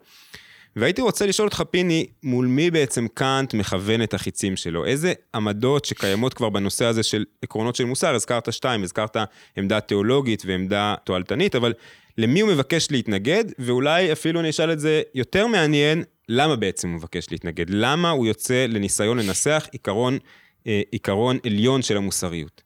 והייתי 0.76 1.02
רוצה 1.02 1.26
לשאול 1.26 1.48
אותך, 1.48 1.62
פיני, 1.70 2.06
מול 2.22 2.46
מי 2.46 2.70
בעצם 2.70 3.06
קאנט 3.14 3.54
מכוון 3.54 4.02
את 4.02 4.14
החיצים 4.14 4.56
שלו? 4.56 4.84
איזה 4.84 5.12
עמדות 5.34 5.84
שקיימות 5.84 6.34
כבר 6.34 6.48
בנושא 6.48 6.84
הזה 6.84 7.02
של 7.02 7.24
עקרונות 7.42 7.76
של 7.76 7.84
מוסר? 7.84 8.14
הזכרת 8.14 8.52
שתיים, 8.52 8.82
הזכרת 8.82 9.16
עמדה 9.56 9.80
תיאולוגית 9.80 10.42
ועמדה 10.46 10.94
תועלתנית, 11.04 11.54
אבל 11.54 11.72
למי 12.18 12.40
הוא 12.40 12.50
מבקש 12.50 12.90
להתנגד? 12.90 13.44
ואולי 13.58 14.12
אפילו 14.12 14.40
אני 14.40 14.50
אשאל 14.50 14.72
את 14.72 14.80
זה 14.80 15.02
יותר 15.14 15.46
מעניין, 15.46 16.02
למה 16.28 16.56
בעצם 16.56 16.88
הוא 16.88 16.96
מבקש 16.96 17.26
להתנגד? 17.30 17.66
למה 17.68 18.10
הוא 18.10 18.26
יוצא 18.26 18.66
לניסיון 18.68 19.18
לנסח 19.18 19.68
עיקרון, 19.72 20.18
אה, 20.66 20.80
עיקרון 20.90 21.38
עליון 21.46 21.82
של 21.82 21.96
המוסריות? 21.96 22.62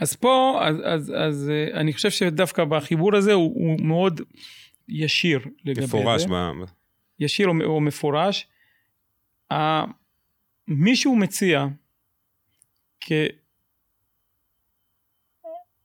אז 0.00 0.16
פה, 0.16 0.60
אז, 0.62 0.76
אז, 0.84 1.12
אז 1.16 1.50
אה, 1.50 1.80
אני 1.80 1.92
חושב 1.92 2.10
שדווקא 2.10 2.64
בחיבור 2.64 3.16
הזה 3.16 3.32
הוא, 3.32 3.52
הוא 3.54 3.86
מאוד 3.86 4.20
ישיר 4.88 5.40
לגבי 5.64 5.84
מפורש 5.84 6.22
זה. 6.22 6.28
ב... 6.28 6.64
ישיר 7.18 7.48
או, 7.48 7.52
או 7.64 7.80
מפורש. 7.80 8.48
ה- 9.52 9.84
מישהו 10.68 11.16
מציע 11.16 11.66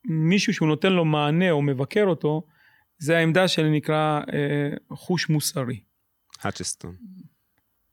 כמישהו 0.06 0.54
שהוא 0.54 0.68
נותן 0.68 0.94
לו 0.94 1.06
מענה 1.06 1.52
או 1.52 1.62
מבקר 1.62 2.04
אותו, 2.04 2.48
זה 2.98 3.18
העמדה 3.18 3.48
שנקרא 3.48 4.22
אה, 4.34 4.96
חוש 4.96 5.30
מוסרי. 5.30 5.80
האצ'סטון. 6.42 6.96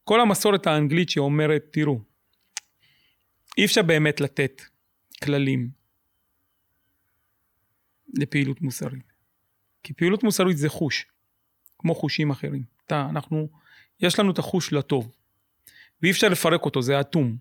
כל 0.04 0.20
המסורת 0.20 0.66
האנגלית 0.66 1.10
שאומרת, 1.10 1.64
תראו, 1.72 2.00
אי 3.58 3.64
אפשר 3.64 3.82
באמת 3.82 4.20
לתת 4.20 4.62
כללים 5.24 5.70
לפעילות 8.14 8.60
מוסרית. 8.60 9.12
כי 9.82 9.92
פעילות 9.92 10.22
מוסרית 10.22 10.58
זה 10.58 10.68
חוש, 10.68 11.06
כמו 11.78 11.94
חושים 11.94 12.30
אחרים. 12.30 12.77
אתה, 12.88 13.06
אנחנו, 13.10 13.48
יש 14.00 14.18
לנו 14.18 14.30
את 14.30 14.38
החוש 14.38 14.72
לטוב, 14.72 15.12
ואי 16.02 16.10
אפשר 16.10 16.28
לפרק 16.28 16.64
אותו, 16.64 16.82
זה 16.82 17.00
אטום. 17.00 17.36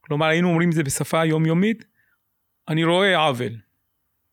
כלומר, 0.00 0.26
היינו 0.26 0.48
אומרים 0.48 0.68
את 0.68 0.74
זה 0.74 0.82
בשפה 0.82 1.24
יומיומית, 1.24 1.84
אני 2.68 2.84
רואה 2.84 3.16
עוול. 3.16 3.52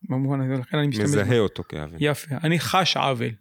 במובן 0.04 0.42
הזה, 0.42 0.62
לכן 0.62 0.78
אני 0.78 0.88
משתמש... 0.88 1.06
מזהה 1.06 1.40
אותו 1.40 1.64
כעוול. 1.70 1.98
יפה, 2.00 2.36
אני 2.44 2.60
חש 2.60 2.98
עוול. 2.98 3.32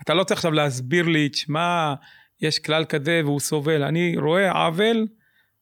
אתה 0.00 0.14
לא 0.14 0.24
צריך 0.24 0.38
עכשיו 0.38 0.52
להסביר 0.52 1.06
לי, 1.06 1.28
תשמע, 1.28 1.94
יש 2.40 2.58
כלל 2.58 2.84
כזה 2.84 3.20
והוא 3.24 3.40
סובל. 3.40 3.82
אני 3.82 4.16
רואה 4.16 4.50
עוול 4.50 5.06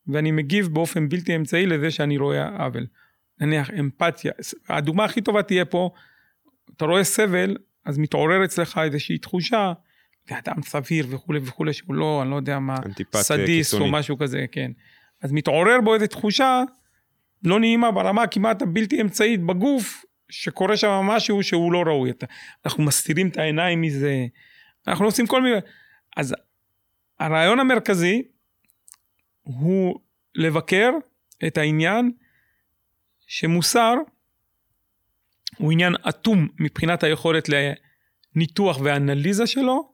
ואני 0.07 0.31
מגיב 0.31 0.68
באופן 0.68 1.09
בלתי 1.09 1.37
אמצעי 1.37 1.66
לזה 1.66 1.90
שאני 1.90 2.18
רואה 2.18 2.64
עוול. 2.64 2.87
נניח 3.40 3.70
אמפתיה, 3.70 4.33
הדוגמה 4.68 5.05
הכי 5.05 5.20
טובה 5.20 5.42
תהיה 5.42 5.64
פה, 5.64 5.90
אתה 6.76 6.85
רואה 6.85 7.05
סבל, 7.05 7.57
אז 7.85 7.98
מתעורר 7.98 8.44
אצלך 8.44 8.81
איזושהי 8.85 9.18
תחושה, 9.18 9.72
לאדם 10.30 10.62
סביר 10.62 11.06
וכולי 11.10 11.40
וכולי, 11.42 11.72
שהוא 11.72 11.94
לא, 11.94 12.22
אני 12.22 12.30
לא 12.30 12.36
יודע 12.36 12.58
מה, 12.58 12.76
סדיסט 13.14 13.74
או. 13.74 13.90
משהו 13.90 14.18
כזה, 14.18 14.44
כן. 14.52 14.70
אז 15.22 15.32
מתעורר 15.32 15.80
בו 15.84 15.94
איזו 15.94 16.06
תחושה 16.06 16.62
לא 17.44 17.60
נעימה 17.60 17.90
ברמה 17.90 18.26
כמעט 18.26 18.62
הבלתי 18.62 19.00
אמצעית 19.00 19.42
בגוף, 19.42 20.04
שקורה 20.28 20.76
שם 20.76 20.88
משהו 20.88 21.42
שהוא 21.42 21.72
לא 21.72 21.82
ראוי. 21.86 22.12
אנחנו 22.66 22.84
מסתירים 22.84 23.28
את 23.28 23.36
העיניים 23.36 23.80
מזה, 23.80 24.26
אנחנו 24.86 25.04
עושים 25.04 25.26
כל 25.26 25.42
מיני... 25.42 25.56
אז 26.16 26.34
הרעיון 27.20 27.60
המרכזי 27.60 28.22
הוא 29.42 30.00
לבקר 30.34 30.90
את 31.46 31.58
העניין 31.58 32.12
שמוסר 33.26 33.94
הוא 35.58 35.72
עניין 35.72 35.94
אטום 36.08 36.48
מבחינת 36.58 37.02
היכולת 37.02 37.48
לניתוח 37.48 38.80
ואנליזה 38.84 39.46
שלו, 39.46 39.92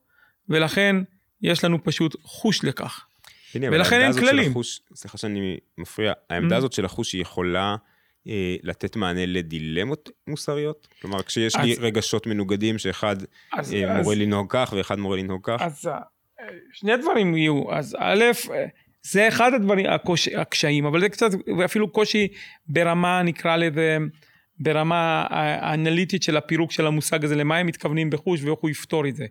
ולכן 0.48 0.96
יש 1.42 1.64
לנו 1.64 1.84
פשוט 1.84 2.16
חוש 2.22 2.64
לכך. 2.64 3.06
הנה, 3.54 3.66
ולכן 3.70 4.00
אין 4.00 4.12
כללים. 4.12 4.50
החוש, 4.50 4.80
סליחה 4.94 5.18
שאני 5.18 5.56
מפריע, 5.78 6.12
העמדה 6.30 6.54
Mm. 6.54 6.58
הזאת 6.58 6.72
של 6.72 6.84
החוש 6.84 7.12
היא 7.12 7.22
יכולה 7.22 7.76
אה, 8.28 8.56
לתת 8.62 8.96
מענה 8.96 9.26
לדילמות 9.26 10.10
מוסריות? 10.26 10.88
כלומר, 11.02 11.22
כשיש 11.22 11.56
לי 11.56 11.72
אז- 11.72 11.78
רגשות 11.78 12.26
מנוגדים 12.26 12.78
שאחד 12.78 13.16
אז, 13.52 13.74
אה, 13.74 13.92
אז, 13.98 14.02
מורה 14.04 14.14
לנהוג 14.14 14.46
כך 14.50 14.74
ואחד 14.76 14.98
מורה 14.98 15.16
לנהוג 15.16 15.40
כך, 15.44 15.62
אז 15.62 15.86
אה, 15.86 15.98
שני 16.72 16.96
דברים 16.96 17.36
יהיו, 17.36 17.72
אז 17.72 17.96
א', 17.98 18.24
אה, 18.50 18.64
זה 19.02 19.28
אחד 19.28 19.54
הדברים, 19.54 19.86
הקוש, 19.86 20.28
הקשיים, 20.28 20.86
אבל 20.86 21.00
זה 21.00 21.08
קצת, 21.08 21.28
ואפילו 21.58 21.88
קושי 21.92 22.28
ברמה, 22.66 23.22
נקרא 23.22 23.56
לזה, 23.56 23.98
ברמה 24.58 25.26
האנליטית 25.30 26.22
של 26.22 26.36
הפירוק 26.36 26.72
של 26.72 26.86
המושג 26.86 27.24
הזה, 27.24 27.36
למה 27.36 27.56
הם 27.58 27.66
מתכוונים 27.66 28.10
בחוש 28.10 28.42
ואיך 28.42 28.58
הוא 28.58 28.70
יפתור 28.70 29.08
את 29.08 29.16
זה. 29.16 29.26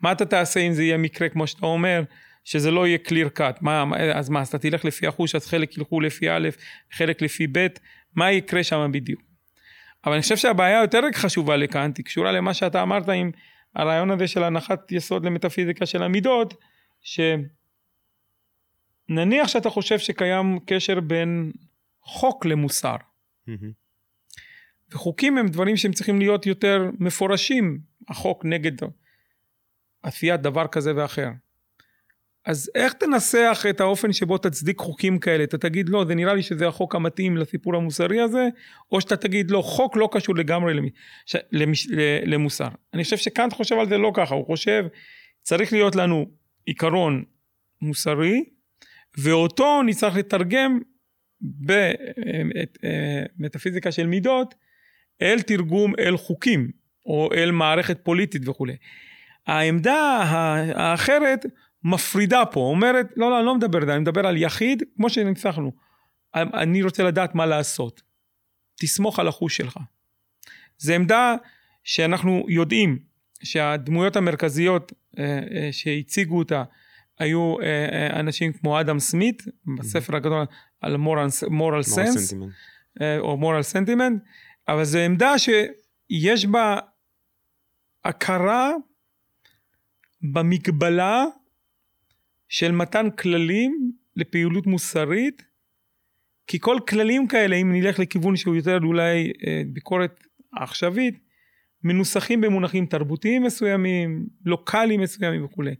מה 0.00 0.12
אתה 0.12 0.26
תעשה 0.26 0.60
אם 0.60 0.72
זה 0.72 0.82
יהיה 0.82 0.96
מקרה, 0.96 1.28
כמו 1.28 1.46
שאתה 1.46 1.66
אומר, 1.66 2.02
שזה 2.44 2.70
לא 2.70 2.86
יהיה 2.86 2.98
clear 3.08 3.38
cut, 3.38 3.58
מה, 3.60 3.84
אז 4.14 4.28
מה, 4.28 4.40
אז 4.40 4.48
אתה 4.48 4.58
תלך 4.58 4.84
לפי 4.84 5.06
החוש, 5.06 5.34
אז 5.34 5.46
חלק 5.46 5.76
ילכו 5.76 6.00
לפי 6.00 6.30
א', 6.30 6.48
חלק 6.92 7.22
לפי 7.22 7.46
ב', 7.52 7.66
מה 8.14 8.32
יקרה 8.32 8.64
שם 8.64 8.90
בדיוק. 8.92 9.22
אבל 10.04 10.12
אני 10.12 10.22
חושב 10.22 10.36
שהבעיה 10.36 10.80
היותר 10.80 11.00
חשובה 11.14 11.56
לכאן, 11.56 11.90
היא 11.96 12.04
קשורה 12.04 12.32
למה 12.32 12.54
שאתה 12.54 12.82
אמרת 12.82 13.08
עם 13.08 13.30
הרעיון 13.74 14.10
הזה 14.10 14.28
של 14.28 14.44
הנחת 14.44 14.92
יסוד 14.92 15.24
למטאפיזיקה 15.24 15.86
של 15.86 16.02
המידות, 16.02 16.54
שנניח 19.10 19.48
שאתה 19.48 19.70
חושב 19.70 19.98
שקיים 19.98 20.58
קשר 20.66 21.00
בין 21.00 21.52
חוק 22.02 22.46
למוסר. 22.46 22.96
וחוקים 24.92 25.38
הם 25.38 25.48
דברים 25.48 25.76
שהם 25.76 25.92
צריכים 25.92 26.18
להיות 26.18 26.46
יותר 26.46 26.90
מפורשים, 26.98 27.78
החוק 28.08 28.44
נגד 28.44 28.72
עשיית 30.02 30.40
דבר 30.40 30.66
כזה 30.66 30.92
ואחר. 30.96 31.28
אז 32.46 32.70
איך 32.74 32.92
תנסח 32.92 33.64
את 33.70 33.80
האופן 33.80 34.12
שבו 34.12 34.38
תצדיק 34.38 34.78
חוקים 34.78 35.18
כאלה? 35.18 35.44
אתה 35.44 35.58
תגיד 35.58 35.88
לא, 35.88 36.04
זה 36.04 36.14
נראה 36.14 36.34
לי 36.34 36.42
שזה 36.42 36.68
החוק 36.68 36.94
המתאים 36.94 37.36
לסיפור 37.36 37.76
המוסרי 37.76 38.20
הזה, 38.20 38.48
או 38.92 39.00
שאתה 39.00 39.16
תגיד 39.16 39.50
לא, 39.50 39.62
חוק 39.62 39.96
לא 39.96 40.08
קשור 40.12 40.36
לגמרי. 40.36 40.74
למש... 41.52 41.86
ל- 41.90 42.34
למוסר. 42.34 42.68
אני 42.94 43.04
חושב 43.04 43.16
שקאנט 43.16 43.52
חושב 43.52 43.78
על 43.78 43.88
זה 43.88 43.98
לא 43.98 44.12
ככה, 44.14 44.34
הוא 44.34 44.46
חושב 44.46 44.86
צריך 45.42 45.72
להיות 45.72 45.96
לנו 45.96 46.26
עיקרון 46.64 47.24
מוסרי, 47.82 48.44
ואותו 49.18 49.82
נצטרך 49.82 50.16
לתרגם 50.16 50.80
במטאפיזיקה 53.38 53.92
של 53.92 54.06
מידות 54.06 54.54
אל 55.22 55.42
תרגום 55.42 55.92
אל 55.98 56.16
חוקים 56.16 56.70
או 57.06 57.28
אל 57.34 57.50
מערכת 57.50 57.98
פוליטית 58.04 58.48
וכולי. 58.48 58.76
העמדה 59.46 60.22
האחרת 60.74 61.46
מפרידה 61.84 62.46
פה, 62.46 62.60
אומרת 62.60 63.06
לא 63.16 63.30
לא 63.30 63.38
אני 63.38 63.46
לא 63.46 63.54
מדבר 63.54 63.92
אני 63.92 63.98
מדבר 63.98 64.26
על 64.26 64.36
יחיד 64.36 64.82
כמו 64.96 65.10
שניסחנו. 65.10 65.72
אני 66.34 66.82
רוצה 66.82 67.02
לדעת 67.02 67.34
מה 67.34 67.46
לעשות. 67.46 68.02
תסמוך 68.80 69.18
על 69.18 69.28
החוש 69.28 69.56
שלך. 69.56 69.78
זו 70.78 70.92
עמדה 70.92 71.34
שאנחנו 71.84 72.46
יודעים 72.48 72.98
שהדמויות 73.42 74.16
המרכזיות 74.16 74.92
אה, 75.18 75.24
אה, 75.24 75.68
שהציגו 75.72 76.38
אותה 76.38 76.64
היו 77.18 77.60
אה, 77.62 78.20
אנשים 78.20 78.52
כמו 78.52 78.80
אדם 78.80 78.98
סמית, 78.98 79.42
בספר 79.78 80.16
הגדול 80.16 80.44
על 80.80 80.94
moral 80.94 81.84
sense, 81.94 82.34
אה, 83.00 83.18
או 83.18 83.38
moral 83.40 83.74
sentiment, 83.74 84.18
אבל 84.68 84.84
זו 84.84 84.98
עמדה 84.98 85.34
שיש 85.38 86.46
בה 86.46 86.78
הכרה 88.04 88.72
במגבלה 90.22 91.24
של 92.48 92.72
מתן 92.72 93.10
כללים 93.10 93.92
לפעילות 94.16 94.66
מוסרית, 94.66 95.42
כי 96.46 96.58
כל 96.60 96.78
כללים 96.88 97.28
כאלה, 97.28 97.56
אם 97.56 97.72
נלך 97.72 97.98
לכיוון 97.98 98.36
שהוא 98.36 98.56
יותר 98.56 98.78
אולי 98.84 99.32
ביקורת 99.66 100.24
עכשווית, 100.52 101.18
מנוסחים 101.84 102.40
במונחים 102.40 102.86
תרבותיים 102.86 103.42
מסוימים, 103.42 104.26
לוקאליים 104.44 105.00
מסוימים 105.00 105.44
וכולי. 105.44 105.74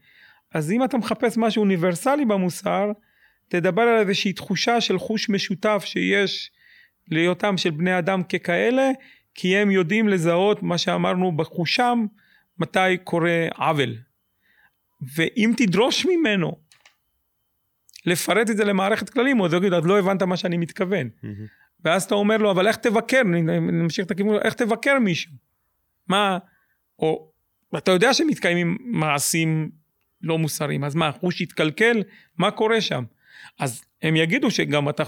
אז 0.54 0.72
אם 0.72 0.84
אתה 0.84 0.98
מחפש 0.98 1.38
משהו 1.38 1.60
אוניברסלי 1.60 2.24
במוסר, 2.24 2.92
תדבר 3.48 3.82
על 3.82 3.98
איזושהי 3.98 4.32
תחושה 4.32 4.80
של 4.80 4.98
חוש 4.98 5.28
משותף 5.28 5.82
שיש 5.84 6.50
להיותם 7.08 7.56
של 7.56 7.70
בני 7.70 7.98
אדם 7.98 8.22
ככאלה, 8.22 8.90
כי 9.34 9.56
הם 9.56 9.70
יודעים 9.70 10.08
לזהות 10.08 10.62
מה 10.62 10.78
שאמרנו 10.78 11.36
בחושם, 11.36 12.06
מתי 12.58 12.96
קורה 13.04 13.48
עוול. 13.54 13.96
ואם 15.14 15.52
תדרוש 15.56 16.06
ממנו 16.06 16.56
לפרט 18.06 18.50
את 18.50 18.56
זה 18.56 18.64
למערכת 18.64 19.10
כללים, 19.10 19.38
הוא 19.38 19.48
יגיד, 19.56 19.72
אז 19.72 19.84
לא 19.84 19.98
הבנת 19.98 20.22
מה 20.22 20.36
שאני 20.36 20.56
מתכוון. 20.56 21.08
Mm-hmm. 21.08 21.26
ואז 21.84 22.02
אתה 22.02 22.14
אומר 22.14 22.36
לו, 22.36 22.50
אבל 22.50 22.68
איך 22.68 22.76
תבקר, 22.76 23.22
נמשיך 23.22 24.06
את 24.06 24.10
הכיוון, 24.10 24.36
איך 24.44 24.54
תבקר 24.54 24.98
מישהו? 24.98 25.32
מה, 26.08 26.38
או, 26.98 27.30
אתה 27.78 27.90
יודע 27.90 28.14
שמתקיימים 28.14 28.78
מעשים 28.80 29.70
לא 30.22 30.38
מוסריים, 30.38 30.84
אז 30.84 30.94
מה, 30.94 31.08
החוש 31.08 31.40
יתקלקל? 31.40 32.02
מה 32.38 32.50
קורה 32.50 32.80
שם? 32.80 33.04
אז 33.58 33.84
הם 34.02 34.16
יגידו 34.16 34.50
שגם 34.50 34.88
אתה 34.88 35.04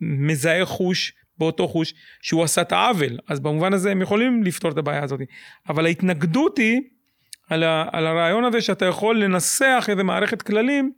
מזהה 0.00 0.64
חוש 0.64 1.12
באותו 1.38 1.68
חוש 1.68 1.94
שהוא 2.22 2.44
עשה 2.44 2.60
את 2.60 2.72
העוול, 2.72 3.18
אז 3.28 3.40
במובן 3.40 3.72
הזה 3.72 3.90
הם 3.90 4.02
יכולים 4.02 4.42
לפתור 4.42 4.70
את 4.70 4.78
הבעיה 4.78 5.04
הזאת. 5.04 5.20
אבל 5.68 5.86
ההתנגדות 5.86 6.58
היא 6.58 6.80
על, 7.50 7.62
ה, 7.62 7.84
על 7.92 8.06
הרעיון 8.06 8.44
הזה 8.44 8.60
שאתה 8.60 8.84
יכול 8.84 9.24
לנסח 9.24 9.86
איזה 9.88 10.02
מערכת 10.02 10.42
כללים, 10.42 10.92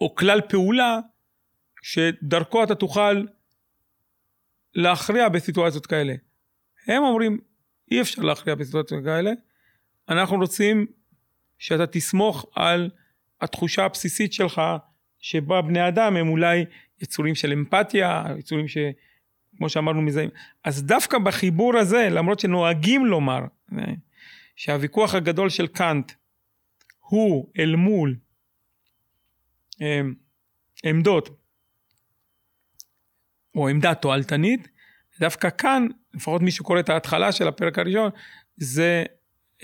או 0.00 0.14
כלל 0.14 0.40
פעולה, 0.40 0.98
שדרכו 1.82 2.64
אתה 2.64 2.74
תוכל 2.74 3.24
להכריע 4.74 5.28
בסיטואציות 5.28 5.86
כאלה. 5.86 6.14
הם 6.86 7.02
אומרים, 7.02 7.38
אי 7.90 8.00
אפשר 8.00 8.22
להכריע 8.22 8.54
בסיטואציות 8.54 9.04
כאלה, 9.04 9.30
אנחנו 10.08 10.36
רוצים 10.36 10.86
שאתה 11.58 11.86
תסמוך 11.86 12.46
על 12.54 12.90
התחושה 13.40 13.84
הבסיסית 13.84 14.32
שלך 14.32 14.62
שבה 15.20 15.62
בני 15.62 15.88
אדם 15.88 16.16
הם 16.16 16.28
אולי 16.28 16.64
יצורים 17.02 17.34
של 17.34 17.52
אמפתיה, 17.52 18.24
יצורים 18.38 18.68
ש... 18.68 18.78
כמו 19.56 19.68
שאמרנו 19.68 20.02
מזהים. 20.02 20.30
אז 20.64 20.82
דווקא 20.82 21.18
בחיבור 21.18 21.76
הזה, 21.76 22.08
למרות 22.10 22.40
שנוהגים 22.40 23.06
לומר 23.06 23.40
שהוויכוח 24.56 25.14
הגדול 25.14 25.50
של 25.50 25.66
קאנט 25.66 26.12
הוא 26.98 27.52
אל 27.58 27.76
מול 27.76 28.16
אמ, 29.80 30.14
עמדות 30.84 31.40
או 33.54 33.68
עמדה 33.68 33.94
תועלתנית, 33.94 34.68
דווקא 35.20 35.48
כאן, 35.58 35.86
לפחות 36.14 36.42
מי 36.42 36.50
שקורא 36.50 36.80
את 36.80 36.88
ההתחלה 36.88 37.32
של 37.32 37.48
הפרק 37.48 37.78
הראשון, 37.78 38.10
זה 38.56 39.04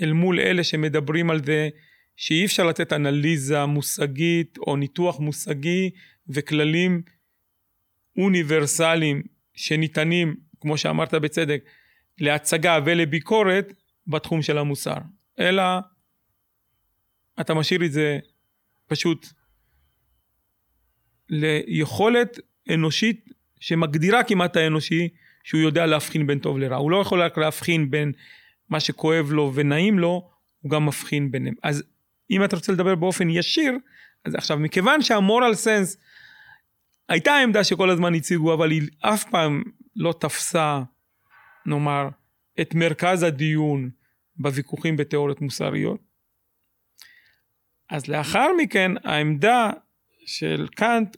אל 0.02 0.12
מול 0.12 0.40
אלה 0.40 0.64
שמדברים 0.64 1.30
על 1.30 1.44
זה 1.44 1.68
שאי 2.16 2.44
אפשר 2.44 2.64
לתת 2.64 2.92
אנליזה 2.92 3.66
מושגית 3.66 4.58
או 4.58 4.76
ניתוח 4.76 5.20
מושגי 5.20 5.90
וכללים 6.28 7.02
אוניברסליים 8.18 9.22
שניתנים, 9.54 10.36
כמו 10.60 10.78
שאמרת 10.78 11.14
בצדק, 11.14 11.64
להצגה 12.18 12.78
ולביקורת 12.84 13.72
בתחום 14.06 14.42
של 14.42 14.58
המוסר, 14.58 14.96
אלא 15.38 15.62
אתה 17.40 17.54
משאיר 17.54 17.84
את 17.84 17.92
זה 17.92 18.18
פשוט 18.86 19.26
ליכולת 21.28 22.38
אנושית 22.74 23.28
שמגדירה 23.60 24.24
כמעט 24.24 24.56
האנושי 24.56 25.08
שהוא 25.44 25.60
יודע 25.60 25.86
להבחין 25.86 26.26
בין 26.26 26.38
טוב 26.38 26.58
לרע. 26.58 26.76
הוא 26.76 26.90
לא 26.90 26.96
יכול 26.96 27.22
רק 27.22 27.38
להבחין 27.38 27.90
בין 27.90 28.12
מה 28.68 28.80
שכואב 28.80 29.32
לו 29.32 29.52
ונעים 29.54 29.98
לו, 29.98 30.30
הוא 30.60 30.70
גם 30.70 30.86
מבחין 30.86 31.30
ביניהם. 31.30 31.54
אז 31.62 31.82
אם 32.30 32.44
אתה 32.44 32.56
רוצה 32.56 32.72
לדבר 32.72 32.94
באופן 32.94 33.30
ישיר, 33.30 33.72
אז 34.24 34.34
עכשיו 34.34 34.58
מכיוון 34.58 35.02
שהמורל 35.02 35.54
סנס 35.54 35.96
הייתה 37.08 37.36
עמדה 37.36 37.64
שכל 37.64 37.90
הזמן 37.90 38.14
הציגו, 38.14 38.54
אבל 38.54 38.70
היא 38.70 38.82
אף 39.00 39.24
פעם 39.30 39.62
לא 39.96 40.14
תפסה, 40.20 40.82
נאמר, 41.66 42.08
את 42.60 42.74
מרכז 42.74 43.22
הדיון 43.22 43.90
בוויכוחים 44.36 44.96
בתיאוריות 44.96 45.40
מוסריות. 45.40 46.00
אז 47.90 48.08
לאחר 48.08 48.48
מכן 48.58 48.92
העמדה 49.04 49.70
של 50.26 50.66
קאנט, 50.74 51.16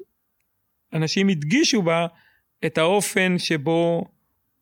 אנשים 0.93 1.29
הדגישו 1.29 1.83
בה 1.83 2.07
את 2.67 2.79
האופן 2.79 3.39
שבו 3.39 4.05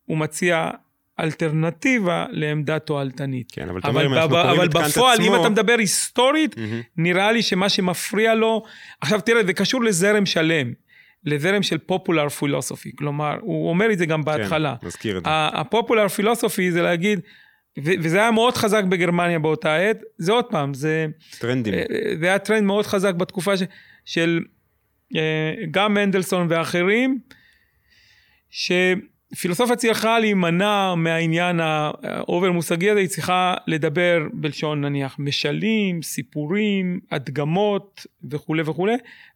הוא 0.05 0.17
מציע 0.17 0.71
אלטרנטיבה 1.19 2.25
לעמדה 2.29 2.79
תועלתנית. 2.79 3.51
כן, 3.51 3.69
אבל, 3.69 3.79
אבל, 3.83 4.05
אומר, 4.05 4.23
אבל, 4.23 4.49
אבל 4.49 4.67
בפועל, 4.67 5.13
עצמו... 5.13 5.35
אם 5.35 5.41
אתה 5.41 5.49
מדבר 5.49 5.75
היסטורית, 5.79 6.53
mm-hmm. 6.53 6.59
נראה 6.97 7.31
לי 7.31 7.41
שמה 7.41 7.69
שמפריע 7.69 8.35
לו, 8.35 8.63
עכשיו 9.01 9.21
תראה, 9.21 9.45
זה 9.45 9.53
קשור 9.53 9.83
לזרם 9.83 10.25
שלם, 10.25 10.73
לזרם 11.25 11.63
של 11.63 11.77
Popularphilosophie, 11.77 12.91
כלומר, 12.95 13.37
הוא 13.41 13.69
אומר 13.69 13.91
את 13.91 13.97
זה 13.97 14.05
גם 14.05 14.23
בהתחלה. 14.23 14.75
כן, 14.81 14.87
נזכיר 14.87 15.17
את 15.17 15.23
זה. 15.23 15.29
ה 15.31 16.07
Popularphilosophie 16.07 16.71
זה 16.71 16.81
להגיד, 16.81 17.19
וזה 17.77 18.17
היה 18.17 18.31
מאוד 18.31 18.57
חזק 18.57 18.83
בגרמניה 18.83 19.39
באותה 19.39 19.75
עת, 19.75 20.01
זה 20.17 20.31
עוד 20.31 20.45
פעם, 20.45 20.73
זה... 20.73 21.05
טרנדים. 21.39 21.73
אה, 21.73 21.83
זה 22.19 22.25
היה 22.25 22.39
טרנד 22.39 22.63
מאוד 22.63 22.85
חזק 22.85 23.13
בתקופה 23.13 23.57
ש, 23.57 23.63
של 24.05 24.39
אה, 25.15 25.53
גם 25.71 25.93
מנדלסון 25.93 26.47
ואחרים, 26.49 27.19
ש... 28.49 28.71
פילוסופיה 29.39 29.75
צריכה 29.75 30.19
להימנע 30.19 30.95
מהעניין 30.95 31.59
האובר 31.59 32.51
מושגי 32.51 32.89
הזה, 32.89 32.99
היא 32.99 33.07
צריכה 33.07 33.55
לדבר 33.67 34.19
בלשון 34.33 34.81
נניח 34.81 35.15
משלים, 35.19 36.01
סיפורים, 36.01 36.99
הדגמות 37.11 38.05
וכולי 38.31 38.61
וכולי, 38.61 38.93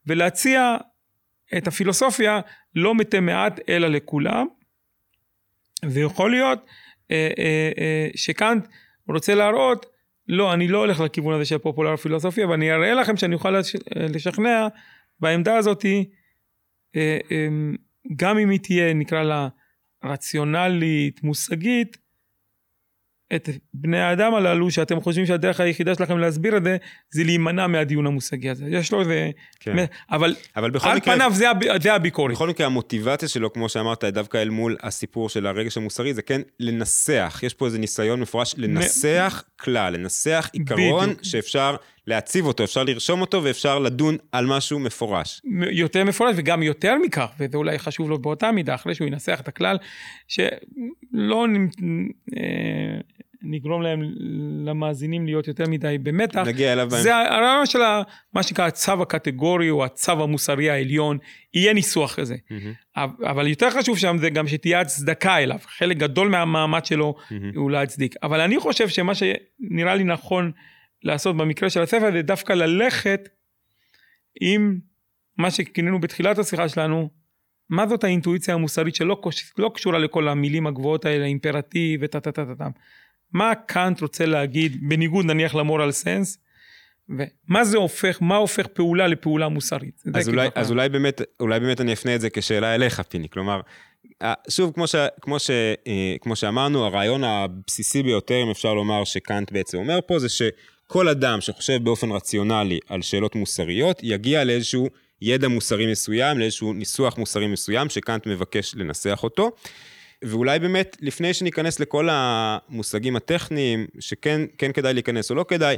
ולהציע 0.08 0.78
את 1.58 1.68
הפילוסופיה 1.68 2.40
לא 2.76 2.96
מתי 2.96 3.20
מעט 3.20 3.60
אלא 3.70 3.88
לכולם. 3.88 4.48
ויכול 5.86 6.32
להיות 6.32 6.66
אה, 7.12 7.30
אה, 7.40 7.72
אה, 7.78 8.08
שקאנט 8.16 8.68
רוצה 9.08 9.36
להראות, 9.36 9.86
לא, 10.28 10.54
אני 10.54 10.68
לא 10.68 10.78
הולך 10.78 11.00
לכיוון 11.00 11.34
הזה 11.34 11.46
של 11.46 11.58
פופולר 11.58 11.96
פילוסופיה, 11.96 12.48
ואני 12.48 12.72
אראה 12.72 12.94
לכם 12.94 13.18
שאני 13.18 13.36
אוכל 13.36 13.60
לשכנע 13.96 14.68
בעמדה 15.20 15.58
הזאתי, 15.58 16.10
גם 18.16 18.38
אם 18.38 18.50
היא 18.50 18.60
תהיה, 18.60 18.94
נקרא 18.94 19.24
לה, 19.24 19.48
רציונלית, 20.04 21.24
מושגית, 21.24 21.98
את 23.36 23.50
בני 23.74 24.00
האדם 24.00 24.34
הללו, 24.36 24.72
שאתם 24.72 25.02
חושבים 25.02 25.26
שהדרך 25.26 25.60
היחידה 25.60 25.96
שלכם 25.96 26.18
להסביר 26.18 26.58
את 26.58 26.64
זה, 26.64 26.78
זה 27.12 27.24
להימנע 27.24 27.68
מהדיון 27.68 28.08
המושגי 28.08 28.50
הזה. 28.50 28.66
יש 28.70 28.92
לו 28.92 29.00
איזה... 29.00 29.30
כן. 29.60 29.86
אבל, 30.12 30.36
אבל 30.56 30.72
בכל 30.72 30.90
על 30.90 30.98
מקרה... 30.98 31.16
פניו 31.16 31.32
זה, 31.34 31.50
הב... 31.50 31.82
זה 31.82 31.94
הביקורת. 31.94 32.32
בכל 32.32 32.50
מקרה, 32.50 32.66
המוטיבציה 32.66 33.28
שלו, 33.28 33.54
כמו 33.54 33.70
שאמרת, 33.70 34.04
דווקא 34.04 34.38
אל 34.38 34.50
מול 34.50 34.78
הסיפור 34.84 35.30
של 35.30 35.48
הרגש 35.48 35.78
המוסרי, 35.78 36.14
זה 36.14 36.22
כן 36.22 36.42
לנסח. 36.60 37.40
יש 37.44 37.54
פה 37.54 37.66
איזה 37.66 37.80
ניסיון 37.80 38.20
מפורש 38.20 38.56
לנסח 38.58 39.44
מ... 39.46 39.64
כלל, 39.64 39.94
לנסח 39.94 40.50
עיקרון 40.54 41.06
בדיוק. 41.06 41.24
שאפשר 41.24 41.76
להציב 42.08 42.46
אותו, 42.46 42.64
אפשר 42.64 42.84
לרשום 42.84 43.22
אותו 43.22 43.44
ואפשר 43.44 43.80
לדון 43.80 44.18
על 44.32 44.46
משהו 44.46 44.80
מפורש. 44.80 45.42
יותר 45.72 46.04
מפורש 46.04 46.34
וגם 46.38 46.64
יותר 46.64 46.96
מכך, 47.06 47.28
וזה 47.40 47.58
אולי 47.58 47.80
חשוב 47.80 48.10
לו 48.10 48.20
באותה 48.20 48.52
מידה, 48.52 48.76
אחרי 48.76 48.96
שהוא 48.96 49.08
ינסח 49.08 49.40
את 49.40 49.48
הכלל, 49.48 49.78
שלא 50.28 51.46
אה, 52.38 53.00
נגרום 53.42 53.82
להם, 53.82 54.02
למאזינים 54.66 55.26
להיות 55.26 55.48
יותר 55.48 55.64
מדי 55.70 55.98
במתח. 56.04 56.44
נגיע 56.46 56.74
אליו 56.74 56.90
בהמשך. 56.90 57.04
זה 57.04 57.16
הרעיון 57.16 57.66
של 57.66 57.80
מה 58.34 58.44
שנקרא 58.44 58.68
הצו 58.68 59.02
הקטגורי 59.02 59.70
או 59.70 59.86
הצו 59.86 60.12
המוסרי 60.12 60.70
העליון, 60.70 61.18
יהיה 61.54 61.74
ניסוח 61.74 62.16
כזה. 62.16 62.36
Mm-hmm. 62.36 63.02
אבל 63.24 63.48
יותר 63.48 63.70
חשוב 63.70 63.98
שם 63.98 64.18
זה 64.18 64.30
גם 64.30 64.48
שתהיה 64.48 64.80
הצדקה 64.80 65.38
אליו, 65.38 65.60
חלק 65.78 65.98
גדול 65.98 66.30
מהמאמץ 66.30 66.90
שלו 66.90 67.16
mm-hmm. 67.18 67.34
הוא 67.56 67.72
להצדיק. 67.72 68.16
אבל 68.24 68.42
אני 68.42 68.60
חושב 68.60 68.88
שמה 68.88 69.14
שנראה 69.16 69.96
לי 69.96 70.04
נכון, 70.04 70.52
לעשות 71.08 71.38
במקרה 71.38 71.70
של 71.70 71.82
הספר 71.82 72.12
זה 72.12 72.22
דווקא 72.22 72.54
ללכת 72.54 73.30
עם 74.42 74.80
מה 75.38 75.52
שכינינו 75.52 76.02
בתחילת 76.02 76.38
השיחה 76.38 76.70
שלנו, 76.70 77.10
מה 77.70 77.88
זאת 77.88 78.04
האינטואיציה 78.04 78.54
המוסרית 78.54 78.96
שלא 78.96 79.22
לא 79.58 79.72
קשורה 79.74 80.00
לכל 80.00 80.28
המילים 80.28 80.68
הגבוהות 80.68 81.06
האלה, 81.06 81.26
אימפרטיב 81.26 82.00
וטה 82.04 82.20
טה 82.20 82.32
טה 82.32 82.46
טה 82.46 82.56
טה. 82.56 82.68
מה 83.34 83.56
קאנט 83.56 84.02
רוצה 84.02 84.26
להגיד, 84.26 84.90
בניגוד 84.90 85.26
נניח 85.26 85.56
למורל 85.56 85.92
סנס, 85.92 86.38
ומה 87.10 87.64
זה 87.64 87.78
הופך, 87.78 88.18
מה 88.22 88.36
הופך 88.36 88.68
פעולה 88.68 89.08
לפעולה 89.08 89.48
מוסרית? 89.50 90.04
אז, 90.14 90.30
אולי, 90.30 90.50
אז 90.56 90.72
אולי, 90.72 90.90
באמת, 90.90 91.22
אולי 91.40 91.60
באמת 91.60 91.82
אני 91.82 91.94
אפנה 91.94 92.16
את 92.16 92.22
זה 92.22 92.30
כשאלה 92.30 92.76
אליך, 92.76 93.02
פיני. 93.02 93.30
כלומר, 93.30 93.62
אה, 94.22 94.34
שוב, 94.50 94.74
כמו, 94.74 94.88
ש, 94.88 94.96
כמו, 95.22 95.40
ש, 95.40 95.50
אה, 95.88 96.16
כמו 96.22 96.36
שאמרנו, 96.36 96.86
הרעיון 96.86 97.24
הבסיסי 97.24 98.04
ביותר, 98.04 98.44
אם 98.44 98.50
אפשר 98.52 98.74
לומר, 98.74 99.04
שקאנט 99.04 99.52
בעצם 99.52 99.78
אומר 99.78 100.00
פה, 100.08 100.20
זה 100.20 100.30
שכל 100.88 101.08
אדם 101.08 101.42
שחושב 101.42 101.84
באופן 101.84 102.12
רציונלי 102.12 102.80
על 102.88 103.02
שאלות 103.02 103.36
מוסריות, 103.36 104.00
יגיע 104.04 104.44
לאיזשהו 104.44 104.90
ידע 105.22 105.48
מוסרי 105.48 105.92
מסוים, 105.92 106.38
לאיזשהו 106.38 106.74
ניסוח 106.74 107.18
מוסרי 107.18 107.48
מסוים, 107.48 107.90
שקאנט 107.90 108.28
מבקש 108.28 108.76
לנסח 108.76 109.20
אותו. 109.24 109.52
ואולי 110.24 110.60
באמת, 110.60 110.98
לפני 111.02 111.34
שניכנס 111.34 111.80
לכל 111.80 112.08
המושגים 112.12 113.16
הטכניים, 113.16 113.88
שכן 114.00 114.42
כן 114.58 114.72
כדאי 114.72 114.94
להיכנס 114.94 115.32
או 115.32 115.36
לא 115.36 115.46
כדאי, 115.48 115.76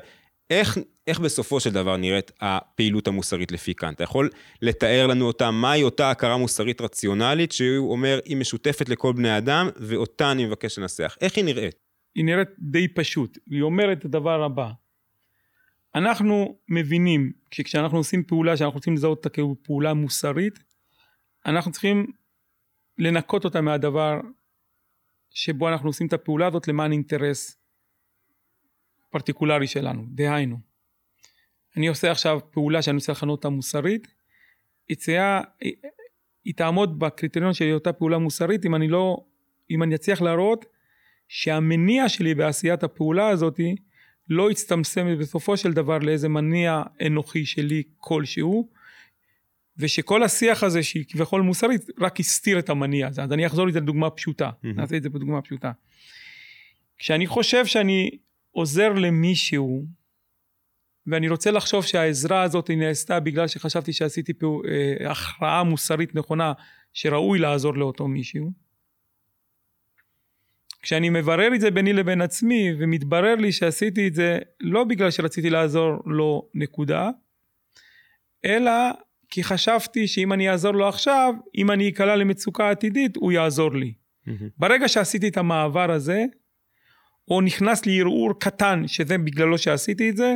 איך, 0.49 0.77
איך 1.07 1.19
בסופו 1.19 1.59
של 1.59 1.71
דבר 1.71 1.97
נראית 1.97 2.31
הפעילות 2.41 3.07
המוסרית 3.07 3.51
לפי 3.51 3.73
קאנט? 3.73 3.95
אתה 3.95 4.03
יכול 4.03 4.29
לתאר 4.61 5.07
לנו 5.07 5.27
אותה, 5.27 5.51
מהי 5.51 5.83
אותה 5.83 6.11
הכרה 6.11 6.37
מוסרית 6.37 6.81
רציונלית, 6.81 7.51
שהוא 7.51 7.91
אומר, 7.91 8.19
היא 8.25 8.37
משותפת 8.37 8.89
לכל 8.89 9.13
בני 9.13 9.37
אדם, 9.37 9.69
ואותה 9.75 10.31
אני 10.31 10.45
מבקש 10.45 10.79
לנסח. 10.79 11.17
איך 11.21 11.37
היא 11.37 11.45
נראית? 11.45 11.75
היא 12.15 12.25
נראית 12.25 12.49
די 12.59 12.87
פשוט. 12.87 13.37
היא 13.49 13.61
אומרת 13.61 13.97
את 13.97 14.05
הדבר 14.05 14.43
הבא, 14.43 14.69
אנחנו 15.95 16.59
מבינים 16.69 17.31
שכשאנחנו 17.51 17.97
עושים 17.97 18.23
פעולה 18.23 18.57
שאנחנו 18.57 18.75
רוצים 18.77 18.93
לזהות 18.93 19.17
אותה 19.17 19.29
כפעולה 19.29 19.93
מוסרית, 19.93 20.59
אנחנו 21.45 21.71
צריכים 21.71 22.07
לנקות 22.97 23.45
אותה 23.45 23.61
מהדבר 23.61 24.19
שבו 25.29 25.69
אנחנו 25.69 25.89
עושים 25.89 26.07
את 26.07 26.13
הפעולה 26.13 26.47
הזאת 26.47 26.67
למען 26.67 26.91
אינטרס 26.91 27.57
פרטיקולרי 29.09 29.67
שלנו. 29.67 30.03
דהיינו, 30.07 30.57
אני 31.77 31.87
עושה 31.87 32.11
עכשיו 32.11 32.39
פעולה 32.51 32.81
שאני 32.81 32.95
רוצה 32.97 33.11
לכנות 33.11 33.37
אותה 33.37 33.49
מוסרית, 33.49 34.07
יציאה, 34.89 35.41
היא, 36.43 36.53
תעמוד 36.55 36.99
בקריטריון 36.99 37.53
של 37.53 37.73
אותה 37.73 37.93
פעולה 37.93 38.17
מוסרית 38.17 38.65
אם 38.65 38.75
אני 38.75 38.87
לא, 38.87 39.25
אם 39.69 39.83
אני 39.83 39.95
אצליח 39.95 40.21
להראות 40.21 40.65
שהמניע 41.27 42.09
שלי 42.09 42.35
בעשיית 42.35 42.83
הפעולה 42.83 43.29
הזאתי 43.29 43.75
לא 44.29 44.51
יצטמצם 44.51 45.07
בסופו 45.19 45.57
של 45.57 45.73
דבר 45.73 45.97
לאיזה 45.97 46.29
מניע 46.29 46.83
אנוכי 47.05 47.45
שלי 47.45 47.83
כלשהו, 47.97 48.69
ושכל 49.77 50.23
השיח 50.23 50.63
הזה 50.63 50.83
שהיא 50.83 51.05
כביכול 51.07 51.41
מוסרית 51.41 51.81
רק 51.99 52.19
הסתיר 52.19 52.59
את 52.59 52.69
המניע 52.69 53.07
הזה. 53.07 53.23
אז 53.23 53.31
אני 53.31 53.45
אחזור 53.45 53.67
לזה 53.67 53.79
לדוגמה 53.79 54.09
פשוטה, 54.09 54.49
mm-hmm. 54.49 54.67
נעשה 54.75 54.97
את 54.97 55.03
זה 55.03 55.09
בדוגמה 55.09 55.41
פשוטה. 55.41 55.71
כשאני 56.97 57.27
חושב 57.27 57.65
שאני 57.65 58.09
עוזר 58.51 58.93
למישהו, 58.93 59.85
ואני 61.07 61.29
רוצה 61.29 61.51
לחשוב 61.51 61.85
שהעזרה 61.85 62.43
הזאת 62.43 62.69
נעשתה 62.69 63.19
בגלל 63.19 63.47
שחשבתי 63.47 63.93
שעשיתי 63.93 64.33
פה 64.33 64.61
אה, 64.67 65.11
הכרעה 65.11 65.63
מוסרית 65.63 66.15
נכונה 66.15 66.53
שראוי 66.93 67.39
לעזור 67.39 67.73
לאותו 67.73 68.07
מישהו, 68.07 68.51
כשאני 70.81 71.09
מברר 71.09 71.55
את 71.55 71.61
זה 71.61 71.71
ביני 71.71 71.93
לבין 71.93 72.21
עצמי 72.21 72.73
ומתברר 72.79 73.35
לי 73.35 73.51
שעשיתי 73.51 74.07
את 74.07 74.13
זה 74.13 74.39
לא 74.59 74.83
בגלל 74.83 75.11
שרציתי 75.11 75.49
לעזור 75.49 75.91
לו 76.05 76.49
נקודה, 76.53 77.09
אלא 78.45 78.71
כי 79.29 79.43
חשבתי 79.43 80.07
שאם 80.07 80.33
אני 80.33 80.49
אעזור 80.49 80.71
לו 80.71 80.87
עכשיו, 80.87 81.33
אם 81.55 81.71
אני 81.71 81.89
אקלע 81.89 82.15
למצוקה 82.15 82.69
עתידית, 82.69 83.15
הוא 83.15 83.31
יעזור 83.31 83.75
לי. 83.75 83.93
Mm-hmm. 84.27 84.31
ברגע 84.57 84.87
שעשיתי 84.87 85.27
את 85.27 85.37
המעבר 85.37 85.91
הזה, 85.91 86.25
או 87.27 87.41
נכנס 87.41 87.85
לי 87.85 87.99
ערעור 87.99 88.39
קטן 88.39 88.87
שזה 88.87 89.17
בגללו 89.17 89.57
שעשיתי 89.57 90.09
את 90.09 90.17
זה, 90.17 90.35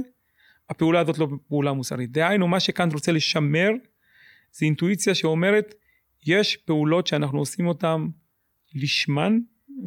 הפעולה 0.70 1.00
הזאת 1.00 1.18
לא 1.18 1.28
פעולה 1.48 1.74
מוסרית. 1.74 2.12
דהיינו, 2.12 2.48
מה 2.48 2.60
שכאן 2.60 2.90
רוצה 2.92 3.12
לשמר, 3.12 3.70
זה 4.52 4.66
אינטואיציה 4.66 5.16
שאומרת, 5.16 5.76
יש 6.26 6.58
פעולות 6.58 7.08
שאנחנו 7.08 7.40
עושים 7.40 7.68
אותן 7.68 8.06
לשמן, 8.76 9.40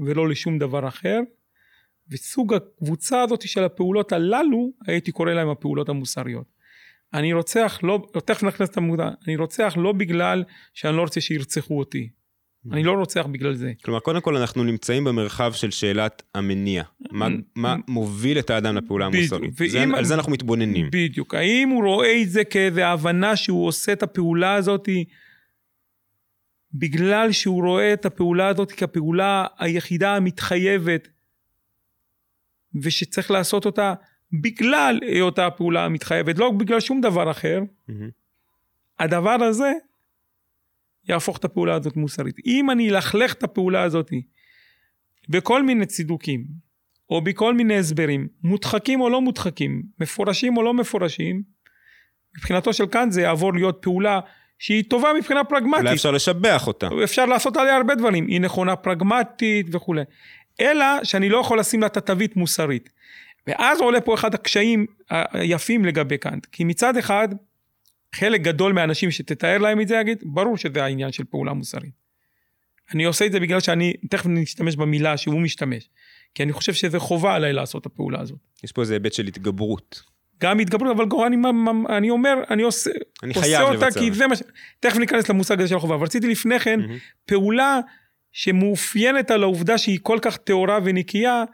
ולא 0.05 0.29
לשום 0.29 0.59
דבר 0.59 0.89
אחר, 0.89 1.21
וסוג 2.11 2.55
הקבוצה 2.55 3.23
הזאת 3.23 3.49
של 3.49 3.65
הפעולות 3.65 4.13
הללו, 4.13 4.73
הייתי 4.87 5.13
קורא 5.13 5.33
להם 5.33 5.49
הפעולות 5.49 5.89
המוסריות. 5.89 6.47
אני 7.15 7.33
רוצח 7.33 7.81
לא, 7.83 8.07
תכף 8.25 8.43
נכנס 8.43 8.69
את 8.69 8.77
המודע, 8.77 9.09
אני 9.27 9.37
רוצח 9.37 9.75
לא 9.77 9.93
בגלל 9.93 10.45
שאני 10.75 10.97
לא 10.97 11.03
רוצה 11.03 11.21
שירצחו 11.21 11.79
אותי. 11.79 12.09
אני 12.73 12.85
לא 12.85 12.93
רוצח 12.93 13.27
בגלל 13.33 13.55
זה. 13.55 13.73
כלומר, 13.85 14.01
קודם 14.01 14.21
כל 14.21 14.37
אנחנו 14.37 14.65
נמצאים 14.65 15.05
במרחב 15.05 15.53
של 15.53 15.71
שאלת 15.71 16.23
המניע. 16.35 16.83
מה, 17.11 17.29
מה 17.57 17.77
מוביל 17.89 18.39
את 18.39 18.51
האדם 18.51 18.77
לפעולה 18.77 19.07
המוסרית? 19.07 19.55
זה, 19.69 19.83
על 19.83 20.05
זה 20.05 20.15
אנחנו 20.15 20.33
מתבוננים. 20.33 20.89
בדיוק. 20.93 21.35
האם 21.35 21.69
הוא 21.69 21.85
רואה 21.85 22.23
את 22.23 22.31
זה 22.31 22.45
כאיזה 22.45 22.87
הבנה 22.87 23.37
שהוא 23.37 23.67
עושה 23.67 23.93
את 23.93 24.03
הפעולה 24.03 24.55
הזאת 24.55 24.89
בגלל 26.79 27.33
שהוא 27.33 27.63
רואה 27.63 27.93
את 27.93 28.07
הפעולה 28.07 28.49
הזאת 28.49 28.73
כפעולה 28.73 29.47
היחידה 29.59 30.17
המתחייבת 30.17 31.09
ושצריך 32.83 33.31
לעשות 33.31 33.67
אותה 33.67 33.95
בגלל 34.33 34.99
היותה 35.03 35.47
הפעולה 35.47 35.85
המתחייבת, 35.85 36.39
לא 36.39 36.51
בגלל 36.51 36.81
שום 36.81 37.01
דבר 37.01 37.31
אחר, 37.31 37.61
mm-hmm. 37.61 37.93
הדבר 38.99 39.45
הזה 39.45 39.73
יהפוך 41.09 41.39
את 41.39 41.45
הפעולה 41.45 41.75
הזאת 41.75 41.97
מוסרית. 41.97 42.37
אם 42.47 42.71
אני 42.71 42.91
אלכלך 42.91 43.33
את 43.33 43.43
הפעולה 43.43 43.83
הזאת 43.83 44.11
בכל 45.29 45.63
מיני 45.63 45.87
צידוקים, 45.87 46.45
או 47.11 47.21
בכל 47.21 47.55
מיני 47.55 47.79
הסברים, 47.79 48.29
מודחקים 48.43 49.01
או 49.01 49.11
לא 49.11 49.21
מודחקים, 49.21 49.83
מפורשים 50.01 50.57
או 50.57 50.63
לא 50.63 50.75
מפורשים, 50.75 51.43
מבחינתו 52.37 52.73
של 52.73 52.87
קאנט 52.87 53.13
זה 53.13 53.23
יעבור 53.23 53.55
להיות 53.55 53.79
פעולה 53.83 54.21
שהיא 54.59 54.85
טובה 54.89 55.13
מבחינה 55.19 55.45
פרגמטית. 55.45 55.81
אולי 55.81 55.95
אפשר 55.95 56.11
לשבח 56.11 56.67
אותה. 56.67 56.89
אפשר 57.05 57.27
לעשות 57.27 57.57
עליה 57.57 57.77
הרבה 57.77 57.95
דברים, 57.95 58.27
היא 58.27 58.41
נכונה 58.41 58.77
פרגמטית 58.77 59.67
וכולי. 59.73 60.03
אלא 60.61 60.85
שאני 61.05 61.29
לא 61.29 61.39
יכול 61.39 61.61
לשים 61.61 61.81
לה 61.81 61.87
את 61.87 61.97
התווית 61.97 62.37
מוסרית. 62.37 62.91
ואז 63.47 63.81
עולה 63.81 64.01
פה 64.01 64.15
אחד 64.15 64.35
הקשיים 64.35 64.87
היפים 65.11 65.85
לגבי 65.85 66.19
קאנט. 66.19 66.47
כי 66.53 66.65
מצד 66.65 66.97
אחד, 66.97 67.29
חלק 68.15 68.41
גדול 68.41 68.73
מהאנשים 68.73 69.11
שתתאר 69.11 69.59
להם 69.59 69.81
את 69.81 69.89
זה 69.89 69.97
יגיד, 69.97 70.23
ברור 70.25 70.57
שזה 70.57 70.85
העניין 70.85 71.13
של 71.13 71.25
פעולה 71.25 71.53
מוסרית. 71.53 72.07
אני 72.95 73.05
עושה 73.05 73.27
את 73.27 73.33
זה 73.33 73.41
בגלל 73.41 73.61
שאני, 73.61 73.93
תכף 74.11 74.27
נשתמש 74.27 74.77
במילה 74.77 75.17
שהוא 75.17 75.41
משתמש. 75.41 75.89
כי 76.35 76.43
אני 76.43 76.53
חושב 76.53 76.73
שזה 76.73 76.99
חובה 76.99 77.35
עליי 77.35 77.53
לעשות 77.53 77.81
את 77.81 77.87
הפעולה 77.87 78.21
הזאת. 78.21 78.39
יש 78.65 78.73
פה 78.73 78.83
איזה 78.83 78.95
היבט 78.95 79.13
של 79.13 79.27
התגברות. 79.27 80.03
גם 80.41 80.59
התגברות, 80.59 80.97
אבל 80.97 81.05
גורל, 81.05 81.27
אני, 81.27 81.37
אני 81.89 82.11
אומר, 82.11 82.35
אני 82.51 82.63
עושה, 82.63 82.91
אני 83.23 83.33
עושה 83.37 83.63
אותה 83.63 83.87
לבצע. 83.87 84.01
כי 84.01 84.13
זה 84.13 84.27
מה 84.27 84.37
ש... 84.37 84.43
תכף 84.81 84.97
ניכנס 84.97 85.29
למושג 85.29 85.61
הזה 85.61 85.69
של 85.69 85.77
החובה, 85.77 85.95
אבל 85.95 86.05
רציתי 86.05 86.29
לפני 86.29 86.59
כן 86.59 86.81
mm-hmm. 86.81 87.25
פעולה 87.27 87.81
שמאופיינת 88.33 89.31
על 89.31 89.43
העובדה 89.43 89.79
שהיא 89.79 89.99
כל 90.03 90.19
כך 90.23 90.37
טהורה 90.37 90.79
ונקייה, 90.85 91.45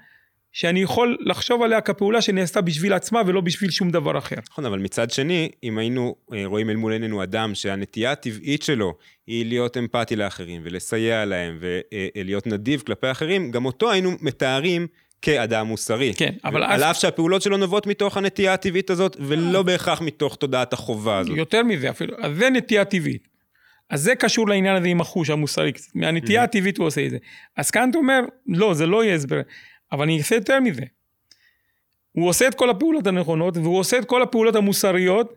שאני 0.52 0.82
יכול 0.82 1.16
לחשוב 1.20 1.62
עליה 1.62 1.80
כפעולה 1.80 2.22
שנעשתה 2.22 2.60
בשביל 2.60 2.92
עצמה 2.92 3.22
ולא 3.26 3.40
בשביל 3.40 3.70
שום 3.70 3.90
דבר 3.90 4.18
אחר. 4.18 4.36
נכון, 4.50 4.64
אבל 4.64 4.78
מצד 4.78 5.10
שני, 5.10 5.50
אם 5.64 5.78
היינו 5.78 6.16
אה, 6.32 6.42
רואים 6.46 6.70
אל 6.70 6.76
מול 6.76 6.92
עינינו 6.92 7.22
אדם 7.22 7.54
שהנטייה 7.54 8.12
הטבעית 8.12 8.62
שלו 8.62 8.94
היא 9.26 9.46
להיות 9.46 9.76
אמפתי 9.76 10.16
לאחרים 10.16 10.60
ולסייע 10.64 11.24
להם 11.24 11.58
ולהיות 11.60 12.46
נדיב 12.46 12.82
כלפי 12.86 13.10
אחרים, 13.10 13.50
גם 13.50 13.64
אותו 13.64 13.92
היינו 13.92 14.10
מתארים 14.20 14.86
כאדם 15.22 15.66
מוסרי. 15.66 16.12
כן, 16.16 16.32
אבל. 16.44 16.62
על 16.62 16.82
אף 16.82 16.98
שהפעולות 16.98 17.42
שלו 17.42 17.56
נובעות 17.56 17.86
מתוך 17.86 18.16
הנטייה 18.16 18.54
הטבעית 18.54 18.90
הזאת, 18.90 19.16
ולא 19.20 19.62
בהכרח 19.62 20.00
מתוך 20.00 20.36
תודעת 20.36 20.72
החובה 20.72 21.18
הזאת. 21.18 21.36
יותר 21.36 21.62
מזה 21.62 21.90
אפילו, 21.90 22.16
אז 22.20 22.36
זה 22.36 22.50
נטייה 22.50 22.84
טבעית. 22.84 23.28
אז 23.90 24.02
זה 24.02 24.14
קשור 24.14 24.48
לעניין 24.48 24.76
הזה 24.76 24.88
עם 24.88 25.00
החוש 25.00 25.30
המוסרי, 25.30 25.72
מהנטייה 25.94 26.42
הטבעית 26.42 26.78
הוא 26.78 26.86
עושה 26.86 27.06
את 27.06 27.10
זה. 27.10 27.16
אז 27.56 27.68
אתה 27.68 27.84
אומר, 27.94 28.20
לא, 28.46 28.74
זה 28.74 28.86
לא 28.86 29.04
יהיה 29.04 29.14
הסבר. 29.14 29.40
אבל 29.92 30.02
אני 30.02 30.18
אעשה 30.18 30.34
יותר 30.34 30.60
מזה. 30.60 30.82
הוא 32.12 32.28
עושה 32.28 32.48
את 32.48 32.54
כל 32.54 32.70
הפעולות 32.70 33.06
הנכונות, 33.06 33.56
והוא 33.56 33.78
עושה 33.78 33.98
את 33.98 34.04
כל 34.04 34.22
הפעולות 34.22 34.56
המוסריות, 34.56 35.34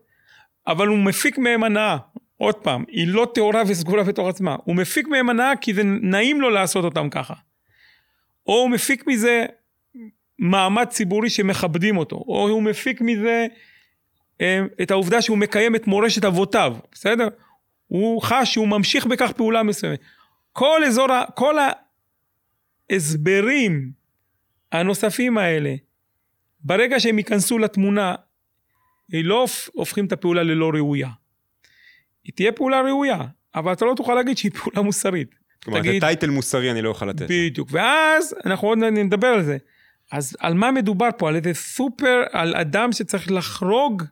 אבל 0.68 0.88
הוא 0.88 0.98
מפיק 0.98 1.38
מהם 1.38 1.64
הנאה. 1.64 1.98
עוד 2.38 2.56
פעם, 2.56 2.84
היא 2.88 3.08
לא 3.08 3.28
טהורה 3.34 3.64
וסגורה 3.68 4.04
בתוך 4.04 4.28
עצמה. 4.28 4.56
הוא 4.64 4.76
מפיק 4.76 5.08
מהם 5.08 5.30
הנאה 5.30 5.56
כי 5.62 5.74
זה 5.74 5.82
נעים 5.84 6.42
לו 6.42 6.50
לעשות 6.50 6.86
אותם 6.86 7.10
ככה. 7.10 7.34
או 8.48 8.54
הוא 8.54 8.70
מפיק 8.70 9.08
מזה 9.08 9.46
מעמד 10.40 10.86
ציבורי 10.86 11.30
שמכבדים 11.30 11.98
אותו, 11.98 12.16
או 12.16 12.50
הוא 12.50 12.64
מפיק 12.64 13.02
מזה 13.02 13.48
אה, 14.42 14.62
את 14.82 14.92
העובדה 14.92 15.22
שהוא 15.22 15.38
מקיים 15.38 15.76
את 15.76 15.88
מורשת 15.88 16.26
אבותיו, 16.26 16.76
בסדר? 16.92 17.28
הוא 17.88 18.22
חש 18.22 18.54
שהוא 18.54 18.68
ממשיך 18.68 19.06
בכך 19.06 19.32
פעולה 19.32 19.64
מסוימת. 19.64 20.00
כל 20.54 20.84
אזור, 20.84 21.08
כל 21.36 21.56
ההסברים 22.90 23.92
הנוספים 24.72 25.38
האלה, 25.38 25.76
ברגע 26.60 27.00
שהם 27.00 27.18
ייכנסו 27.18 27.58
לתמונה, 27.58 28.16
הם 29.14 29.26
לא 29.26 29.46
הופכים 29.74 30.06
את 30.06 30.12
הפעולה 30.12 30.44
ללא 30.44 30.70
ראויה. 30.74 31.10
היא 32.24 32.34
תהיה 32.36 32.52
פעולה 32.52 32.82
ראויה, 32.82 33.22
אבל 33.56 33.74
אתה 33.74 33.86
לא 33.86 33.94
תוכל 33.98 34.14
להגיד 34.16 34.38
שהיא 34.38 34.52
פעולה 34.52 34.82
מוסרית. 34.82 35.36
כלומר, 35.64 35.80
תגיד, 35.80 35.96
את 35.96 36.04
הטייטל 36.04 36.30
מוסרי 36.30 36.72
אני 36.72 36.82
לא 36.82 36.90
אוכל 36.90 37.06
לתת. 37.06 37.26
בדיוק, 37.30 37.70
ואז 37.72 38.36
אנחנו 38.46 38.68
עוד 38.68 38.78
נדבר 38.78 39.28
על 39.28 39.44
זה. 39.44 39.58
אז 40.12 40.38
על 40.40 40.54
מה 40.54 40.72
מדובר 40.72 41.10
פה? 41.18 41.30
על 41.30 41.36
איזה 41.36 41.54
סופר, 41.54 42.24
על 42.32 42.56
אדם 42.56 42.92
שצריך 42.92 43.32
לחרוג 43.32 44.04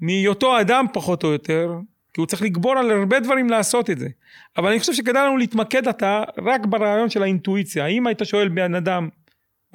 מהיותו 0.00 0.60
אדם 0.60 0.86
פחות 0.92 1.24
או 1.24 1.32
יותר, 1.32 1.72
כי 2.14 2.20
הוא 2.20 2.26
צריך 2.26 2.42
לגבור 2.42 2.78
על 2.78 2.90
הרבה 2.90 3.20
דברים 3.20 3.50
לעשות 3.50 3.90
את 3.90 3.98
זה. 3.98 4.08
אבל 4.56 4.70
אני 4.70 4.80
חושב 4.80 4.92
שכדאי 4.92 5.26
לנו 5.26 5.36
להתמקד 5.36 5.88
אתה 5.88 6.22
רק 6.38 6.66
ברעיון 6.66 7.10
של 7.10 7.22
האינטואיציה. 7.22 7.84
האם 7.84 8.06
היית 8.06 8.18
שואל 8.24 8.48
בן 8.48 8.74
אדם, 8.74 9.08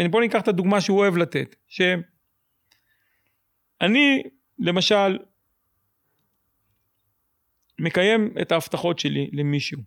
בוא 0.10 0.22
ניקח 0.22 0.42
את 0.42 0.48
הדוגמה 0.48 0.82
שהוא 0.82 1.00
אוהב 1.00 1.18
לתת, 1.18 1.56
שאני 1.68 2.04
למשל 4.60 5.20
מקיים 7.80 8.34
את 8.42 8.52
ההבטחות 8.52 9.00
שלי 9.00 9.30
למישהו. 9.34 9.82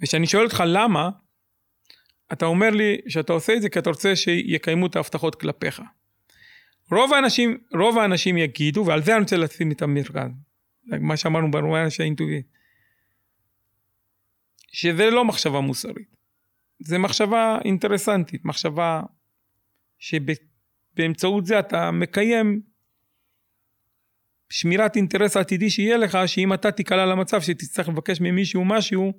וכשאני 0.00 0.26
שואל 0.26 0.44
אותך 0.44 0.62
למה, 0.66 1.10
אתה 2.32 2.46
אומר 2.46 2.70
לי 2.70 2.96
שאתה 3.08 3.32
עושה 3.32 3.54
את 3.54 3.62
זה 3.62 3.68
כי 3.68 3.78
אתה 3.78 3.90
רוצה 3.90 4.16
שיקיימו 4.16 4.86
את 4.86 4.96
ההבטחות 4.96 5.34
כלפיך. 5.34 5.82
רוב 6.90 7.12
האנשים, 7.12 7.58
רוב 7.72 7.98
האנשים 7.98 8.38
יגידו, 8.38 8.84
ועל 8.86 9.02
זה 9.02 9.12
אני 9.12 9.20
רוצה 9.22 9.36
לשים 9.36 9.72
את 9.72 9.82
המרכז, 9.82 10.30
מה 10.84 11.16
שאמרנו 11.16 11.50
ברומניה 11.50 11.90
של 11.90 12.02
האינטואיט, 12.02 12.46
שזה 14.72 15.10
לא 15.10 15.24
מחשבה 15.24 15.60
מוסרית, 15.60 16.16
זה 16.78 16.98
מחשבה 16.98 17.58
אינטרסנטית, 17.64 18.44
מחשבה 18.44 19.02
שבאמצעות 19.98 21.46
זה 21.46 21.58
אתה 21.58 21.90
מקיים 21.90 22.60
שמירת 24.50 24.96
אינטרס 24.96 25.36
עתידי 25.36 25.70
שיהיה 25.70 25.96
לך, 25.96 26.18
שאם 26.26 26.54
אתה 26.54 26.70
תיקלע 26.72 27.06
למצב 27.06 27.40
שתצטרך 27.40 27.88
לבקש 27.88 28.20
ממישהו 28.20 28.64
משהו, 28.64 29.12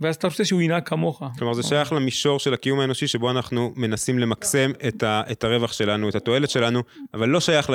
ואז 0.00 0.16
אתה 0.16 0.26
רוצה 0.26 0.44
שהוא 0.44 0.62
ינהג 0.62 0.82
כמוך. 0.82 1.22
כלומר, 1.38 1.54
זה 1.54 1.62
שייך 1.62 1.92
למישור 1.92 2.38
של 2.38 2.54
הקיום 2.54 2.80
האנושי, 2.80 3.08
שבו 3.08 3.30
אנחנו 3.30 3.72
מנסים 3.76 4.18
למקסם 4.18 4.70
את, 4.88 5.02
ה, 5.02 5.22
את 5.30 5.44
הרווח 5.44 5.72
שלנו, 5.72 6.08
את 6.08 6.14
התועלת 6.14 6.50
שלנו, 6.50 6.82
אבל 7.14 7.28
לא 7.28 7.40
שייך 7.40 7.70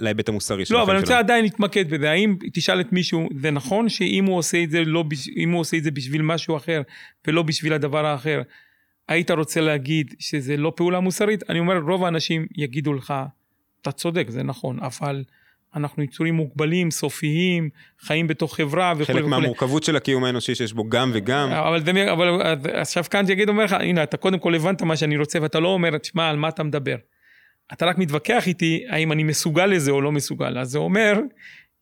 להיבט 0.00 0.28
המוסרי 0.28 0.64
שלנו. 0.64 0.78
לא, 0.78 0.84
אבל 0.84 0.92
אני 0.92 1.00
רוצה 1.00 1.18
עדיין 1.18 1.44
להתמקד 1.44 1.90
בזה. 1.90 2.10
האם 2.10 2.36
תשאל 2.52 2.80
את 2.80 2.92
מישהו, 2.92 3.28
זה 3.36 3.50
נכון 3.50 3.88
שאם 3.88 4.24
הוא 4.24 4.36
עושה 4.36 4.62
את 4.62 4.70
זה, 4.70 4.84
לא, 4.84 5.04
אם 5.36 5.50
הוא 5.50 5.60
עושה 5.60 5.76
את 5.76 5.84
זה 5.84 5.90
בשביל 5.90 6.22
משהו 6.22 6.56
אחר, 6.56 6.82
ולא 7.26 7.42
בשביל 7.42 7.72
הדבר 7.72 8.06
האחר, 8.06 8.42
היית 9.08 9.30
רוצה 9.30 9.60
להגיד 9.60 10.14
שזה 10.18 10.56
לא 10.56 10.72
פעולה 10.76 11.00
מוסרית? 11.00 11.50
אני 11.50 11.58
אומר, 11.58 11.78
רוב 11.78 12.04
האנשים 12.04 12.46
יגידו 12.56 12.92
לך, 12.92 13.14
אתה 13.82 13.92
צודק, 13.92 14.26
זה 14.28 14.42
נכון, 14.42 14.78
אבל... 14.80 15.24
אנחנו 15.76 16.02
יצורים 16.02 16.34
מוגבלים, 16.34 16.90
סופיים, 16.90 17.70
חיים 18.00 18.26
בתוך 18.26 18.56
חברה 18.56 18.92
וכו'. 18.96 19.12
חלק 19.12 19.24
מהמורכבות 19.24 19.84
של 19.84 19.96
הקיום 19.96 20.24
האנושי 20.24 20.54
שיש 20.54 20.72
בו 20.72 20.88
גם 20.88 21.10
וגם. 21.14 21.50
אבל, 21.50 21.84
זה, 21.84 22.12
אבל 22.12 22.40
עכשיו 22.72 23.04
כאן 23.10 23.24
יגיד 23.28 23.48
אומר 23.48 23.64
לך, 23.64 23.72
הנה, 23.72 24.02
אתה 24.02 24.16
קודם 24.16 24.38
כל 24.38 24.54
הבנת 24.54 24.82
מה 24.82 24.96
שאני 24.96 25.16
רוצה, 25.16 25.38
ואתה 25.42 25.60
לא 25.60 25.68
אומר, 25.68 25.98
תשמע, 25.98 26.30
על 26.30 26.36
מה 26.36 26.48
אתה 26.48 26.62
מדבר. 26.62 26.96
אתה 27.72 27.86
רק 27.86 27.98
מתווכח 27.98 28.46
איתי, 28.46 28.84
האם 28.88 29.12
אני 29.12 29.22
מסוגל 29.22 29.66
לזה 29.66 29.90
או 29.90 30.00
לא 30.00 30.12
מסוגל. 30.12 30.58
אז 30.58 30.68
זה 30.68 30.78
אומר, 30.78 31.20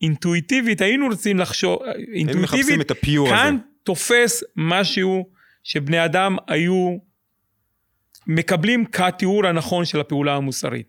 אינטואיטיבית, 0.01 0.81
היינו 0.81 1.07
רוצים 1.07 1.37
לחשוב, 1.37 1.79
אינטואיטיבית, 2.13 2.91
כאן 3.29 3.57
תופס 3.83 4.43
משהו 4.55 5.29
שבני 5.63 6.05
אדם 6.05 6.37
היו 6.47 6.97
מקבלים 8.27 8.85
כתיאור 8.85 9.47
הנכון 9.47 9.85
של 9.85 9.99
הפעולה 9.99 10.35
המוסרית. 10.35 10.87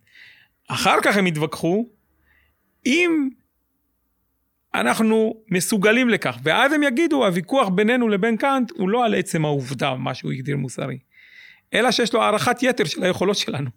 אחר 0.69 0.97
כך 1.03 1.17
הם 1.17 1.27
התווכחו, 1.27 1.89
אם 2.87 3.29
אנחנו 4.75 5.35
מסוגלים 5.49 6.09
לכך, 6.09 6.39
ואז 6.43 6.73
הם 6.73 6.83
יגידו, 6.83 7.27
הוויכוח 7.27 7.69
בינינו 7.69 8.09
לבין 8.09 8.37
קאנט 8.37 8.71
הוא 8.71 8.89
לא 8.89 9.05
על 9.05 9.15
עצם 9.15 9.45
העובדה, 9.45 9.95
מה 9.95 10.15
שהוא 10.15 10.33
הגדיר 10.33 10.57
מוסרי, 10.57 10.99
אלא 11.75 11.91
שיש 11.91 12.15
לו 12.15 12.23
הערכת 12.23 12.63
יתר 12.63 12.85
של 12.85 13.03
היכולות 13.03 13.37
שלנו. 13.37 13.71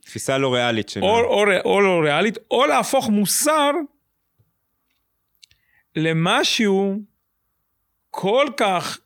תפיסה 0.00 0.38
לא 0.38 0.54
ריאלית 0.54 0.88
שלנו. 0.88 1.06
או, 1.06 1.80
לא 1.80 2.00
ריאלית, 2.04 2.38
או 2.50 2.66
להפוך 2.66 3.08
מוסר 3.08 3.70
למשהו 5.96 7.02
כל 8.10 8.46
כך 8.56 8.98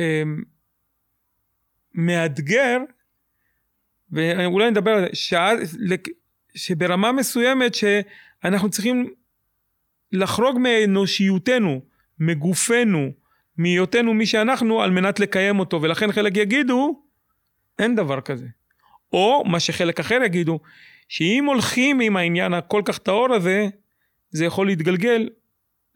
אה, 0.00 0.22
מאתגר, 1.94 2.78
ואולי 4.10 4.70
נדבר 4.70 4.90
על 4.90 5.04
זה, 5.04 5.86
שברמה 6.54 7.12
מסוימת 7.12 7.74
שאנחנו 7.74 8.70
צריכים 8.70 9.10
לחרוג 10.12 10.58
מאנושיותנו, 10.58 11.80
מגופנו, 12.18 13.12
מהיותנו 13.56 14.14
מי 14.14 14.26
שאנחנו 14.26 14.82
על 14.82 14.90
מנת 14.90 15.20
לקיים 15.20 15.58
אותו 15.58 15.82
ולכן 15.82 16.12
חלק 16.12 16.36
יגידו 16.36 17.02
אין 17.78 17.96
דבר 17.96 18.20
כזה. 18.20 18.46
או 19.12 19.44
מה 19.46 19.60
שחלק 19.60 20.00
אחר 20.00 20.18
יגידו 20.24 20.60
שאם 21.08 21.44
הולכים 21.46 22.00
עם 22.00 22.16
העניין 22.16 22.54
הכל 22.54 22.82
כך 22.84 22.98
טהור 22.98 23.34
הזה 23.34 23.66
זה 24.30 24.44
יכול 24.44 24.66
להתגלגל 24.66 25.28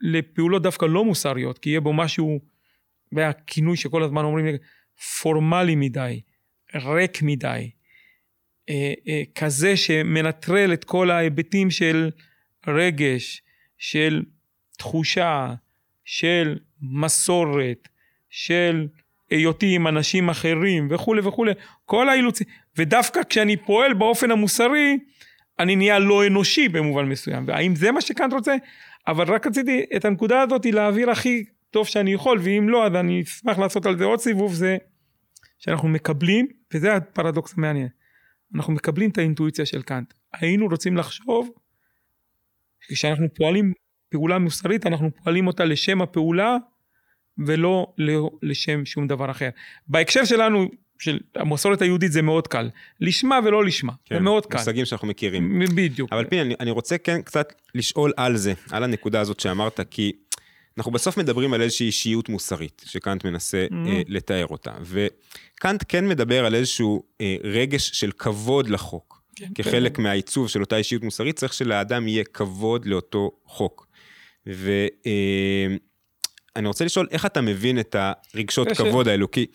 לפעולות 0.01 0.63
דווקא 0.63 0.85
לא 0.85 1.05
מוסריות 1.05 1.57
כי 1.57 1.69
יהיה 1.69 1.81
בו 1.81 1.93
משהו, 1.93 2.39
והכינוי 3.11 3.77
שכל 3.77 4.03
הזמן 4.03 4.23
אומרים 4.23 4.45
פורמלי 5.21 5.75
מדי, 5.75 6.21
ריק 6.75 7.21
מדי, 7.21 7.71
כזה 9.35 9.77
שמנטרל 9.77 10.73
את 10.73 10.83
כל 10.83 11.11
ההיבטים 11.11 11.71
של 11.71 12.09
רגש, 12.67 13.41
של 13.77 14.23
תחושה, 14.77 15.53
של 16.05 16.57
מסורת, 16.81 17.87
של 18.29 18.87
היותי 19.29 19.75
עם 19.75 19.87
אנשים 19.87 20.29
אחרים 20.29 20.87
וכולי 20.91 21.21
וכולי, 21.21 21.51
כל 21.85 22.09
האילוצים, 22.09 22.47
ודווקא 22.77 23.21
כשאני 23.29 23.57
פועל 23.57 23.93
באופן 23.93 24.31
המוסרי, 24.31 24.97
אני 25.59 25.75
נהיה 25.75 25.99
לא 25.99 26.27
אנושי 26.27 26.69
במובן 26.69 27.05
מסוים, 27.05 27.43
והאם 27.47 27.75
זה 27.75 27.91
מה 27.91 28.01
שקאנט 28.01 28.33
רוצה? 28.33 28.55
אבל 29.07 29.33
רק 29.33 29.47
רציתי 29.47 29.85
את 29.95 30.05
הנקודה 30.05 30.41
הזאת 30.41 30.65
להעביר 30.65 31.09
הכי 31.09 31.43
טוב 31.71 31.87
שאני 31.87 32.13
יכול, 32.13 32.39
ואם 32.41 32.69
לא, 32.69 32.85
אז 32.85 32.95
אני 32.95 33.21
אשמח 33.21 33.59
לעשות 33.59 33.85
על 33.85 33.97
זה 33.97 34.05
עוד 34.05 34.19
סיבוב, 34.19 34.53
זה 34.53 34.77
שאנחנו 35.59 35.87
מקבלים, 35.87 36.47
וזה 36.73 36.93
הפרדוקס 36.95 37.53
המעניין, 37.57 37.87
אנחנו 38.55 38.73
מקבלים 38.73 39.09
את 39.09 39.17
האינטואיציה 39.17 39.65
של 39.65 39.81
קאנט. 39.81 40.13
היינו 40.33 40.67
רוצים 40.67 40.97
לחשוב 40.97 41.49
שכשאנחנו 42.79 43.27
פועלים 43.33 43.73
פעולה 44.09 44.39
מוסרית, 44.39 44.87
אנחנו 44.87 45.09
פועלים 45.23 45.47
אותה 45.47 45.65
לשם 45.65 46.01
הפעולה 46.01 46.57
ולא 47.45 47.93
לשם 48.43 48.85
שום 48.85 49.07
דבר 49.07 49.31
אחר. 49.31 49.49
בהקשר 49.87 50.25
שלנו, 50.25 50.69
של 50.99 51.19
המסורת 51.35 51.81
היהודית 51.81 52.11
זה 52.11 52.21
מאוד 52.21 52.47
קל. 52.47 52.69
לשמה 52.99 53.39
ולא 53.45 53.65
לשמה, 53.65 53.93
כן, 54.05 54.15
זה 54.15 54.21
מאוד 54.21 54.45
קל. 54.45 54.57
מושגים 54.57 54.85
שאנחנו 54.85 55.07
מכירים. 55.07 55.59
בדיוק. 55.75 56.13
אבל 56.13 56.25
פיני, 56.25 56.41
אני, 56.41 56.55
אני 56.59 56.71
רוצה 56.71 56.97
כן 56.97 57.21
קצת 57.21 57.53
לשאול 57.75 58.13
על 58.17 58.37
זה, 58.37 58.53
על 58.71 58.83
הנקודה 58.83 59.19
הזאת 59.19 59.39
שאמרת, 59.39 59.79
כי 59.89 60.11
אנחנו 60.77 60.91
בסוף 60.91 61.17
מדברים 61.17 61.53
על 61.53 61.61
איזושהי 61.61 61.85
אישיות 61.85 62.29
מוסרית, 62.29 62.81
שקאנט 62.85 63.25
מנסה 63.25 63.65
mm-hmm. 63.69 63.89
אה, 63.89 64.01
לתאר 64.07 64.47
אותה. 64.47 64.71
וקאנט 64.81 65.83
כן 65.87 66.07
מדבר 66.07 66.45
על 66.45 66.55
איזשהו 66.55 67.03
אה, 67.21 67.35
רגש 67.43 67.89
של 67.93 68.11
כבוד 68.11 68.69
לחוק. 68.69 69.21
כן, 69.35 69.47
כחלק 69.55 69.95
כן. 69.95 70.03
מהעיצוב 70.03 70.49
של 70.49 70.61
אותה 70.61 70.77
אישיות 70.77 71.03
מוסרית, 71.03 71.35
צריך 71.35 71.53
שלאדם 71.53 72.07
יהיה 72.07 72.23
כבוד 72.23 72.85
לאותו 72.85 73.31
חוק. 73.45 73.87
ואני 74.45 75.77
אה, 76.57 76.67
רוצה 76.67 76.85
לשאול, 76.85 77.07
איך 77.11 77.25
אתה 77.25 77.41
מבין 77.41 77.79
את 77.79 77.95
הרגשות 77.99 78.67
כבוד 78.71 79.07
האלו? 79.07 79.31
כי 79.31 79.45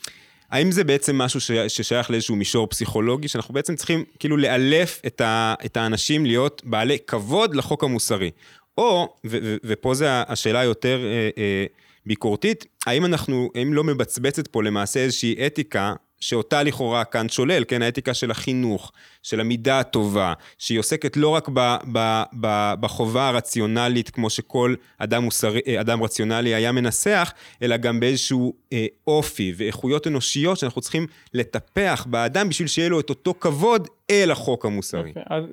האם 0.51 0.71
זה 0.71 0.85
בעצם 0.85 1.19
משהו 1.19 1.41
ש... 1.41 1.51
ששייך 1.53 2.11
לאיזשהו 2.11 2.37
מישור 2.37 2.67
פסיכולוגי, 2.67 3.29
שאנחנו 3.29 3.55
בעצם 3.55 3.77
צריכים 3.77 4.05
כאילו 4.19 4.37
לאלף 4.37 5.03
את, 5.07 5.21
ה... 5.21 5.55
את 5.65 5.77
האנשים 5.77 6.27
להיות 6.27 6.63
בעלי 6.65 6.99
כבוד 7.07 7.55
לחוק 7.55 7.85
המוסרי? 7.85 8.31
או, 8.79 9.17
ו- 9.25 9.39
ו- 9.43 9.57
ופה 9.65 9.95
זה 9.95 10.07
השאלה 10.11 10.61
היותר 10.61 11.01
אה, 11.05 11.31
אה, 11.39 11.67
ביקורתית, 12.07 12.67
האם 12.87 13.05
אנחנו, 13.05 13.51
האם 13.55 13.75
לא 13.75 13.85
מבצבצת 13.85 14.49
פה 14.49 14.63
למעשה 14.63 15.01
איזושהי 15.01 15.47
אתיקה 15.47 15.95
שאותה 16.21 16.63
לכאורה 16.63 17.05
כאן 17.05 17.29
שולל, 17.29 17.65
כן, 17.69 17.83
האתיקה 17.83 18.15
של 18.15 18.31
החינוך, 18.31 18.93
של 19.23 19.41
המידה 19.41 19.81
הטובה, 19.81 20.33
שהיא 20.59 20.79
עוסקת 20.79 21.17
לא 21.17 21.29
רק 21.29 21.49
ב, 21.49 21.77
ב, 21.93 22.23
ב, 22.41 22.75
בחובה 22.81 23.29
הרציונלית, 23.29 24.11
כמו 24.11 24.31
שכל 24.31 24.75
אדם, 24.99 25.23
מוסרי, 25.25 25.61
אה, 25.67 25.81
אדם 25.81 26.03
רציונלי 26.03 26.55
היה 26.55 26.73
מנסח, 26.73 27.33
אלא 27.63 27.77
גם 27.77 28.01
באיזשהו 28.01 28.55
אה, 28.73 28.87
אופי 29.07 29.53
ואיכויות 29.57 30.07
אנושיות 30.07 30.59
שאנחנו 30.59 30.81
צריכים 30.81 31.07
לטפח 31.35 32.07
באדם 32.11 32.49
בשביל 32.49 32.69
שיהיה 32.69 32.89
לו 32.89 33.01
את 33.01 33.11
אותו 33.11 33.35
כבוד 33.41 33.89
אל 34.11 34.31
החוק 34.31 34.67
המוסרי. 34.67 35.13
Okay, 35.17 35.21
אז 35.27 35.45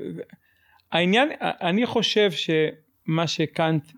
העניין, 0.92 1.30
אני 1.42 1.86
חושב 1.86 2.32
ש... 2.32 2.50
מה 3.10 3.28
שקאנט, 3.28 3.92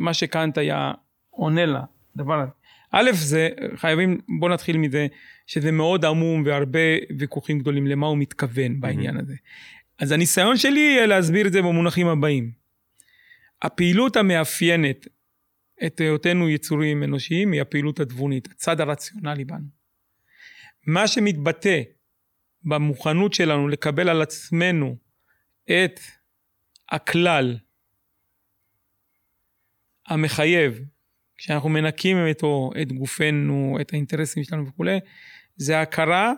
מה 0.00 0.14
שקאנט 0.14 0.58
היה 0.58 0.92
עונה 1.30 1.66
לה, 1.66 1.82
דבר 2.16 2.40
הזה. 2.40 2.50
א', 2.90 3.10
זה 3.12 3.48
חייבים, 3.76 4.20
בוא 4.38 4.48
נתחיל 4.48 4.76
מזה, 4.76 5.06
שזה 5.46 5.72
מאוד 5.72 6.04
עמום 6.04 6.42
והרבה 6.46 6.78
ויכוחים 7.18 7.58
גדולים 7.58 7.86
למה 7.86 8.06
הוא 8.06 8.18
מתכוון 8.18 8.80
בעניין 8.80 9.16
הזה. 9.16 9.34
אז 9.98 10.12
הניסיון 10.12 10.56
שלי 10.56 10.80
יהיה 10.80 11.06
להסביר 11.06 11.46
את 11.46 11.52
זה 11.52 11.62
במונחים 11.62 12.06
הבאים. 12.06 12.50
הפעילות 13.62 14.16
המאפיינת 14.16 15.06
את 15.86 16.00
היותנו 16.00 16.48
יצורים 16.48 17.02
אנושיים 17.02 17.52
היא 17.52 17.60
הפעילות 17.60 18.00
התבונית, 18.00 18.48
הצד 18.50 18.80
הרציונלי 18.80 19.44
בנו. 19.44 19.66
מה 20.86 21.06
שמתבטא 21.08 21.82
במוכנות 22.62 23.34
שלנו 23.34 23.68
לקבל 23.68 24.08
על 24.08 24.22
עצמנו 24.22 24.96
את 25.64 26.00
הכלל 26.88 27.56
המחייב, 30.08 30.80
כשאנחנו 31.36 31.68
מנקים 31.68 32.16
אותו, 32.28 32.70
את 32.82 32.92
גופנו, 32.92 33.78
את 33.80 33.92
האינטרסים 33.92 34.44
שלנו 34.44 34.66
וכולי, 34.66 34.98
זה 35.56 35.80
הכרה 35.80 36.32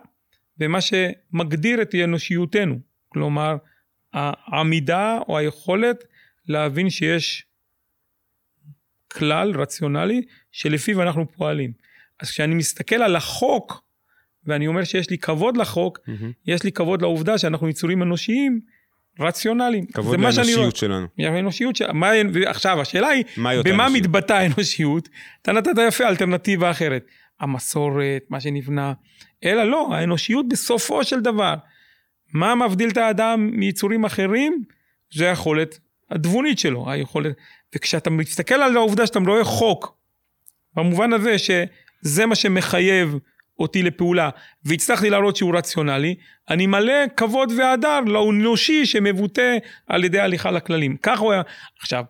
במה 0.56 0.78
שמגדיר 0.80 1.82
את 1.82 1.94
אנושיותנו. 1.94 2.78
כלומר, 3.08 3.56
העמידה 4.12 5.18
או 5.28 5.38
היכולת 5.38 6.04
להבין 6.48 6.90
שיש 6.90 7.46
כלל 9.12 9.60
רציונלי 9.60 10.22
שלפיו 10.52 11.02
אנחנו 11.02 11.32
פועלים. 11.32 11.72
אז 12.20 12.30
כשאני 12.30 12.54
מסתכל 12.54 12.96
על 12.96 13.16
החוק, 13.16 13.82
ואני 14.44 14.66
אומר 14.66 14.84
שיש 14.84 15.10
לי 15.10 15.18
כבוד 15.18 15.56
לחוק, 15.56 15.98
mm-hmm. 15.98 16.24
יש 16.46 16.62
לי 16.62 16.72
כבוד 16.72 17.02
לעובדה 17.02 17.38
שאנחנו 17.38 17.68
יצורים 17.68 18.02
אנושיים 18.02 18.60
רציונליים. 19.20 19.86
כבוד 19.86 20.20
לאנושיות 20.20 20.76
שלנו. 20.76 21.06
האנושיות 21.18 21.76
שלנו. 21.76 21.94
מה, 21.94 22.10
עכשיו, 22.46 22.80
השאלה 22.80 23.08
היא, 23.08 23.24
במה 23.64 23.88
מתבטא 23.88 24.32
האנושיות? 24.32 25.08
אתה 25.42 25.52
נתת 25.52 25.70
יפה 25.88 26.08
אלטרנטיבה 26.08 26.70
אחרת. 26.70 27.06
המסורת, 27.40 28.22
מה 28.28 28.40
שנבנה, 28.40 28.92
אלא 29.44 29.64
לא, 29.64 29.88
האנושיות 29.94 30.48
בסופו 30.48 31.04
של 31.04 31.20
דבר. 31.20 31.54
מה 32.32 32.54
מבדיל 32.54 32.88
את 32.88 32.96
האדם 32.96 33.50
מיצורים 33.52 34.04
אחרים? 34.04 34.64
זה 35.14 35.28
היכולת 35.28 35.78
התבונית 36.10 36.58
שלו, 36.58 36.90
היכולת, 36.90 37.36
וכשאתה 37.74 38.10
מסתכל 38.10 38.54
על 38.54 38.76
העובדה 38.76 39.06
שאתה 39.06 39.18
רואה 39.18 39.44
חוק, 39.44 39.96
במובן 40.76 41.12
הזה 41.12 41.38
שזה 41.38 42.26
מה 42.26 42.34
שמחייב 42.34 43.18
אותי 43.59 43.82
לפעולה, 43.82 44.30
והצלחתי 44.64 45.11
להראות 45.11 45.36
שהוא 45.36 45.57
רציונלי, 45.57 46.14
אני 46.50 46.66
מלא 46.66 47.07
כבוד 47.16 47.52
והדר 47.59 48.00
לאנושי 48.00 48.86
שמבוטא 48.86 49.57
על 49.86 50.04
ידי 50.04 50.20
הליכה 50.20 50.50
לכללים. 50.50 50.96
כך 51.02 51.18
הוא 51.18 51.32
היה. 51.32 51.42
עכשיו, 51.80 52.04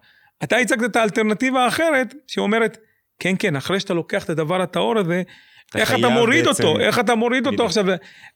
אתה 0.45 0.57
הצגת 0.57 0.85
את 0.85 0.97
האלטרנטיבה 0.97 1.65
האחרת, 1.65 2.15
שאומרת, 2.27 2.79
כן, 3.19 3.35
כן, 3.39 3.57
אחרי 3.57 3.81
שאתה 3.81 3.95
לוקח 3.95 4.25
את 4.25 4.31
הדבר 4.31 4.63
הטהור 4.63 4.99
הזה, 4.99 5.23
אתה 5.71 5.79
איך 5.79 5.95
אתה 5.95 6.09
מוריד 6.09 6.45
בעצם... 6.45 6.65
אותו, 6.65 6.81
איך 6.81 6.99
אתה 6.99 7.15
מוריד 7.15 7.47
אותו 7.47 7.67
עכשיו, 7.67 7.85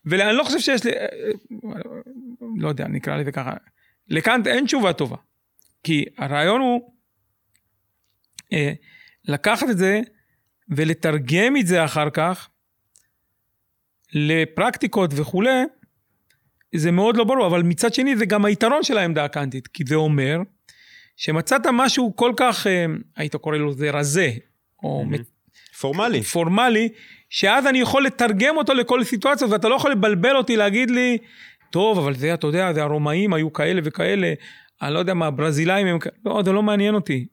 ואני 0.05 0.37
לא 0.37 0.45
חושב 0.45 0.59
שיש 0.59 0.85
לי, 0.85 0.93
לא 2.57 2.69
יודע, 2.69 2.89
נקרא 2.89 3.17
לזה 3.17 3.33
ככה, 3.33 3.53
לקאנט 4.09 4.47
אין 4.47 4.65
תשובה 4.65 4.93
טובה. 4.93 5.17
כי 5.85 6.05
הרעיון 6.19 6.61
הוא 6.61 6.93
אה, 8.53 8.73
לקחת 9.25 9.71
את 9.71 9.79
זה 9.79 10.01
ולתרגם 10.69 11.57
את 11.57 11.67
זה 11.67 11.85
אחר 11.85 12.11
כך 12.11 12.49
לפרקטיקות 14.13 15.11
וכולי, 15.15 15.65
זה 16.75 16.91
מאוד 16.91 17.17
לא 17.17 17.25
ברור, 17.25 17.47
אבל 17.47 17.63
מצד 17.63 17.95
שני 17.95 18.17
זה 18.17 18.27
גם 18.27 18.45
היתרון 18.45 18.83
של 18.83 18.99
העמדה 18.99 19.25
הקאנטית, 19.25 19.67
כי 19.69 19.85
זה 19.87 19.95
אומר 19.95 20.39
שמצאת 21.17 21.67
משהו 21.73 22.17
כל 22.17 22.33
כך, 22.37 22.67
אה, 22.67 22.87
היית 23.17 23.37
קורא 23.37 23.57
לו 23.57 23.73
זה 23.73 23.91
רזה, 23.91 24.31
או. 24.83 25.05
פורמלי. 25.81 26.23
פורמלי, 26.23 26.89
שאז 27.31 27.67
אני 27.67 27.79
יכול 27.79 28.05
לתרגם 28.05 28.57
אותו 28.57 28.75
לכל 28.75 29.05
סיטואציה, 29.05 29.49
ואתה 29.51 29.69
לא 29.69 29.75
יכול 29.75 29.91
לבלבל 29.91 30.37
אותי, 30.37 30.57
להגיד 30.57 30.91
לי, 30.91 31.19
טוב, 31.71 31.99
אבל 31.99 32.15
זה, 32.15 32.35
אתה 32.35 32.47
יודע, 32.47 32.73
זה 32.73 32.83
הרומאים 32.83 33.33
היו 33.33 33.53
כאלה 33.53 33.81
וכאלה, 33.85 34.33
אני 34.83 34.95
לא 34.95 34.99
יודע 34.99 35.15
מה, 35.15 35.27
הברזילאים 35.27 35.87
הם, 35.87 35.99
לא, 36.25 36.43
זה 36.45 36.53
לא 36.53 36.63
מעניין 36.63 36.95
אותי. 36.95 37.27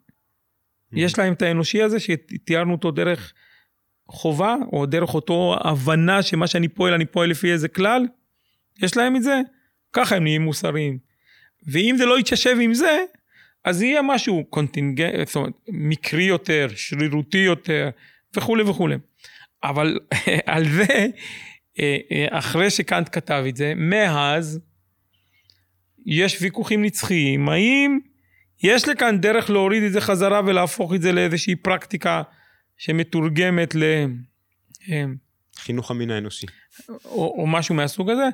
יש 0.94 1.20
להם 1.20 1.34
את 1.34 1.42
האנושי 1.42 1.82
הזה 1.82 2.00
שתיארנו 2.00 2.72
אותו 2.72 2.92
דרך 2.92 3.34
חובה, 4.10 4.56
או 4.74 4.86
דרך 4.86 5.14
אותו 5.16 5.56
הבנה 5.64 6.24
שמה 6.24 6.48
שאני 6.48 6.68
פועל, 6.68 6.94
אני 6.94 7.06
פועל 7.06 7.30
לפי 7.30 7.52
איזה 7.52 7.68
כלל. 7.68 8.06
יש 8.82 8.98
להם 8.98 9.16
את 9.16 9.24
זה, 9.24 9.42
ככה 9.94 10.16
הם 10.16 10.24
נהיים 10.24 10.42
מוסריים. 10.42 10.98
ואם 11.68 11.96
זה 11.98 12.06
לא 12.06 12.20
יתיישב 12.20 12.58
עם 12.62 12.74
זה, 12.74 13.04
אז 13.66 13.82
יהיה 13.82 14.02
משהו 14.02 14.46
קונטינגנט, 14.50 15.28
זאת 15.28 15.36
אומרת, 15.36 15.54
מקרי 15.70 16.24
יותר, 16.24 16.68
שרירותי 16.76 17.38
יותר, 17.38 17.90
וכולי 18.36 18.64
וכולי. 18.64 18.96
אבל 19.64 20.00
על 20.46 20.70
זה, 20.70 21.08
אה, 21.80 21.98
אה, 22.12 22.26
אחרי 22.30 22.70
שקאנט 22.70 23.10
כתב 23.12 23.44
את 23.50 23.56
זה, 23.56 23.74
מאז 23.76 24.60
יש 26.06 26.42
ויכוחים 26.42 26.84
נצחיים, 26.84 27.50
האם 27.50 28.00
יש 28.64 28.88
לכאן 28.88 29.22
דרך 29.22 29.50
להוריד 29.50 29.84
את 29.84 29.92
זה 29.92 30.02
חזרה 30.02 30.42
ולהפוך 30.46 30.94
את 30.94 31.02
זה 31.02 31.12
לאיזושהי 31.12 31.56
פרקטיקה 31.56 32.22
שמתורגמת 32.78 33.76
ל... 33.76 33.84
אה, 34.90 35.06
חינוך 35.56 35.92
המין 35.92 36.12
האנושי. 36.12 36.48
או, 37.06 37.36
או 37.38 37.48
משהו 37.48 37.76
מהסוג 37.76 38.10
הזה, 38.10 38.30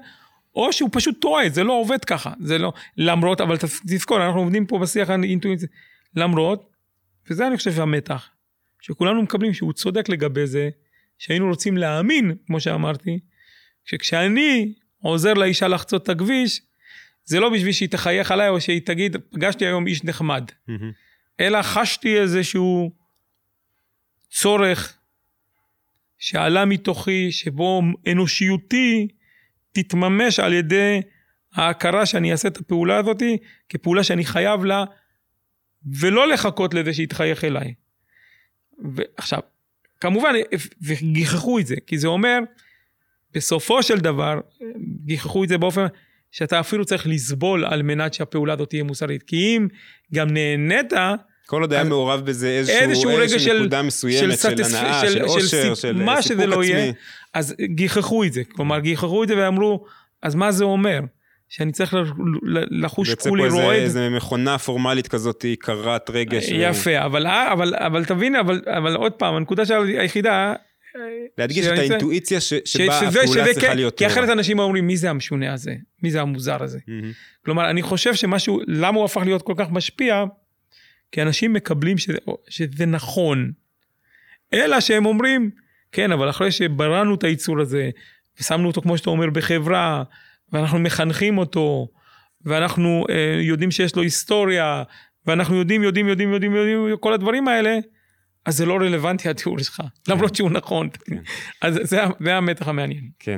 או 0.55 0.73
שהוא 0.73 0.89
פשוט 0.91 1.21
טועה, 1.21 1.49
זה 1.49 1.63
לא 1.63 1.73
עובד 1.73 2.05
ככה, 2.05 2.33
זה 2.39 2.57
לא, 2.57 2.73
למרות, 2.97 3.41
אבל 3.41 3.57
תזכור, 3.87 4.25
אנחנו 4.25 4.39
עובדים 4.39 4.65
פה 4.65 4.79
בשיח 4.79 5.09
האינטואיציה, 5.09 5.67
למרות, 6.15 6.69
וזה 7.29 7.47
אני 7.47 7.57
חושב 7.57 7.79
המתח, 7.79 8.29
שכולנו 8.81 9.21
מקבלים 9.21 9.53
שהוא 9.53 9.73
צודק 9.73 10.09
לגבי 10.09 10.47
זה, 10.47 10.69
שהיינו 11.17 11.47
רוצים 11.47 11.77
להאמין, 11.77 12.35
כמו 12.47 12.59
שאמרתי, 12.59 13.19
שכשאני 13.85 14.73
עוזר 15.01 15.33
לאישה 15.33 15.67
לחצות 15.67 16.03
את 16.03 16.09
הכביש, 16.09 16.61
זה 17.25 17.39
לא 17.39 17.49
בשביל 17.49 17.71
שהיא 17.71 17.89
תחייך 17.89 18.31
עליי 18.31 18.49
או 18.49 18.61
שהיא 18.61 18.81
תגיד, 18.85 19.17
פגשתי 19.29 19.65
היום 19.65 19.87
איש 19.87 20.03
נחמד, 20.03 20.43
mm-hmm. 20.49 20.71
אלא 21.39 21.61
חשתי 21.61 22.17
איזשהו 22.17 22.91
צורך 24.33 24.97
שעלה 26.17 26.65
מתוכי, 26.65 27.31
שבו 27.31 27.81
אנושיותי 28.11 29.07
תתממש 29.71 30.39
על 30.39 30.53
ידי 30.53 31.01
ההכרה 31.53 32.05
שאני 32.05 32.31
אעשה 32.31 32.47
את 32.47 32.57
הפעולה 32.57 32.97
הזאת 32.97 33.21
כפעולה 33.69 34.03
שאני 34.03 34.25
חייב 34.25 34.63
לה, 34.63 34.83
ולא 35.99 36.27
לחכות 36.27 36.73
לזה 36.73 36.93
שהיא 36.93 37.07
תחייך 37.07 37.43
אליי. 37.43 37.73
ועכשיו, 38.95 39.39
כמובן, 39.99 40.33
וגיחכו 40.81 41.59
את 41.59 41.67
זה, 41.67 41.75
כי 41.87 41.97
זה 41.97 42.07
אומר, 42.07 42.39
בסופו 43.33 43.83
של 43.83 43.99
דבר, 43.99 44.39
גיחכו 45.05 45.43
את 45.43 45.49
זה 45.49 45.57
באופן 45.57 45.85
שאתה 46.31 46.59
אפילו 46.59 46.85
צריך 46.85 47.07
לסבול 47.07 47.65
על 47.65 47.81
מנת 47.81 48.13
שהפעולה 48.13 48.53
הזאת 48.53 48.69
תהיה 48.69 48.83
מוסרית. 48.83 49.23
כי 49.23 49.35
אם 49.35 49.67
גם 50.13 50.27
נהנית, 50.33 50.93
כל 51.53 51.61
עוד 51.61 51.73
היה 51.73 51.83
מעורב 51.83 52.21
בזה 52.25 52.49
איזשהו, 52.49 52.79
איזשהו 52.81 53.11
רגע 53.15 53.39
של, 53.39 53.59
נקודה 53.59 53.81
מסוימת 53.81 54.39
של, 54.39 54.57
של 54.57 54.75
הנאה, 54.75 55.01
של, 55.01 55.13
של 55.13 55.23
אושר, 55.23 55.73
של, 55.73 55.93
מה 55.93 56.17
עצמי. 56.17 56.47
לא 56.47 56.63
יהיה, 56.63 56.91
אז 57.33 57.55
גיחכו 57.61 58.23
את 58.23 58.33
זה. 58.33 58.43
כלומר, 58.43 58.79
גיחכו 58.79 59.23
את 59.23 59.27
זה 59.27 59.37
ואמרו, 59.37 59.85
אז 60.21 60.35
מה 60.35 60.51
זה 60.51 60.63
אומר? 60.63 60.99
שאני 61.49 61.71
צריך 61.71 61.95
לחוש 62.71 63.15
כולי 63.15 63.43
רועד. 63.43 63.53
ויוצא 63.53 63.67
פה 63.67 63.73
איזה 63.73 64.09
מכונה 64.09 64.57
פורמלית 64.57 65.07
כזאת, 65.07 65.45
קרת 65.59 66.09
רגש. 66.09 66.45
יפה, 66.49 66.89
ו... 66.89 67.05
אבל, 67.05 67.27
אבל, 67.27 67.73
אבל 67.75 68.05
תבין, 68.05 68.35
אבל, 68.35 68.61
אבל 68.77 68.95
עוד 68.95 69.11
פעם, 69.11 69.35
הנקודה 69.35 69.65
של 69.65 69.73
היחידה... 69.99 70.53
להדגיש 71.37 71.67
את 71.67 71.77
האינטואיציה 71.77 72.41
ש, 72.41 72.53
שבה 72.65 72.99
הפעולה 72.99 73.45
צריכה 73.53 73.67
כן, 73.67 73.75
להיות 73.75 73.97
כי 73.97 74.07
אחרת 74.07 74.29
אנשים 74.29 74.59
אומרים, 74.59 74.87
מי 74.87 74.97
זה 74.97 75.09
המשונה 75.09 75.53
הזה? 75.53 75.73
מי 76.03 76.11
זה 76.11 76.21
המוזר 76.21 76.63
הזה? 76.63 76.79
כלומר, 77.45 77.69
אני 77.69 77.81
חושב 77.81 78.13
שמשהו, 78.15 78.59
למה 78.67 78.97
הוא 78.97 79.05
הפך 79.05 79.21
להיות 79.25 79.41
כל 79.41 79.53
כך 79.57 79.71
משפיע? 79.71 80.23
כי 81.13 81.21
אנשים 81.21 81.53
מקבלים 81.53 81.97
שזה, 81.97 82.17
שזה 82.49 82.85
נכון. 82.85 83.51
אלא 84.53 84.79
שהם 84.79 85.05
אומרים, 85.05 85.49
כן, 85.91 86.11
אבל 86.11 86.29
אחרי 86.29 86.51
שבראנו 86.51 87.15
את 87.15 87.23
היצור 87.23 87.61
הזה, 87.61 87.89
ושמנו 88.39 88.67
אותו, 88.67 88.81
כמו 88.81 88.97
שאתה 88.97 89.09
אומר, 89.09 89.29
בחברה, 89.29 90.03
ואנחנו 90.51 90.79
מחנכים 90.79 91.37
אותו, 91.37 91.87
ואנחנו 92.41 93.05
אה, 93.09 93.39
יודעים 93.41 93.71
שיש 93.71 93.95
לו 93.95 94.01
היסטוריה, 94.01 94.83
ואנחנו 95.25 95.55
יודעים, 95.55 95.83
יודעים, 95.83 96.07
יודעים, 96.07 96.33
יודעים, 96.33 96.55
יודעים, 96.55 96.97
כל 96.99 97.13
הדברים 97.13 97.47
האלה, 97.47 97.77
אז 98.45 98.57
זה 98.57 98.65
לא 98.65 98.73
רלוונטי 98.73 99.29
התיאור 99.29 99.59
שלך, 99.59 99.81
למרות 100.07 100.35
שהוא 100.35 100.51
נכון. 100.51 100.89
כן. 101.05 101.17
אז 101.61 101.79
זה, 101.83 102.01
זה 102.19 102.35
המתח 102.35 102.67
המעניין. 102.67 103.09
כן. 103.19 103.37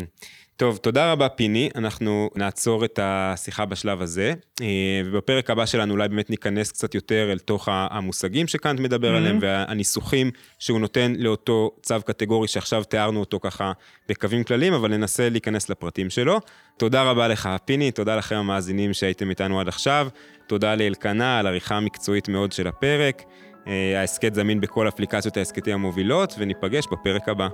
טוב, 0.57 0.77
תודה 0.77 1.11
רבה 1.11 1.29
פיני, 1.29 1.69
אנחנו 1.75 2.29
נעצור 2.35 2.85
את 2.85 2.99
השיחה 3.01 3.65
בשלב 3.65 4.01
הזה, 4.01 4.33
אה, 4.61 5.01
ובפרק 5.05 5.49
הבא 5.49 5.65
שלנו 5.65 5.93
אולי 5.93 6.07
באמת 6.07 6.29
ניכנס 6.29 6.71
קצת 6.71 6.95
יותר 6.95 7.31
אל 7.31 7.39
תוך 7.39 7.69
המושגים 7.71 8.47
שקאנט 8.47 8.79
מדבר 8.79 9.13
mm-hmm. 9.13 9.17
עליהם, 9.17 9.37
והניסוחים 9.41 10.31
שהוא 10.59 10.79
נותן 10.79 11.13
לאותו 11.17 11.71
צו 11.81 11.95
קטגורי 12.05 12.47
שעכשיו 12.47 12.83
תיארנו 12.83 13.19
אותו 13.19 13.39
ככה 13.39 13.71
בקווים 14.09 14.43
כלליים, 14.43 14.73
אבל 14.73 14.89
ננסה 14.97 15.29
להיכנס 15.29 15.69
לפרטים 15.69 16.09
שלו. 16.09 16.39
תודה 16.77 17.03
רבה 17.03 17.27
לך 17.27 17.49
פיני, 17.65 17.91
תודה 17.91 18.15
לכם 18.15 18.35
המאזינים 18.35 18.93
שהייתם 18.93 19.29
איתנו 19.29 19.59
עד 19.59 19.67
עכשיו, 19.67 20.07
תודה 20.47 20.75
לאלקנה 20.75 21.39
על 21.39 21.47
עריכה 21.47 21.79
מקצועית 21.79 22.29
מאוד 22.29 22.51
של 22.51 22.67
הפרק. 22.67 23.23
אה, 23.67 23.99
ההסכת 23.99 24.35
זמין 24.35 24.61
בכל 24.61 24.87
אפליקציות 24.87 25.37
ההסכתים 25.37 25.73
המובילות, 25.73 26.35
וניפגש 26.37 26.85
בפרק 26.91 27.29
הבא. 27.29 27.47